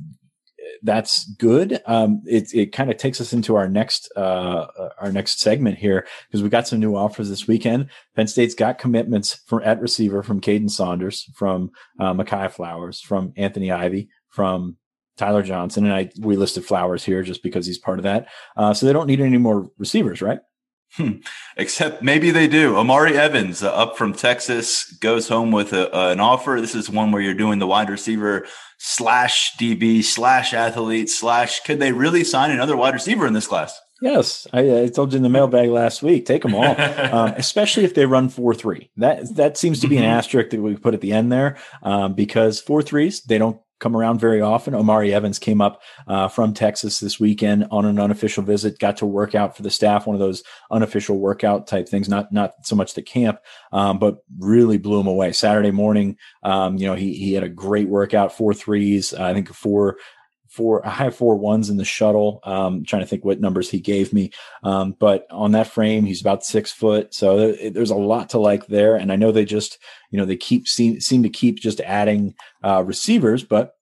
that's 0.83 1.25
good. 1.35 1.83
Um, 1.87 2.23
it 2.27 2.53
it 2.55 2.73
kind 2.73 2.91
of 2.91 2.97
takes 2.97 3.21
us 3.21 3.33
into 3.33 3.57
our 3.57 3.69
next 3.69 4.11
uh, 4.17 4.67
our 5.01 5.13
next 5.13 5.41
segment 5.41 5.79
here 5.79 6.07
because 6.29 6.43
we 6.43 6.49
got 6.49 6.69
some 6.69 6.81
new 6.81 6.97
offers 6.97 7.29
this 7.29 7.49
weekend. 7.49 7.89
Penn 8.15 8.27
State's 8.27 8.55
got 8.55 8.79
commitments 8.79 9.41
from 9.47 9.63
at 9.65 9.81
receiver 9.81 10.23
from 10.23 10.41
Kaden 10.41 10.71
Saunders, 10.71 11.29
from 11.35 11.71
uh, 11.99 12.13
Mekhi 12.15 12.51
Flowers, 12.51 13.01
from 13.01 13.33
Anthony 13.37 13.71
Ivy, 13.71 14.09
from 14.29 14.77
Tyler 15.17 15.43
Johnson, 15.43 15.85
and 15.85 15.95
I 15.95 16.11
we 16.21 16.37
listed 16.37 16.65
Flowers 16.65 17.05
here 17.05 17.23
just 17.23 17.43
because 17.43 17.67
he's 17.67 17.79
part 17.79 17.99
of 17.99 18.05
that. 18.05 18.29
Uh, 18.57 18.75
so 18.75 18.87
they 18.87 18.93
don't 18.93 19.07
need 19.07 19.21
any 19.21 19.39
more 19.39 19.71
receivers, 19.79 20.21
right? 20.23 20.41
Hmm. 20.95 21.19
Except 21.57 22.03
maybe 22.03 22.31
they 22.31 22.49
do. 22.49 22.77
Omari 22.77 23.19
Evans, 23.19 23.63
uh, 23.63 23.71
up 23.71 23.99
from 23.99 24.15
Texas, 24.15 24.91
goes 25.01 25.29
home 25.29 25.51
with 25.51 25.73
a, 25.73 25.95
uh, 25.95 26.11
an 26.11 26.21
offer. 26.21 26.59
This 26.61 26.75
is 26.75 26.89
one 26.89 27.13
where 27.13 27.21
you're 27.21 27.35
doing 27.35 27.59
the 27.59 27.67
wide 27.67 27.91
receiver 27.91 28.47
slash 28.79 29.57
DB 29.59 30.03
slash 30.03 30.55
athlete 30.55 31.11
slash. 31.11 31.61
Could 31.61 31.81
they 31.81 31.93
really 31.93 32.25
sign 32.25 32.51
another 32.51 32.77
wide 32.77 32.95
receiver 32.95 33.27
in 33.27 33.35
this 33.35 33.47
class? 33.47 33.79
Yes, 34.01 34.47
I, 34.53 34.83
I 34.83 34.89
told 34.89 35.13
you 35.13 35.17
in 35.17 35.23
the 35.23 35.31
mailbag 35.31 35.71
last 35.71 36.03
week. 36.03 36.27
Take 36.27 36.43
them 36.43 36.55
all, 36.55 36.81
um, 37.13 37.35
especially 37.37 37.85
if 37.85 37.95
they 37.95 38.05
run 38.05 38.29
four 38.29 38.55
three. 38.55 38.91
That 38.97 39.35
that 39.37 39.57
seems 39.57 39.81
to 39.81 39.89
be 39.89 39.97
an 39.97 40.05
asterisk 40.05 40.51
that 40.51 40.61
we 40.61 40.77
put 40.77 40.95
at 40.95 41.01
the 41.01 41.13
end 41.13 41.33
there, 41.33 41.57
um, 41.83 42.15
because 42.15 42.61
four 42.61 42.83
threes 42.83 43.23
they 43.23 43.39
don't 43.39 43.59
come 43.79 43.97
around 43.97 44.21
very 44.21 44.41
often. 44.41 44.75
Omari 44.75 45.13
Evans 45.13 45.39
came 45.39 45.61
up 45.61 45.83
uh, 46.09 46.29
from 46.29 46.55
Texas 46.55 47.01
this 47.01 47.21
weekend 47.21 47.67
on 47.71 47.85
an 47.85 47.99
unofficial 47.99 48.43
visit, 48.43 48.79
got 48.79 48.97
to 48.99 49.07
work 49.07 49.35
out 49.35 49.57
for 49.57 49.63
the 49.63 49.71
staff, 49.71 50.07
one 50.07 50.15
of 50.15 50.21
those 50.21 50.43
unofficial 50.71 51.19
workout 51.19 51.67
type 51.67 51.89
things, 51.89 52.09
not 52.09 52.33
not 52.33 52.55
so 52.63 52.77
much 52.77 52.95
the 52.95 53.03
camp, 53.03 53.39
um, 53.73 53.99
but 53.99 54.19
really 54.39 54.79
blew 54.79 55.01
him 55.01 55.07
away. 55.07 55.33
Saturday 55.33 55.71
morning, 55.71 56.17
um, 56.43 56.77
you 56.77 56.87
know, 56.87 56.95
he 56.95 57.15
he 57.15 57.35
had 57.35 57.45
a 57.45 57.49
great 57.49 57.89
workout, 57.89 58.33
four 58.37 58.55
threes, 58.55 59.13
I 59.15 59.35
think 59.35 59.53
four 59.53 59.97
four 60.49 60.83
high 60.83 61.11
four 61.11 61.37
ones 61.37 61.71
in 61.71 61.77
the 61.77 61.85
shuttle. 61.85 62.41
Um, 62.45 62.85
trying 62.85 63.03
to 63.03 63.07
think 63.07 63.25
what 63.25 63.41
numbers 63.41 63.71
he 63.71 63.81
gave 63.81 64.13
me, 64.13 64.31
um, 64.63 64.97
but 64.99 65.27
on 65.31 65.53
that 65.53 65.69
frame, 65.69 66.05
he's 66.05 66.21
about 66.21 66.45
six 66.45 66.73
foot. 66.73 67.15
So 67.15 67.53
there's 67.53 67.91
a 67.91 67.97
lot 67.97 68.31
to 68.31 68.39
like 68.39 68.67
there. 68.67 68.97
And 68.97 69.13
I 69.13 69.17
know 69.17 69.33
they 69.33 69.45
just, 69.45 69.79
you 70.11 70.19
know, 70.19 70.25
they 70.25 70.37
keep 70.37 70.69
seem 70.69 71.01
seem 71.01 71.23
to 71.23 71.29
keep 71.29 71.59
just 71.59 71.81
adding 71.81 72.35
uh, 72.63 72.83
receivers, 72.85 73.45
but 73.45 73.73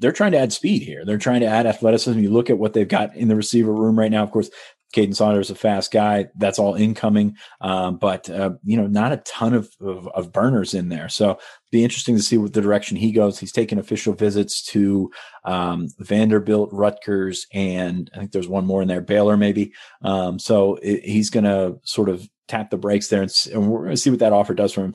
they're 0.00 0.12
trying 0.12 0.32
to 0.32 0.38
add 0.38 0.52
speed 0.52 0.82
here. 0.82 1.04
They're 1.04 1.18
trying 1.18 1.40
to 1.40 1.46
add 1.46 1.66
athleticism. 1.66 2.18
You 2.18 2.30
look 2.30 2.50
at 2.50 2.58
what 2.58 2.72
they've 2.72 2.88
got 2.88 3.14
in 3.14 3.28
the 3.28 3.36
receiver 3.36 3.72
room 3.72 3.98
right 3.98 4.10
now. 4.10 4.22
Of 4.22 4.30
course, 4.30 4.50
Kaden 4.94 5.14
Saunders 5.14 5.46
is 5.46 5.52
a 5.52 5.54
fast 5.54 5.92
guy. 5.92 6.28
That's 6.36 6.58
all 6.58 6.74
incoming, 6.74 7.36
um, 7.60 7.96
but 7.98 8.28
uh, 8.28 8.52
you 8.64 8.76
know, 8.76 8.86
not 8.86 9.12
a 9.12 9.18
ton 9.18 9.54
of, 9.54 9.70
of, 9.80 10.08
of 10.08 10.32
burners 10.32 10.74
in 10.74 10.88
there. 10.88 11.08
So 11.08 11.38
be 11.70 11.84
interesting 11.84 12.16
to 12.16 12.22
see 12.22 12.38
what 12.38 12.52
the 12.52 12.60
direction 12.60 12.96
he 12.96 13.12
goes. 13.12 13.38
He's 13.38 13.52
taken 13.52 13.78
official 13.78 14.12
visits 14.14 14.62
to 14.66 15.10
um, 15.44 15.88
Vanderbilt, 15.98 16.70
Rutgers, 16.72 17.46
and 17.52 18.10
I 18.14 18.18
think 18.18 18.32
there's 18.32 18.48
one 18.48 18.66
more 18.66 18.82
in 18.82 18.88
there, 18.88 19.00
Baylor 19.00 19.36
maybe. 19.36 19.72
Um, 20.02 20.38
so 20.38 20.76
it, 20.82 21.04
he's 21.04 21.30
going 21.30 21.44
to 21.44 21.78
sort 21.84 22.08
of 22.08 22.28
tap 22.48 22.70
the 22.70 22.76
brakes 22.76 23.08
there, 23.08 23.22
and, 23.22 23.32
and 23.52 23.70
we're 23.70 23.84
going 23.84 23.90
to 23.90 23.96
see 23.96 24.10
what 24.10 24.18
that 24.18 24.32
offer 24.32 24.54
does 24.54 24.72
for 24.72 24.84
him 24.84 24.94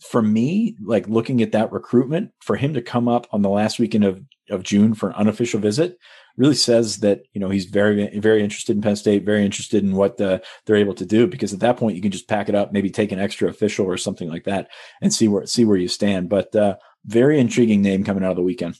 for 0.00 0.22
me, 0.22 0.76
like 0.82 1.08
looking 1.08 1.42
at 1.42 1.52
that 1.52 1.72
recruitment, 1.72 2.30
for 2.40 2.56
him 2.56 2.74
to 2.74 2.82
come 2.82 3.08
up 3.08 3.26
on 3.32 3.42
the 3.42 3.48
last 3.48 3.78
weekend 3.78 4.04
of, 4.04 4.22
of 4.50 4.62
June 4.62 4.94
for 4.94 5.08
an 5.10 5.16
unofficial 5.16 5.60
visit 5.60 5.98
really 6.36 6.54
says 6.54 6.98
that, 6.98 7.22
you 7.32 7.40
know, 7.40 7.48
he's 7.48 7.64
very, 7.64 8.16
very 8.20 8.44
interested 8.44 8.76
in 8.76 8.80
Penn 8.80 8.94
State, 8.94 9.24
very 9.24 9.44
interested 9.44 9.82
in 9.82 9.96
what 9.96 10.18
the, 10.18 10.40
they're 10.64 10.76
able 10.76 10.94
to 10.94 11.04
do. 11.04 11.26
Because 11.26 11.52
at 11.52 11.58
that 11.60 11.76
point, 11.76 11.96
you 11.96 12.02
can 12.02 12.12
just 12.12 12.28
pack 12.28 12.48
it 12.48 12.54
up, 12.54 12.72
maybe 12.72 12.90
take 12.90 13.10
an 13.10 13.18
extra 13.18 13.48
official 13.48 13.84
or 13.86 13.96
something 13.96 14.28
like 14.28 14.44
that 14.44 14.70
and 15.02 15.12
see 15.12 15.26
where, 15.26 15.46
see 15.46 15.64
where 15.64 15.76
you 15.76 15.88
stand. 15.88 16.28
But, 16.28 16.54
uh, 16.54 16.76
very 17.04 17.40
intriguing 17.40 17.82
name 17.82 18.04
coming 18.04 18.22
out 18.22 18.30
of 18.30 18.36
the 18.36 18.42
weekend. 18.42 18.78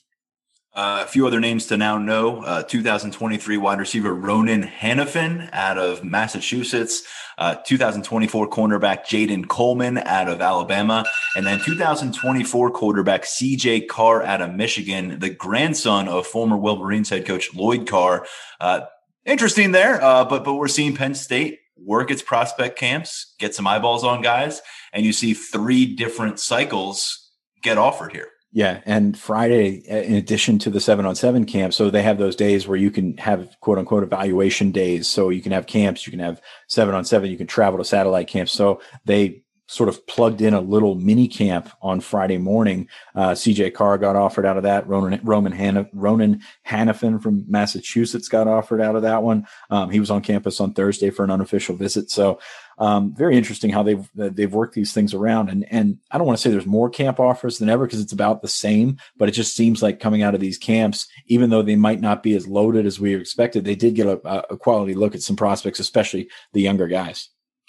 Uh, 0.79 1.03
a 1.05 1.09
few 1.09 1.27
other 1.27 1.41
names 1.41 1.67
to 1.67 1.77
now 1.77 1.99
know. 1.99 2.41
Uh, 2.45 2.63
2023 2.63 3.57
wide 3.57 3.81
receiver 3.81 4.15
Ronan 4.15 4.63
Hanafin 4.63 5.51
out 5.53 5.77
of 5.77 6.05
Massachusetts. 6.05 7.03
Uh, 7.37 7.57
2024 7.67 8.49
cornerback 8.49 9.05
Jaden 9.05 9.49
Coleman 9.49 9.99
out 9.99 10.29
of 10.29 10.41
Alabama. 10.41 11.05
And 11.35 11.45
then 11.45 11.59
2024 11.59 12.71
quarterback 12.71 13.25
CJ 13.25 13.89
Carr 13.89 14.23
out 14.23 14.41
of 14.41 14.55
Michigan, 14.55 15.19
the 15.19 15.31
grandson 15.31 16.07
of 16.07 16.29
former 16.29 16.57
Wolverines 16.57 17.11
head 17.11 17.27
coach 17.27 17.53
Lloyd 17.57 17.89
Carr. 17.89 18.25
Uh, 18.61 18.83
interesting 19.25 19.73
there, 19.73 20.01
uh, 20.01 20.25
but 20.27 20.45
but 20.45 20.55
we're 20.55 20.69
seeing 20.69 20.95
Penn 20.95 21.17
State 21.17 21.59
work 21.77 22.13
its 22.13 22.23
prospect 22.23 22.79
camps, 22.79 23.35
get 23.41 23.53
some 23.53 23.67
eyeballs 23.67 24.05
on 24.05 24.23
guys, 24.23 24.63
and 24.93 25.05
you 25.05 25.13
see 25.13 25.35
three 25.35 25.87
different 25.87 26.39
cycles 26.39 27.33
get 27.65 27.79
offered 27.79 28.13
here. 28.13 28.29
Yeah, 28.51 28.81
and 28.87 29.17
Friday, 29.19 29.85
uh, 29.91 29.97
in 29.97 30.15
addition 30.15 30.59
to 30.61 30.71
the 30.71 30.81
seven 30.81 31.05
on 31.05 31.15
seven 31.15 31.45
camp, 31.45 31.75
so 31.75 31.91
they 31.91 32.03
have 32.03 32.17
those 32.17 32.35
days 32.35 32.67
where 32.67 32.79
you 32.79 32.91
can 32.91 33.17
have 33.19 33.55
quote 33.61 33.77
unquote 33.79 34.03
evaluation 34.03 34.73
days. 34.73 35.07
So 35.07 35.29
you 35.29 35.43
can 35.43 35.53
have 35.53 35.67
camps, 35.67 36.07
you 36.07 36.11
can 36.11 36.21
have 36.21 36.41
seven 36.67 36.95
on 36.95 37.05
seven, 37.05 37.31
you 37.31 37.37
can 37.37 37.47
travel 37.47 37.79
to 37.79 37.85
satellite 37.85 38.29
camps. 38.29 38.53
So 38.53 38.81
they 39.05 39.43
sort 39.69 39.89
of 39.91 40.05
plugged 40.07 40.41
in 40.41 40.55
a 40.55 40.61
little 40.61 40.95
mini 40.95 41.29
camp 41.29 41.71
on 41.83 42.01
Friday 42.01 42.39
morning. 42.39 42.89
Uh, 43.15 43.31
CJ 43.31 43.75
Carr 43.75 43.99
got 43.99 44.17
offered 44.17 44.47
out 44.47 44.57
of 44.57 44.63
that. 44.63 44.89
Ronan, 44.89 45.21
Roman 45.23 45.53
Hanna, 45.53 45.87
Ronan 45.93 46.41
Hanafin 46.67 47.23
from 47.23 47.45
Massachusetts 47.47 48.29
got 48.29 48.49
offered 48.49 48.81
out 48.81 48.97
of 48.97 49.03
that 49.03 49.23
one. 49.23 49.47
Um, 49.69 49.91
he 49.91 50.01
was 50.01 50.11
on 50.11 50.23
campus 50.23 50.59
on 50.59 50.73
Thursday 50.73 51.11
for 51.11 51.23
an 51.23 51.31
unofficial 51.31 51.77
visit. 51.77 52.11
So 52.11 52.41
um, 52.79 53.15
very 53.15 53.37
interesting 53.37 53.71
how 53.71 53.83
they've 53.83 54.09
they've 54.15 54.53
worked 54.53 54.75
these 54.75 54.95
things 54.95 55.13
around. 55.13 55.51
And 55.51 55.67
and 55.71 55.99
I 56.11 56.17
don't 56.17 56.27
want 56.27 56.39
to 56.39 56.43
say 56.43 56.51
there's 56.51 56.65
more 56.65 56.89
camp 56.89 57.21
offers 57.21 57.59
than 57.59 57.69
ever 57.69 57.87
because 57.87 58.01
it's 58.01 58.13
about 58.13 58.41
the 58.41 58.49
same, 58.49 58.97
but 59.19 59.29
it 59.29 59.33
just 59.33 59.55
seems 59.55 59.83
like 59.83 60.01
coming 60.01 60.23
out 60.23 60.35
of 60.35 60.41
these 60.41 60.57
camps, 60.57 61.07
even 61.27 61.51
though 61.51 61.63
they 61.63 61.77
might 61.77 62.01
not 62.01 62.23
be 62.23 62.35
as 62.35 62.49
loaded 62.49 62.87
as 62.87 62.99
we 62.99 63.15
expected, 63.15 63.65
they 63.65 63.75
did 63.75 63.95
get 63.95 64.07
a, 64.07 64.53
a 64.53 64.57
quality 64.57 64.95
look 64.95 65.15
at 65.15 65.23
some 65.23 65.37
prospects, 65.37 65.79
especially 65.79 66.31
the 66.55 66.63
younger 66.63 66.89
guys 66.89 67.29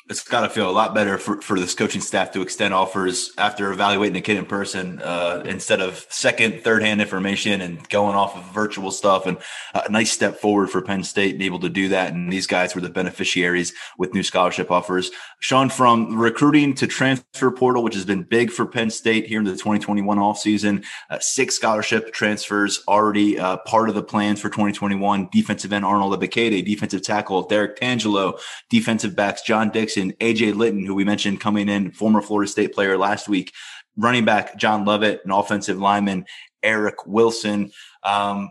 it's 0.10 0.24
got 0.24 0.42
to 0.42 0.50
feel 0.50 0.68
a 0.68 0.72
lot 0.72 0.96
better 0.96 1.20
for, 1.20 1.40
for 1.40 1.60
this 1.60 1.76
coaching 1.76 2.02
staff 2.02 2.32
to 2.32 2.42
extend 2.42 2.74
offers 2.74 3.32
after 3.38 3.72
evaluating 3.72 4.18
a 4.18 4.22
kid 4.22 4.38
in 4.38 4.46
person 4.46 5.00
uh, 5.04 5.44
instead 5.46 5.82
of 5.82 6.04
second, 6.10 6.64
third 6.64 6.82
hand 6.82 7.00
information 7.00 7.62
and 7.62 7.88
going 7.90 8.16
off 8.16 8.36
of 8.36 8.44
virtual 8.52 8.90
stuff. 8.90 9.28
And 9.28 9.38
a 9.76 9.90
nice 9.92 10.12
step 10.12 10.38
forward 10.38 10.72
for 10.72 10.82
Penn 10.82 11.04
State 11.04 11.38
being 11.38 11.46
able 11.46 11.60
to 11.60 11.70
do 11.70 11.90
that. 11.90 12.12
And 12.12 12.34
these 12.34 12.48
guys 12.48 12.74
were 12.74 12.82
the 12.82 12.90
beneficiaries 12.90 13.72
with 14.00 14.16
new 14.16 14.24
scholarship 14.24 14.72
offers. 14.72 15.12
Sean, 15.42 15.70
from 15.70 16.18
recruiting 16.18 16.74
to 16.76 16.88
transfer 16.88 17.52
portal, 17.52 17.84
which 17.84 17.94
has 17.94 18.06
been 18.06 18.24
big 18.24 18.50
for 18.50 18.66
Penn 18.66 18.90
State 18.90 19.28
here 19.28 19.40
in 19.40 19.46
the 19.46 19.52
2021 19.52 20.18
offseason, 20.18 20.84
uh, 21.12 21.20
six 21.20 21.56
scholarship 21.56 22.12
transfers 22.14 22.84
already 22.88 23.38
uh, 23.38 23.58
part 23.58 23.90
of 23.90 23.96
the 23.96 24.04
plans 24.04 24.42
for 24.42 24.50
2021. 24.50 25.30
Defensive 25.32 25.72
end 25.72 25.86
Arnold 25.86 26.20
Ebiketie, 26.20 26.66
defensive 26.66 27.04
tackle 27.04 27.44
Derrick 27.44 27.80
Tangelo, 27.80 28.40
defensive 28.72 29.16
backs 29.16 29.44
John 29.44 29.70
Dixon. 29.70 29.99
AJ 30.08 30.56
Lytton, 30.56 30.86
who 30.86 30.96
we 30.96 31.04
mentioned 31.04 31.40
coming 31.40 31.70
in, 31.70 31.92
former 31.92 32.22
Florida 32.22 32.50
State 32.50 32.74
player 32.74 32.98
last 32.98 33.30
week, 33.30 33.54
running 33.98 34.26
back 34.26 34.58
John 34.58 34.86
Lovett, 34.86 35.22
and 35.24 35.34
offensive 35.34 35.78
lineman 35.78 36.26
Eric 36.64 37.06
Wilson. 37.06 37.72
Um, 38.04 38.50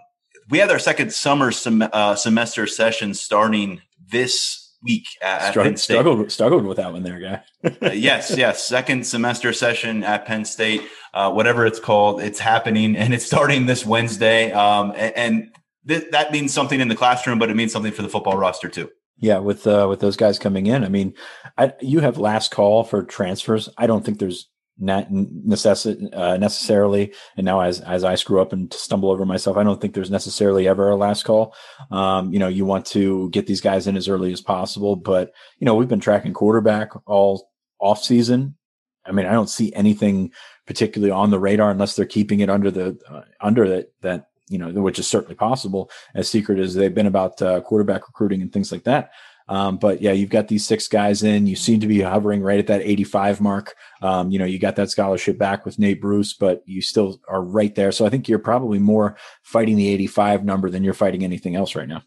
we 0.50 0.58
had 0.58 0.70
our 0.70 0.78
second 0.78 1.12
summer 1.12 1.50
sem- 1.50 1.88
uh, 1.92 2.14
semester 2.14 2.66
session 2.66 3.14
starting 3.14 3.82
this 4.11 4.68
week 4.82 5.06
at, 5.22 5.50
struggled, 5.50 5.64
Penn 5.72 5.76
State. 5.76 5.94
Struggled, 5.94 6.32
struggled 6.32 6.64
with 6.64 6.76
that 6.76 6.92
one 6.92 7.02
there, 7.02 7.20
guy. 7.20 7.42
uh, 7.87 7.92
yes, 7.92 8.34
yes. 8.37 8.64
Second 8.64 9.06
semester 9.06 9.52
session 9.52 10.04
at 10.04 10.24
Penn 10.24 10.44
State, 10.44 10.82
uh, 11.14 11.30
whatever 11.32 11.66
it's 11.66 11.80
called, 11.80 12.20
it's 12.20 12.38
happening 12.38 12.96
and 12.96 13.12
it's 13.12 13.26
starting 13.26 13.66
this 13.66 13.84
Wednesday. 13.84 14.52
Um, 14.52 14.92
and, 14.96 15.16
and 15.16 15.56
th- 15.87 16.11
that 16.12 16.32
means 16.32 16.52
something 16.52 16.80
in 16.80 16.88
the 16.88 16.96
classroom, 16.96 17.38
but 17.38 17.50
it 17.50 17.56
means 17.56 17.72
something 17.72 17.92
for 17.92 18.02
the 18.02 18.08
football 18.08 18.37
roster 18.37 18.68
too. 18.68 18.90
Yeah, 19.20 19.38
with 19.38 19.66
uh, 19.66 19.87
with 19.88 20.00
those 20.00 20.16
guys 20.16 20.38
coming 20.38 20.66
in, 20.66 20.85
I 20.85 20.88
mean, 20.88 21.14
I, 21.57 21.72
you 21.81 22.00
have 22.00 22.18
last 22.18 22.52
call 22.52 22.85
for 22.85 23.02
transfers. 23.02 23.68
I 23.76 23.88
don't 23.88 24.04
think 24.04 24.18
there's 24.18 24.48
not 24.78 25.09
uh, 25.09 26.37
necessarily. 26.37 27.12
And 27.37 27.44
now, 27.44 27.61
as 27.61 27.81
as 27.81 28.04
I 28.04 28.14
screw 28.14 28.40
up 28.40 28.52
and 28.52 28.72
stumble 28.72 29.11
over 29.11 29.24
myself, 29.24 29.57
I 29.57 29.64
don't 29.64 29.81
think 29.81 29.94
there's 29.94 30.11
necessarily 30.11 30.68
ever 30.68 30.90
a 30.90 30.96
last 30.96 31.24
call. 31.24 31.54
Um, 31.90 32.33
you 32.33 32.38
know, 32.38 32.48
you 32.48 32.64
want 32.64 32.87
to 32.87 33.28
get 33.31 33.46
these 33.46 33.61
guys 33.61 33.87
in 33.87 33.96
as 33.96 34.09
early 34.09 34.33
as 34.33 34.40
possible, 34.40 34.94
but 34.94 35.33
you 35.59 35.64
know, 35.64 35.74
we've 35.74 35.88
been 35.88 36.00
tracking 36.00 36.33
quarterback 36.33 36.90
all 37.07 37.50
off 37.81 38.02
season. 38.02 38.57
I 39.04 39.12
mean, 39.12 39.26
I 39.26 39.33
don't 39.33 39.50
see 39.50 39.72
anything 39.72 40.33
particularly 40.66 41.11
on 41.11 41.31
the 41.31 41.40
radar 41.40 41.70
unless 41.70 41.96
they're 41.96 42.04
keeping 42.04 42.40
it 42.40 42.50
under 42.50 42.70
the 42.70 42.98
uh, 43.11 43.22
under 43.40 43.85
that 44.02 44.26
you 44.48 44.58
know, 44.58 44.68
which 44.70 44.98
is 44.98 45.08
certainly 45.08 45.34
possible. 45.34 45.90
As 46.14 46.28
secret 46.28 46.58
as 46.58 46.74
they've 46.74 46.94
been 46.94 47.06
about 47.06 47.40
uh, 47.42 47.61
quarterback 47.61 48.06
recruiting 48.06 48.42
and 48.42 48.52
things 48.52 48.72
like 48.72 48.84
that. 48.84 49.11
Um, 49.48 49.78
but 49.78 50.02
yeah, 50.02 50.12
you've 50.12 50.30
got 50.30 50.48
these 50.48 50.66
six 50.66 50.88
guys 50.88 51.22
in. 51.22 51.46
You 51.46 51.56
seem 51.56 51.80
to 51.80 51.87
be 51.87 52.00
hovering 52.00 52.42
right 52.42 52.58
at 52.58 52.66
that 52.66 52.82
85 52.82 53.40
mark. 53.40 53.74
Um, 54.02 54.30
you 54.30 54.38
know, 54.38 54.44
you 54.44 54.58
got 54.58 54.76
that 54.76 54.90
scholarship 54.90 55.38
back 55.38 55.64
with 55.64 55.78
Nate 55.78 56.02
Bruce, 56.02 56.34
but 56.34 56.62
you 56.66 56.82
still 56.82 57.18
are 57.28 57.42
right 57.42 57.74
there. 57.74 57.90
So 57.90 58.04
I 58.04 58.11
think 58.11 58.28
you're 58.28 58.38
probably 58.38 58.78
more 58.78 59.16
fighting 59.42 59.76
the 59.76 59.88
85 59.88 60.44
number 60.44 60.68
than 60.68 60.84
you're 60.84 60.94
fighting 60.94 61.24
anything 61.24 61.56
else 61.56 61.74
right 61.74 61.88
now. 61.88 62.02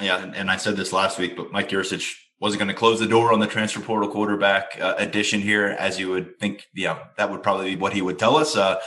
Yeah, 0.00 0.32
and 0.34 0.50
I 0.50 0.56
said 0.56 0.76
this 0.76 0.92
last 0.92 1.18
week, 1.18 1.36
but 1.36 1.52
Mike 1.52 1.70
Yurcich 1.70 2.14
wasn't 2.40 2.60
going 2.60 2.68
to 2.68 2.74
close 2.74 3.00
the 3.00 3.06
door 3.06 3.32
on 3.32 3.40
the 3.40 3.46
transfer 3.46 3.80
portal 3.80 4.08
quarterback 4.08 4.78
uh, 4.80 4.94
addition 4.98 5.40
here, 5.40 5.76
as 5.78 5.98
you 5.98 6.08
would 6.10 6.38
think. 6.38 6.66
Yeah, 6.74 6.98
that 7.16 7.30
would 7.30 7.42
probably 7.42 7.74
be 7.74 7.80
what 7.80 7.92
he 7.92 8.02
would 8.02 8.18
tell 8.18 8.36
us. 8.36 8.56
Uh, 8.56 8.78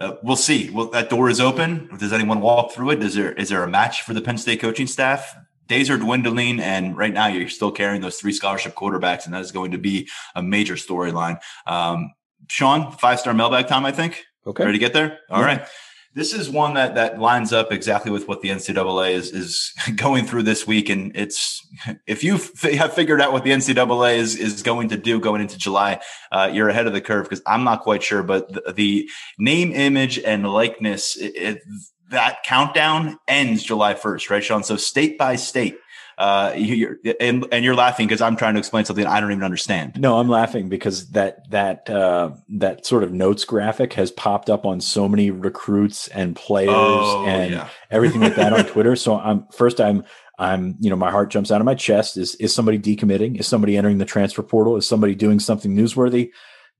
uh, 0.00 0.16
we'll 0.22 0.36
see. 0.36 0.70
Well, 0.70 0.86
that 0.86 1.10
door 1.10 1.30
is 1.30 1.40
open. 1.40 1.88
Does 1.98 2.12
anyone 2.12 2.40
walk 2.40 2.72
through 2.72 2.90
it? 2.90 3.02
Is 3.02 3.14
there 3.14 3.32
is 3.32 3.50
there 3.50 3.62
a 3.62 3.68
match 3.68 4.02
for 4.02 4.14
the 4.14 4.20
Penn 4.20 4.38
State 4.38 4.60
coaching 4.60 4.86
staff? 4.86 5.36
days 5.70 5.88
are 5.88 5.96
dwindling, 5.96 6.60
and 6.60 6.96
right 6.98 7.14
now 7.14 7.28
you're 7.28 7.48
still 7.48 7.70
carrying 7.70 8.02
those 8.02 8.16
three 8.16 8.32
scholarship 8.32 8.74
quarterbacks, 8.74 9.24
and 9.24 9.32
that 9.32 9.40
is 9.40 9.52
going 9.52 9.70
to 9.70 9.78
be 9.78 10.08
a 10.34 10.42
major 10.42 10.74
storyline. 10.74 11.38
Um, 11.66 12.12
Sean, 12.48 12.92
five 12.92 13.20
star 13.20 13.32
mailbag 13.32 13.68
time, 13.68 13.86
I 13.86 13.92
think. 13.92 14.24
Okay, 14.46 14.64
ready 14.64 14.78
to 14.78 14.84
get 14.84 14.92
there? 14.92 15.20
All 15.30 15.40
yeah. 15.40 15.46
right. 15.46 15.68
This 16.12 16.34
is 16.34 16.50
one 16.50 16.74
that 16.74 16.96
that 16.96 17.20
lines 17.20 17.52
up 17.52 17.70
exactly 17.70 18.10
with 18.10 18.26
what 18.26 18.42
the 18.42 18.48
NCAA 18.48 19.12
is 19.12 19.30
is 19.30 19.72
going 19.96 20.26
through 20.26 20.42
this 20.42 20.66
week, 20.66 20.88
and 20.88 21.12
it's 21.14 21.66
if 22.06 22.24
you 22.24 22.34
f- 22.34 22.62
have 22.62 22.92
figured 22.92 23.20
out 23.20 23.32
what 23.32 23.44
the 23.44 23.50
NCAA 23.50 24.16
is 24.16 24.36
is 24.36 24.62
going 24.62 24.88
to 24.88 24.96
do 24.96 25.20
going 25.20 25.40
into 25.40 25.56
July, 25.56 26.00
uh, 26.32 26.50
you're 26.52 26.68
ahead 26.68 26.86
of 26.86 26.92
the 26.92 27.00
curve 27.00 27.24
because 27.24 27.42
I'm 27.46 27.64
not 27.64 27.82
quite 27.82 28.02
sure. 28.02 28.22
But 28.22 28.52
the, 28.52 28.72
the 28.72 29.10
name, 29.38 29.72
image, 29.72 30.18
and 30.18 30.50
likeness, 30.50 31.16
it, 31.16 31.36
it, 31.36 31.62
that 32.10 32.42
countdown 32.44 33.18
ends 33.28 33.62
July 33.62 33.94
1st, 33.94 34.30
right, 34.30 34.44
Sean? 34.44 34.64
So 34.64 34.76
state 34.76 35.16
by 35.16 35.36
state. 35.36 35.76
Uh, 36.20 36.52
you're, 36.54 36.98
and, 37.18 37.46
and 37.50 37.64
you're 37.64 37.74
laughing 37.74 38.06
because 38.06 38.20
I'm 38.20 38.36
trying 38.36 38.52
to 38.52 38.58
explain 38.58 38.84
something 38.84 39.06
I 39.06 39.20
don't 39.20 39.30
even 39.30 39.42
understand. 39.42 39.98
No, 39.98 40.18
I'm 40.18 40.28
laughing 40.28 40.68
because 40.68 41.12
that 41.12 41.50
that 41.50 41.88
uh, 41.88 42.32
that 42.50 42.84
sort 42.84 43.04
of 43.04 43.10
notes 43.10 43.46
graphic 43.46 43.94
has 43.94 44.10
popped 44.10 44.50
up 44.50 44.66
on 44.66 44.82
so 44.82 45.08
many 45.08 45.30
recruits 45.30 46.08
and 46.08 46.36
players 46.36 46.68
oh, 46.74 47.24
and 47.26 47.54
yeah. 47.54 47.68
everything 47.90 48.20
like 48.20 48.34
that 48.34 48.52
on 48.52 48.66
Twitter. 48.70 48.96
So 48.96 49.18
I'm 49.18 49.46
first 49.50 49.80
I'm 49.80 50.04
I'm 50.38 50.76
you 50.78 50.90
know 50.90 50.96
my 50.96 51.10
heart 51.10 51.30
jumps 51.30 51.50
out 51.50 51.62
of 51.62 51.64
my 51.64 51.74
chest. 51.74 52.18
Is 52.18 52.34
is 52.34 52.54
somebody 52.54 52.78
decommitting? 52.78 53.40
Is 53.40 53.48
somebody 53.48 53.78
entering 53.78 53.96
the 53.96 54.04
transfer 54.04 54.42
portal? 54.42 54.76
Is 54.76 54.86
somebody 54.86 55.14
doing 55.14 55.40
something 55.40 55.74
newsworthy? 55.74 56.32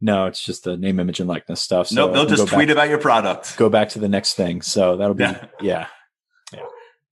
No, 0.03 0.27
it's 0.27 0.45
just 0.45 0.65
the 0.65 0.77
name, 0.77 1.01
image, 1.01 1.19
and 1.19 1.29
likeness 1.31 1.63
stuff. 1.63 1.87
So 1.89 1.95
no, 1.95 2.13
they'll 2.13 2.27
just 2.27 2.47
tweet 2.49 2.69
back, 2.69 2.77
about 2.77 2.89
your 2.91 2.99
product. 2.99 3.57
Go 3.57 3.71
back 3.71 3.89
to 3.91 3.99
the 3.99 4.09
next 4.09 4.35
thing. 4.35 4.61
So 4.61 4.99
that'll 4.99 5.15
be 5.15 5.25
yeah. 5.25 5.47
yeah. 5.63 5.87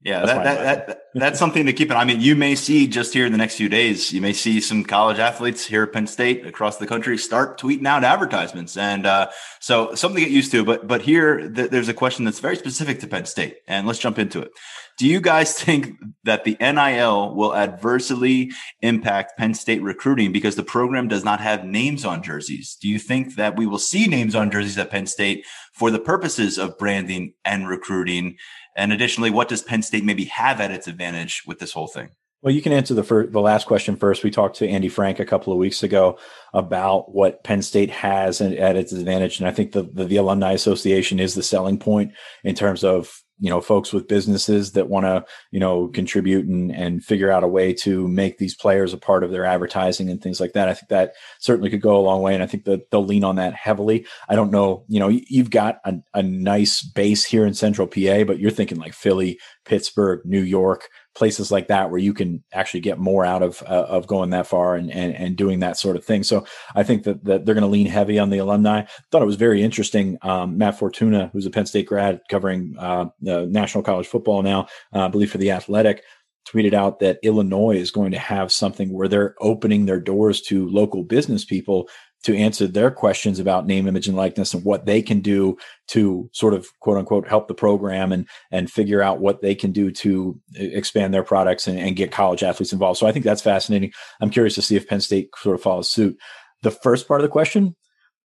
Yeah. 0.02 0.20
Yeah, 0.20 0.26
that, 0.26 0.44
that, 0.44 0.86
that, 0.86 1.00
that's 1.14 1.38
something 1.38 1.66
to 1.66 1.72
keep 1.72 1.90
in. 1.90 1.96
I 1.96 2.04
mean, 2.04 2.20
you 2.20 2.36
may 2.36 2.54
see 2.54 2.86
just 2.86 3.12
here 3.12 3.26
in 3.26 3.32
the 3.32 3.38
next 3.38 3.56
few 3.56 3.68
days, 3.68 4.12
you 4.12 4.20
may 4.20 4.32
see 4.32 4.60
some 4.60 4.84
college 4.84 5.18
athletes 5.18 5.66
here 5.66 5.82
at 5.82 5.92
Penn 5.92 6.06
State 6.06 6.46
across 6.46 6.76
the 6.76 6.86
country 6.86 7.18
start 7.18 7.60
tweeting 7.60 7.86
out 7.86 8.04
advertisements, 8.04 8.76
and 8.76 9.06
uh, 9.06 9.28
so 9.58 9.94
something 9.94 10.22
to 10.22 10.28
get 10.28 10.30
used 10.30 10.52
to. 10.52 10.64
But 10.64 10.86
but 10.86 11.02
here, 11.02 11.50
th- 11.50 11.70
there's 11.70 11.88
a 11.88 11.94
question 11.94 12.24
that's 12.24 12.38
very 12.38 12.56
specific 12.56 13.00
to 13.00 13.08
Penn 13.08 13.26
State, 13.26 13.56
and 13.66 13.86
let's 13.86 13.98
jump 13.98 14.18
into 14.20 14.40
it. 14.40 14.52
Do 14.98 15.06
you 15.06 15.20
guys 15.20 15.52
think 15.58 15.96
that 16.24 16.44
the 16.44 16.56
NIL 16.60 17.34
will 17.34 17.54
adversely 17.54 18.52
impact 18.80 19.36
Penn 19.36 19.54
State 19.54 19.82
recruiting 19.82 20.32
because 20.32 20.54
the 20.54 20.62
program 20.62 21.08
does 21.08 21.24
not 21.24 21.40
have 21.40 21.64
names 21.64 22.04
on 22.04 22.22
jerseys? 22.22 22.76
Do 22.80 22.88
you 22.88 22.98
think 23.00 23.34
that 23.34 23.56
we 23.56 23.66
will 23.66 23.78
see 23.78 24.06
names 24.06 24.34
on 24.34 24.50
jerseys 24.50 24.78
at 24.78 24.90
Penn 24.90 25.06
State 25.06 25.44
for 25.72 25.90
the 25.90 25.98
purposes 25.98 26.56
of 26.56 26.78
branding 26.78 27.32
and 27.44 27.68
recruiting? 27.68 28.36
And 28.78 28.92
additionally, 28.92 29.30
what 29.30 29.48
does 29.48 29.60
Penn 29.60 29.82
State 29.82 30.04
maybe 30.04 30.26
have 30.26 30.60
at 30.60 30.70
its 30.70 30.86
advantage 30.86 31.42
with 31.46 31.58
this 31.58 31.72
whole 31.72 31.88
thing? 31.88 32.10
Well, 32.40 32.54
you 32.54 32.62
can 32.62 32.72
answer 32.72 32.94
the 32.94 33.02
first, 33.02 33.32
the 33.32 33.40
last 33.40 33.66
question 33.66 33.96
first. 33.96 34.22
We 34.22 34.30
talked 34.30 34.56
to 34.58 34.68
Andy 34.68 34.88
Frank 34.88 35.18
a 35.18 35.24
couple 35.24 35.52
of 35.52 35.58
weeks 35.58 35.82
ago 35.82 36.16
about 36.54 37.12
what 37.12 37.42
Penn 37.42 37.62
State 37.62 37.90
has 37.90 38.40
at 38.40 38.76
its 38.76 38.92
advantage, 38.92 39.40
and 39.40 39.48
I 39.48 39.50
think 39.50 39.72
the, 39.72 39.82
the, 39.82 40.04
the 40.04 40.16
alumni 40.16 40.52
association 40.52 41.18
is 41.18 41.34
the 41.34 41.42
selling 41.42 41.78
point 41.78 42.12
in 42.44 42.54
terms 42.54 42.84
of 42.84 43.20
you 43.40 43.50
know 43.50 43.60
folks 43.60 43.92
with 43.92 44.08
businesses 44.08 44.72
that 44.72 44.88
want 44.88 45.04
to 45.04 45.24
you 45.50 45.60
know 45.60 45.88
contribute 45.88 46.46
and 46.46 46.72
and 46.72 47.04
figure 47.04 47.30
out 47.30 47.44
a 47.44 47.48
way 47.48 47.72
to 47.72 48.08
make 48.08 48.38
these 48.38 48.54
players 48.54 48.92
a 48.92 48.98
part 48.98 49.24
of 49.24 49.30
their 49.30 49.44
advertising 49.44 50.08
and 50.08 50.22
things 50.22 50.40
like 50.40 50.52
that 50.52 50.68
i 50.68 50.74
think 50.74 50.88
that 50.88 51.12
certainly 51.38 51.70
could 51.70 51.80
go 51.80 51.96
a 51.96 52.02
long 52.02 52.22
way 52.22 52.34
and 52.34 52.42
i 52.42 52.46
think 52.46 52.64
that 52.64 52.90
they'll 52.90 53.04
lean 53.04 53.24
on 53.24 53.36
that 53.36 53.54
heavily. 53.54 54.06
I 54.28 54.34
don't 54.34 54.50
know 54.50 54.84
you 54.88 55.00
know 55.00 55.08
you've 55.08 55.50
got 55.50 55.80
a, 55.84 55.94
a 56.14 56.22
nice 56.22 56.82
base 56.82 57.24
here 57.24 57.46
in 57.46 57.54
central 57.54 57.86
pa 57.86 58.24
but 58.24 58.38
you're 58.38 58.50
thinking 58.50 58.78
like 58.78 58.94
philly 58.94 59.38
pittsburgh 59.64 60.20
new 60.24 60.42
york 60.42 60.88
places 61.18 61.50
like 61.50 61.66
that 61.66 61.90
where 61.90 61.98
you 61.98 62.14
can 62.14 62.44
actually 62.52 62.80
get 62.80 62.98
more 62.98 63.24
out 63.24 63.42
of 63.42 63.60
uh, 63.62 63.86
of 63.88 64.06
going 64.06 64.30
that 64.30 64.46
far 64.46 64.76
and, 64.76 64.90
and 64.90 65.14
and 65.14 65.36
doing 65.36 65.58
that 65.58 65.76
sort 65.76 65.96
of 65.96 66.04
thing. 66.04 66.22
So 66.22 66.46
I 66.76 66.84
think 66.84 67.02
that, 67.02 67.24
that 67.24 67.44
they're 67.44 67.54
going 67.56 67.62
to 67.62 67.68
lean 67.68 67.86
heavy 67.86 68.18
on 68.20 68.30
the 68.30 68.38
alumni. 68.38 68.84
Thought 69.10 69.22
it 69.22 69.26
was 69.26 69.36
very 69.36 69.62
interesting. 69.62 70.16
Um, 70.22 70.56
Matt 70.56 70.78
Fortuna, 70.78 71.30
who's 71.32 71.44
a 71.44 71.50
Penn 71.50 71.66
State 71.66 71.86
grad 71.86 72.20
covering 72.30 72.76
uh, 72.78 73.06
national 73.20 73.82
college 73.82 74.06
football 74.06 74.42
now, 74.42 74.68
uh, 74.94 75.06
I 75.06 75.08
believe 75.08 75.32
for 75.32 75.38
the 75.38 75.50
Athletic, 75.50 76.04
tweeted 76.48 76.72
out 76.72 77.00
that 77.00 77.18
Illinois 77.22 77.76
is 77.76 77.90
going 77.90 78.12
to 78.12 78.18
have 78.18 78.52
something 78.52 78.92
where 78.92 79.08
they're 79.08 79.34
opening 79.40 79.86
their 79.86 80.00
doors 80.00 80.40
to 80.42 80.68
local 80.68 81.02
business 81.02 81.44
people 81.44 81.88
to 82.24 82.36
answer 82.36 82.66
their 82.66 82.90
questions 82.90 83.38
about 83.38 83.66
name, 83.66 83.86
image, 83.86 84.08
and 84.08 84.16
likeness 84.16 84.54
and 84.54 84.64
what 84.64 84.86
they 84.86 85.00
can 85.00 85.20
do 85.20 85.56
to 85.88 86.28
sort 86.32 86.54
of 86.54 86.66
quote 86.80 86.98
unquote 86.98 87.28
help 87.28 87.48
the 87.48 87.54
program 87.54 88.12
and 88.12 88.28
and 88.50 88.70
figure 88.70 89.02
out 89.02 89.20
what 89.20 89.40
they 89.40 89.54
can 89.54 89.72
do 89.72 89.90
to 89.90 90.38
uh, 90.58 90.62
expand 90.62 91.14
their 91.14 91.22
products 91.22 91.68
and, 91.68 91.78
and 91.78 91.96
get 91.96 92.12
college 92.12 92.42
athletes 92.42 92.72
involved. 92.72 92.98
So 92.98 93.06
I 93.06 93.12
think 93.12 93.24
that's 93.24 93.42
fascinating. 93.42 93.92
I'm 94.20 94.30
curious 94.30 94.54
to 94.56 94.62
see 94.62 94.76
if 94.76 94.88
Penn 94.88 95.00
State 95.00 95.30
sort 95.36 95.54
of 95.54 95.62
follows 95.62 95.90
suit. 95.90 96.18
The 96.62 96.70
first 96.70 97.06
part 97.06 97.20
of 97.20 97.22
the 97.22 97.30
question, 97.30 97.76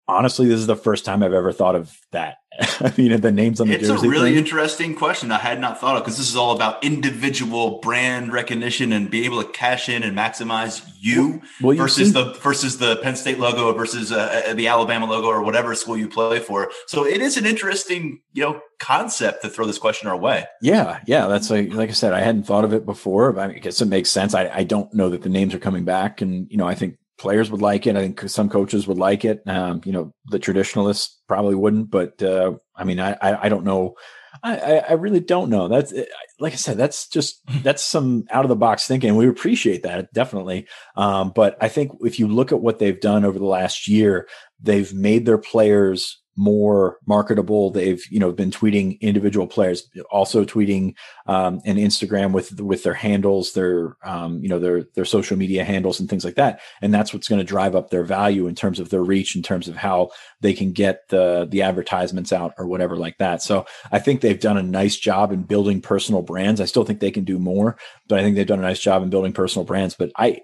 honestly, 0.10 0.48
this 0.48 0.60
is 0.60 0.68
the 0.68 0.76
first 0.76 1.06
time 1.06 1.24
I've 1.24 1.34
ever 1.34 1.52
thought 1.52 1.76
of 1.76 1.96
that. 2.12 2.38
I 2.82 2.94
mean, 2.98 3.22
the 3.22 3.32
names 3.32 3.62
on 3.62 3.68
the 3.68 3.76
it's 3.76 3.84
jersey. 3.84 3.94
It's 3.94 4.04
a 4.04 4.10
really 4.10 4.32
thing. 4.32 4.40
interesting 4.40 4.96
question. 4.96 5.32
I 5.32 5.38
had 5.38 5.62
not 5.62 5.80
thought 5.80 5.96
of 5.96 6.04
because 6.04 6.18
this 6.18 6.30
is 6.30 6.36
all 6.36 6.54
about 6.54 6.84
individual 6.84 7.80
brand 7.80 8.34
recognition 8.34 8.92
and 8.92 9.10
being 9.10 9.26
able 9.26 9.42
to 9.42 9.50
cash 9.50 9.88
in 9.88 10.04
and 10.04 10.18
maximize 10.18 10.86
you 11.00 11.42
well, 11.62 11.78
versus 11.78 12.12
the 12.12 12.34
versus 12.34 12.78
the 12.78 12.98
Penn 12.98 13.16
State 13.16 13.40
logo 13.40 13.72
versus 13.74 14.12
uh, 14.12 14.44
uh, 14.48 14.54
the 14.56 14.68
Alabama 14.68 15.06
logo 15.06 15.28
or 15.28 15.42
whatever 15.42 15.74
school 15.76 15.96
you 15.96 16.10
play 16.10 16.40
for. 16.40 16.70
So 16.88 17.06
it 17.06 17.22
is 17.22 17.38
an 17.38 17.46
interesting, 17.46 18.22
you 18.34 18.44
know, 18.44 18.62
concept 18.80 19.44
to 19.44 19.50
throw 19.50 19.66
this 19.66 19.78
question 19.78 20.10
our 20.10 20.18
way. 20.18 20.46
Yeah, 20.62 21.00
yeah, 21.06 21.28
that's 21.28 21.50
like 21.50 21.74
like 21.74 21.90
I 21.90 21.94
said, 21.94 22.14
I 22.14 22.20
hadn't 22.20 22.44
thought 22.44 22.66
of 22.66 22.74
it 22.74 22.86
before. 22.86 23.32
But 23.32 23.52
I 23.52 23.54
guess 23.60 23.80
it 23.80 23.88
makes 23.88 24.10
sense. 24.10 24.34
I, 24.34 24.50
I 24.50 24.64
don't 24.64 24.94
know 24.94 25.10
that 25.10 25.22
the 25.22 25.30
names 25.30 25.54
are 25.54 25.60
coming 25.60 25.86
back, 25.86 26.20
and 26.20 26.48
you 26.50 26.58
know, 26.58 26.68
I 26.68 26.76
think 26.76 26.98
players 27.20 27.52
would 27.52 27.62
like 27.62 27.86
it. 27.86 27.96
I 27.96 28.02
think 28.02 28.22
some 28.30 28.50
coaches 28.50 28.88
would 28.88 28.98
like 28.98 29.26
it. 29.26 29.42
Um, 29.48 29.82
you 29.86 29.92
know, 29.92 30.14
the 30.28 30.40
traditionalists 30.40 31.20
probably 31.28 31.56
wouldn't, 31.56 31.92
but 31.92 32.22
uh, 32.24 32.54
I 32.76 32.84
mean, 32.84 33.00
I, 33.00 33.14
I, 33.22 33.46
I 33.46 33.50
don't 33.50 33.66
know. 33.66 33.96
I, 34.42 34.84
I 34.90 34.94
really 34.94 35.20
don't 35.20 35.50
know. 35.50 35.68
That's 35.68 35.94
like 36.40 36.54
I 36.54 36.56
said, 36.56 36.78
that's 36.78 37.08
just 37.08 37.42
that's 37.64 37.84
some 37.84 38.26
out 38.32 38.46
of 38.46 38.50
the 38.50 38.56
box 38.56 38.88
thinking. 38.88 39.16
We 39.16 39.28
appreciate 39.28 39.84
that 39.84 40.12
definitely. 40.14 40.68
Um, 40.96 41.32
but 41.36 41.58
I 41.62 41.68
think 41.68 41.92
if 42.02 42.20
you 42.20 42.28
look 42.28 42.52
at 42.52 42.62
what 42.62 42.80
they've 42.80 43.00
done 43.00 43.26
over 43.26 43.38
the 43.38 43.46
last 43.46 43.88
year, 43.88 44.28
they've 44.62 44.94
made 44.94 45.26
their 45.26 45.38
players 45.38 46.22
more 46.36 46.98
marketable. 47.06 47.72
They've 47.72 48.02
you 48.10 48.20
know 48.20 48.32
been 48.32 48.52
tweeting 48.52 49.00
individual 49.02 49.48
players, 49.48 49.90
also 50.10 50.46
tweeting 50.46 50.96
um, 51.28 51.60
and 51.66 51.78
Instagram 51.78 52.32
with 52.32 52.60
with 52.62 52.84
their 52.84 52.94
handles, 52.94 53.54
their 53.54 53.98
um, 54.04 54.42
you 54.42 54.50
know 54.50 54.60
their 54.60 54.84
their 54.96 55.06
social 55.06 55.38
media 55.38 55.64
handles 55.64 56.00
and 56.00 56.10
things 56.10 56.24
like 56.24 56.36
that. 56.36 56.62
And 56.82 56.94
that's 56.94 57.14
what's 57.14 57.28
going 57.28 57.40
to 57.40 57.46
drive 57.46 57.76
up 57.76 57.90
their 57.90 58.04
value 58.04 58.48
in 58.48 58.56
terms 58.56 58.80
of 58.80 58.90
their 58.90 59.04
reach, 59.04 59.36
in 59.36 59.44
terms 59.44 59.68
of 59.68 59.76
how 59.76 60.12
they 60.42 60.54
can 60.54 60.72
get 60.72 61.08
the 61.10 61.48
the 61.50 61.62
advertisements 61.62 62.32
out 62.32 62.54
or 62.58 62.68
whatever 62.68 62.96
like 62.96 63.18
that. 63.18 63.42
So 63.42 63.66
I 63.92 64.00
think 64.00 64.22
they've 64.22 64.40
done 64.40 64.58
a 64.58 64.64
nice 64.64 64.98
job 64.98 65.32
in 65.32 65.44
building 65.44 65.82
personal 65.82 66.22
brands. 66.22 66.62
I 66.62 66.66
still 66.66 66.86
think 66.86 67.00
they 67.00 67.12
can 67.12 67.26
do 67.26 67.40
more, 67.40 67.78
but 68.08 68.20
I 68.20 68.24
think 68.24 68.36
they've 68.36 68.48
done 68.48 68.60
a 68.60 68.64
nice 68.64 68.80
job 68.80 69.04
in 69.04 69.10
building 69.10 69.34
personal 69.34 69.66
brands. 69.66 69.96
But 69.96 70.12
I 70.16 70.42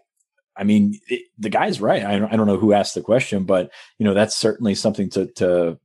I 0.58 0.64
mean, 0.64 1.00
it, 1.08 1.24
the 1.38 1.50
guy's 1.50 1.82
right. 1.82 2.04
I 2.04 2.16
I 2.16 2.36
don't 2.36 2.48
know 2.48 2.58
who 2.58 2.74
asked 2.74 2.96
the 2.96 3.02
question, 3.02 3.44
but 3.44 3.72
you 4.00 4.06
know, 4.06 4.14
that's 4.14 4.36
certainly 4.36 4.76
something 4.76 5.10
to, 5.12 5.28
to 5.34 5.80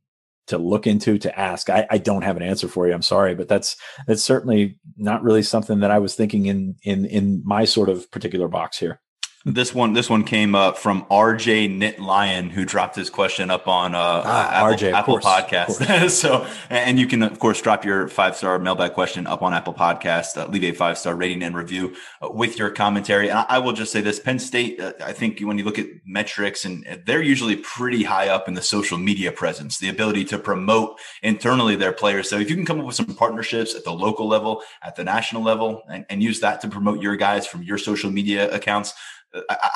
to 0.51 0.57
look 0.57 0.87
into 0.87 1.17
to 1.17 1.39
ask. 1.39 1.69
I, 1.69 1.87
I 1.89 1.97
don't 1.97 2.21
have 2.21 2.37
an 2.37 2.43
answer 2.43 2.67
for 2.67 2.87
you 2.87 2.93
i'm 2.93 3.01
sorry 3.01 3.35
but 3.35 3.47
that's 3.47 3.75
that's 4.07 4.23
certainly 4.23 4.77
not 4.97 5.23
really 5.23 5.43
something 5.43 5.79
that 5.79 5.91
i 5.91 5.99
was 5.99 6.15
thinking 6.15 6.45
in 6.45 6.75
in 6.83 7.05
in 7.05 7.41
my 7.45 7.65
sort 7.65 7.89
of 7.89 8.09
particular 8.11 8.47
box 8.47 8.77
here 8.77 9.01
This 9.43 9.73
one, 9.73 9.93
this 9.93 10.07
one 10.07 10.23
came 10.23 10.53
up 10.53 10.77
from 10.77 11.03
RJ 11.05 11.75
Knit 11.75 11.99
Lion, 11.99 12.51
who 12.51 12.63
dropped 12.63 12.95
his 12.95 13.09
question 13.09 13.49
up 13.49 13.67
on 13.67 13.95
uh, 13.95 14.21
ah, 14.23 14.51
Apple, 14.51 14.77
RJ, 14.77 14.93
Apple 14.93 15.19
course, 15.19 15.25
Podcast. 15.25 16.09
so, 16.11 16.45
and 16.69 16.99
you 16.99 17.07
can 17.07 17.23
of 17.23 17.39
course 17.39 17.59
drop 17.59 17.83
your 17.83 18.07
five 18.07 18.35
star 18.35 18.59
mailbag 18.59 18.93
question 18.93 19.25
up 19.25 19.41
on 19.41 19.51
Apple 19.51 19.73
Podcast. 19.73 20.37
Uh, 20.37 20.45
leave 20.45 20.63
a 20.63 20.73
five 20.73 20.95
star 20.95 21.15
rating 21.15 21.41
and 21.41 21.55
review 21.55 21.95
uh, 22.21 22.29
with 22.29 22.59
your 22.59 22.69
commentary. 22.69 23.29
And 23.29 23.39
I, 23.39 23.45
I, 23.49 23.57
will 23.57 23.73
just 23.73 23.91
say 23.91 23.99
this: 23.99 24.19
Penn 24.19 24.37
State. 24.37 24.79
Uh, 24.79 24.93
I 25.03 25.11
think 25.11 25.39
when 25.39 25.57
you 25.57 25.63
look 25.63 25.79
at 25.79 25.87
metrics, 26.05 26.63
and 26.63 27.01
they're 27.07 27.23
usually 27.23 27.55
pretty 27.55 28.03
high 28.03 28.29
up 28.29 28.47
in 28.47 28.53
the 28.53 28.61
social 28.61 28.99
media 28.99 29.31
presence, 29.31 29.79
the 29.79 29.89
ability 29.89 30.23
to 30.25 30.37
promote 30.37 30.99
internally 31.23 31.75
their 31.75 31.93
players. 31.93 32.29
So, 32.29 32.37
if 32.37 32.47
you 32.47 32.55
can 32.55 32.65
come 32.65 32.79
up 32.79 32.85
with 32.85 32.95
some 32.95 33.07
partnerships 33.07 33.73
at 33.73 33.85
the 33.85 33.91
local 33.91 34.27
level, 34.27 34.61
at 34.83 34.95
the 34.95 35.03
national 35.03 35.41
level, 35.41 35.81
and, 35.89 36.05
and 36.11 36.21
use 36.21 36.41
that 36.41 36.61
to 36.61 36.67
promote 36.67 37.01
your 37.01 37.15
guys 37.15 37.47
from 37.47 37.63
your 37.63 37.79
social 37.79 38.11
media 38.11 38.53
accounts 38.53 38.93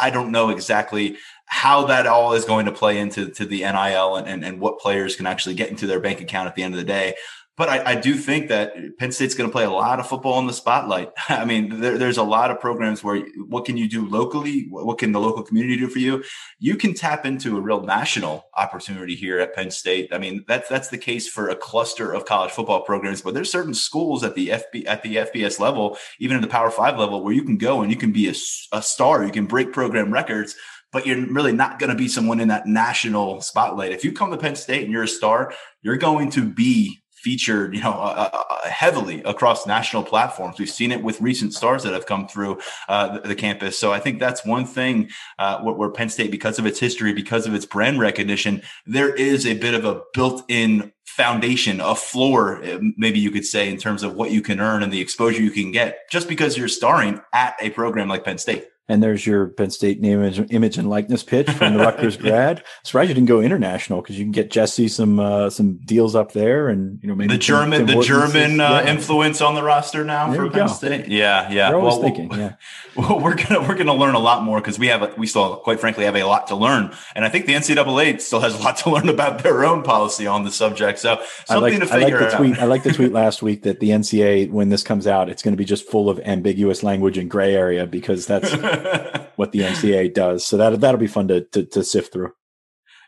I, 0.01 0.10
don't 0.10 0.32
know 0.32 0.49
exactly 0.49 1.18
how 1.45 1.86
that 1.86 2.08
all 2.08 2.34
is 2.34 2.45
going 2.45 2.66
to 2.66 2.72
play 2.72 2.97
into 2.97 3.30
to 3.30 3.45
the 3.45 3.60
NIL 3.60 4.16
and, 4.18 4.28
and, 4.28 4.43
and 4.43 4.60
what 4.60 4.80
players 4.80 5.16
can 5.16 5.26
actually 5.26 5.56
get 5.56 5.70
into 5.70 5.88
their 5.88 5.99
bank 5.99 6.20
account 6.22 6.47
at 6.47 6.56
the 6.56 6.64
end 6.64 6.74
of 6.74 6.80
the 6.80 6.86
day. 6.86 7.16
But 7.58 7.70
I, 7.70 7.91
I, 7.91 7.95
do 7.95 8.16
think 8.16 8.49
that 8.49 8.76
Penn 8.97 9.14
State's 9.14 9.34
going 9.34 9.49
to 9.49 9.51
play 9.51 9.64
a 9.64 9.72
lot 9.72 10.01
of 10.01 10.08
football 10.08 10.39
in 10.39 10.47
the 10.47 10.51
spotlight. 10.51 11.12
I 11.30 11.45
mean, 11.45 11.80
there, 11.80 11.97
there's 11.97 12.18
a 12.18 12.24
lot 12.24 12.51
of 12.51 12.60
programs 12.60 13.01
where 13.01 13.26
what 13.47 13.64
can 13.64 13.78
you 13.78 13.88
do 13.88 14.06
locally? 14.08 14.68
What 14.70 14.97
can 14.97 15.14
the 15.14 15.22
local 15.22 15.41
community 15.41 15.78
do 15.78 15.88
for 15.88 15.99
you? 15.99 16.22
You 16.60 16.76
can 16.76 16.93
tap 16.93 17.26
into 17.26 17.58
a 17.58 17.62
real 17.62 17.82
national 17.82 18.45
opportunity 18.58 19.16
here 19.16 19.39
at 19.39 19.56
Penn 19.56 19.72
State. 19.72 20.10
I 20.12 20.18
mean, 20.18 20.43
that's 20.49 20.68
that's 20.68 20.89
the 20.89 20.97
case 20.97 21.30
for 21.30 21.47
a 21.47 21.56
cluster 21.56 22.12
of 22.12 22.26
college 22.26 22.51
football 22.51 22.82
programs. 22.82 23.22
But 23.22 23.34
there's 23.34 23.51
certain 23.51 23.74
schools 23.74 24.24
at 24.24 24.36
the 24.36 24.49
FB 24.49 24.84
at 24.86 25.01
the 25.03 25.16
FBS 25.16 25.58
level, 25.58 25.97
even 26.20 26.36
at 26.36 26.41
the 26.41 26.49
Power 26.49 26.70
Five 26.70 26.99
level, 26.99 27.24
where 27.24 27.34
you 27.34 27.43
can 27.43 27.58
go 27.58 27.82
and 27.82 27.89
you 27.89 27.97
can 27.97 28.12
be 28.12 28.28
a, 28.28 28.34
a 28.74 28.82
star. 28.82 29.24
You 29.24 29.32
can 29.32 29.45
break 29.45 29.72
program 29.72 30.12
records 30.12 30.56
but 30.91 31.06
you're 31.06 31.28
really 31.28 31.51
not 31.51 31.78
going 31.78 31.89
to 31.89 31.95
be 31.95 32.08
someone 32.08 32.39
in 32.39 32.47
that 32.47 32.68
national 32.68 33.41
spotlight. 33.41 33.91
If 33.91 34.06
you 34.06 34.14
come 34.14 34.32
to 34.32 34.38
Penn 34.38 34.56
State 34.56 34.84
and 34.84 34.93
you're 34.93 35.03
a 35.03 35.10
star, 35.10 35.53
you're 35.82 35.97
going 35.97 36.32
to 36.32 36.49
be 36.49 37.01
featured, 37.26 37.73
you 37.73 37.82
know, 37.82 37.93
uh, 37.93 38.30
uh, 38.32 38.43
uh, 38.51 38.69
heavily 38.69 39.23
across 39.23 39.65
national 39.65 40.03
platforms. 40.03 40.59
We've 40.59 40.69
seen 40.69 40.91
it 40.91 41.01
with 41.01 41.19
recent 41.19 41.55
stars 41.55 41.82
that 41.82 41.91
have 41.91 42.05
come 42.05 42.28
through 42.28 42.59
uh, 42.88 43.17
the, 43.17 43.30
the, 43.30 43.36
campus. 43.36 43.80
So 43.80 43.91
I 43.91 43.99
think 43.99 44.19
that's 44.19 44.45
one 44.45 44.63
thing 44.63 45.09
uh, 45.39 45.59
where, 45.61 45.73
where, 45.73 45.89
Penn 45.89 46.09
State, 46.09 46.30
because 46.30 46.59
of 46.59 46.67
its 46.67 46.80
history, 46.80 47.13
because 47.13 47.47
of 47.47 47.55
its 47.55 47.65
brand 47.65 47.99
recognition, 47.99 48.61
there 48.86 49.11
is 49.11 49.47
a 49.47 49.55
bit 49.55 49.73
of 49.73 49.86
a 49.86 50.03
built-in 50.13 50.93
foundation, 51.07 51.82
a 51.82 51.95
floor, 51.95 52.63
uh, 52.63 52.78
maybe 52.95 53.17
you 53.17 53.32
could 53.32 53.45
say, 53.45 53.71
in 53.71 53.78
terms 53.78 54.03
of 54.03 54.13
what 54.13 54.30
you 54.30 54.43
can 54.43 54.59
earn 54.59 54.84
and 54.84 54.93
the 54.93 55.01
exposure 55.01 55.41
you 55.41 55.49
can 55.49 55.71
get, 55.71 56.07
just 56.11 56.30
because 56.30 56.55
you're 56.55 56.67
starring 56.67 57.19
at 57.34 57.55
a 57.59 57.71
program 57.71 58.07
like 58.07 58.23
Penn 58.23 58.38
State. 58.38 58.67
And 58.88 59.02
there's 59.02 59.26
your 59.26 59.48
Penn 59.48 59.72
State 59.72 60.00
name, 60.00 60.20
image, 60.20 60.52
image 60.52 60.78
and 60.78 60.90
likeness 60.90 61.24
pitch 61.24 61.50
from 61.50 61.74
the 61.74 61.80
Rutgers 61.80 62.18
grad. 62.26 62.64
Surprised 62.84 63.10
you 63.10 63.16
didn't 63.16 63.28
go 63.28 63.42
international 63.42 64.02
because 64.02 64.20
you 64.20 64.26
can 64.26 64.32
get 64.32 64.52
Jesse 64.52 64.88
some 64.88 65.20
uh, 65.20 65.50
some 65.50 65.78
deals 65.86 66.16
up 66.16 66.34
there, 66.34 66.70
and 66.70 67.00
you 67.02 67.10
know 67.10 67.16
maybe 67.16 67.34
the 67.34 67.40
German 67.40 67.88
the 67.88 68.02
German 68.02 68.60
uh, 68.60 68.84
yeah. 68.84 68.92
influence 68.92 69.42
on 69.42 69.56
the 69.56 69.64
roster 69.64 70.04
now 70.04 70.30
there 70.30 70.44
for 70.46 70.52
Penn 70.52 70.68
go. 70.68 70.74
State. 70.74 71.08
Yeah, 71.08 71.50
yeah. 71.52 71.72
We're 71.72 71.80
well, 71.80 72.02
thinking, 72.02 72.32
yeah. 72.32 72.54
Well, 72.96 73.20
we're 73.20 73.36
gonna 73.36 73.62
we're 73.68 73.76
gonna 73.76 73.96
learn 73.96 74.16
a 74.16 74.20
lot 74.20 74.44
more 74.44 74.60
because 74.60 74.78
we 74.78 74.88
have 74.88 75.02
a, 75.02 75.14
we 75.18 75.28
still 75.28 75.58
quite 75.58 75.80
frankly 75.80 76.06
have 76.06 76.16
a 76.16 76.24
lot 76.24 76.48
to 76.48 76.56
learn, 76.56 76.96
and 77.16 77.26
I 77.26 77.30
think 77.30 77.48
the 77.48 77.54
NCAA 77.54 78.22
still 78.22 78.40
has 78.40 78.54
a 78.56 78.64
lot 78.64 78.78
to 78.78 78.90
learn 78.90 79.10
about 79.10 79.44
their 79.44 79.66
own 79.66 79.84
policy 79.84 80.28
on 80.28 80.44
the 80.44 80.52
subject. 80.52 81.00
So 81.00 81.22
something 81.46 81.80
like, 81.80 81.80
to 81.80 81.88
figure 81.88 82.18
I 82.18 82.22
like 82.22 82.32
the 82.32 82.54
out. 82.54 82.60
I 82.60 82.66
like 82.66 82.84
the 82.84 82.94
tweet 82.94 83.12
last 83.24 83.42
week 83.42 83.64
that 83.64 83.80
the 83.80 83.90
NCAA 83.90 84.50
when 84.52 84.70
this 84.70 84.84
comes 84.84 85.08
out, 85.08 85.30
it's 85.30 85.42
going 85.42 85.54
to 85.54 85.58
be 85.58 85.66
just 85.66 85.90
full 85.90 86.10
of 86.10 86.20
ambiguous 86.20 86.84
language 86.84 87.18
and 87.18 87.30
gray 87.30 87.56
area 87.56 87.86
because 87.86 88.26
that's 88.26 88.54
what 89.36 89.51
the 89.51 89.59
NCAA 89.59 90.13
does. 90.13 90.45
So 90.45 90.57
that 90.57 90.80
that'll 90.80 90.99
be 90.99 91.07
fun 91.07 91.28
to 91.30 91.41
to, 91.41 91.65
to 91.65 91.84
sift 91.84 92.13
through. 92.13 92.34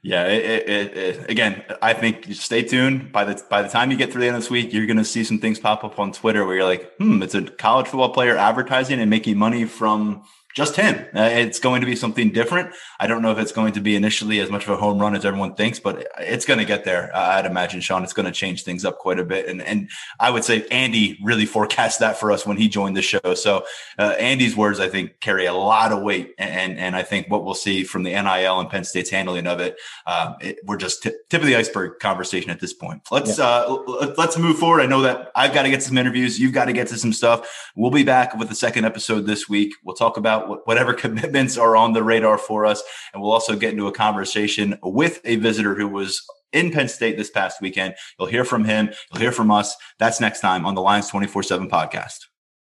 Yeah, 0.04 0.26
it, 0.28 0.70
it, 0.70 0.98
it, 0.98 1.30
again, 1.30 1.64
I 1.82 1.94
think 1.94 2.32
stay 2.34 2.62
tuned. 2.62 3.12
By 3.12 3.26
the 3.26 3.44
by 3.50 3.62
the 3.62 3.68
time 3.68 3.92
you 3.92 3.98
get 3.98 4.12
through 4.12 4.22
the 4.22 4.28
end 4.28 4.36
of 4.36 4.44
this 4.44 4.52
week, 4.52 4.72
you're 4.72 4.86
going 4.86 4.98
to 4.98 5.04
see 5.04 5.24
some 5.24 5.40
things 5.40 5.60
pop 5.60 5.84
up 5.84 6.00
on 6.00 6.12
Twitter 6.12 6.46
where 6.46 6.56
you're 6.56 6.66
like, 6.66 6.92
"Hmm, 6.98 7.24
it's 7.24 7.36
a 7.36 7.42
college 7.42 7.88
football 7.88 8.14
player 8.14 8.38
advertising 8.38 9.00
and 9.00 9.10
making 9.10 9.38
money 9.38 9.66
from 9.66 10.24
just 10.58 10.76
him. 10.76 11.06
Uh, 11.16 11.30
it's 11.32 11.60
going 11.60 11.82
to 11.82 11.86
be 11.86 11.96
something 11.96 12.32
different. 12.32 12.74
I 13.00 13.06
don't 13.06 13.22
know 13.22 13.32
if 13.32 13.38
it's 13.38 13.52
going 13.52 13.74
to 13.74 13.80
be 13.80 13.96
initially 13.96 14.40
as 14.40 14.50
much 14.50 14.64
of 14.64 14.72
a 14.72 14.76
home 14.76 14.98
run 14.98 15.16
as 15.16 15.24
everyone 15.24 15.54
thinks, 15.54 15.80
but 15.80 16.08
it's 16.18 16.48
going 16.48 16.58
to 16.58 16.66
get 16.66 16.84
there. 16.84 17.16
Uh, 17.16 17.36
I'd 17.36 17.46
imagine, 17.46 17.80
Sean, 17.80 18.04
it's 18.04 18.12
going 18.12 18.26
to 18.26 18.32
change 18.32 18.64
things 18.64 18.84
up 18.84 18.98
quite 18.98 19.20
a 19.20 19.24
bit. 19.24 19.48
And, 19.48 19.62
and 19.62 19.88
I 20.20 20.32
would 20.32 20.44
say 20.44 20.66
Andy 20.72 21.20
really 21.22 21.46
forecast 21.46 22.00
that 22.00 22.20
for 22.20 22.32
us 22.32 22.44
when 22.44 22.58
he 22.58 22.68
joined 22.70 22.98
the 22.98 23.04
show. 23.04 23.36
So 23.36 23.66
uh, 24.00 24.16
Andy's 24.18 24.58
words, 24.58 24.80
I 24.80 24.90
think, 24.90 25.20
carry 25.20 25.46
a 25.46 25.54
lot 25.54 25.92
of 25.92 26.02
weight. 26.02 26.34
And, 26.40 26.80
and 26.80 26.96
I 26.96 27.04
think 27.04 27.30
what 27.30 27.46
we'll 27.46 27.54
see 27.54 27.84
from 27.84 28.02
the 28.02 28.10
NIL 28.10 28.60
and 28.60 28.68
Penn 28.68 28.84
State's 28.84 29.12
handling 29.12 29.46
of 29.46 29.60
it, 29.60 29.78
um, 30.08 30.38
it 30.42 30.58
we're 30.66 30.78
just 30.78 31.04
t- 31.04 31.12
tip 31.30 31.42
of 31.42 31.48
the 31.48 31.56
iceberg 31.56 32.00
conversation 32.00 32.50
at 32.50 32.60
this 32.60 32.74
point. 32.74 33.04
Let's, 33.12 33.38
yeah. 33.38 33.46
uh, 33.46 34.16
let's 34.18 34.40
move 34.40 34.58
forward. 34.58 34.82
I 34.82 34.88
know 34.88 35.04
that 35.04 35.32
I've 35.36 35.54
got 35.54 35.64
to 35.64 35.70
get 35.70 35.84
some 35.84 36.00
interviews. 36.00 36.40
You've 36.40 36.54
got 36.54 36.66
to 36.66 36.74
get 36.74 36.88
to 36.88 36.98
some 36.98 37.14
stuff. 37.14 37.72
We'll 37.76 37.92
be 37.92 38.04
back 38.04 38.36
with 38.36 38.50
the 38.50 38.56
second 38.56 38.86
episode 38.86 39.28
this 39.28 39.48
week. 39.48 39.76
We'll 39.84 39.96
talk 39.96 40.18
about 40.18 40.47
whatever 40.48 40.94
commitments 41.06 41.58
are 41.58 41.76
on 41.76 41.94
the 41.94 42.04
radar 42.04 42.38
for 42.38 42.66
us. 42.66 42.84
And 43.14 43.22
we'll 43.22 43.32
also 43.32 43.56
get 43.56 43.72
into 43.72 43.88
a 43.88 43.92
conversation 43.92 44.78
with 44.84 45.22
a 45.24 45.38
visitor 45.38 45.76
who 45.76 45.88
was 45.88 46.22
in 46.54 46.72
Penn 46.72 46.88
State 46.88 47.18
this 47.18 47.30
past 47.30 47.62
weekend. 47.62 47.96
You'll 48.18 48.30
hear 48.30 48.46
from 48.46 48.64
him. 48.64 48.90
You'll 49.12 49.22
hear 49.22 49.32
from 49.32 49.52
us. 49.52 49.76
That's 50.00 50.22
next 50.22 50.40
time 50.42 50.66
on 50.66 50.76
the 50.76 50.82
Lions 50.82 51.10
24 51.10 51.44
7 51.44 51.70
podcast. 51.70 52.27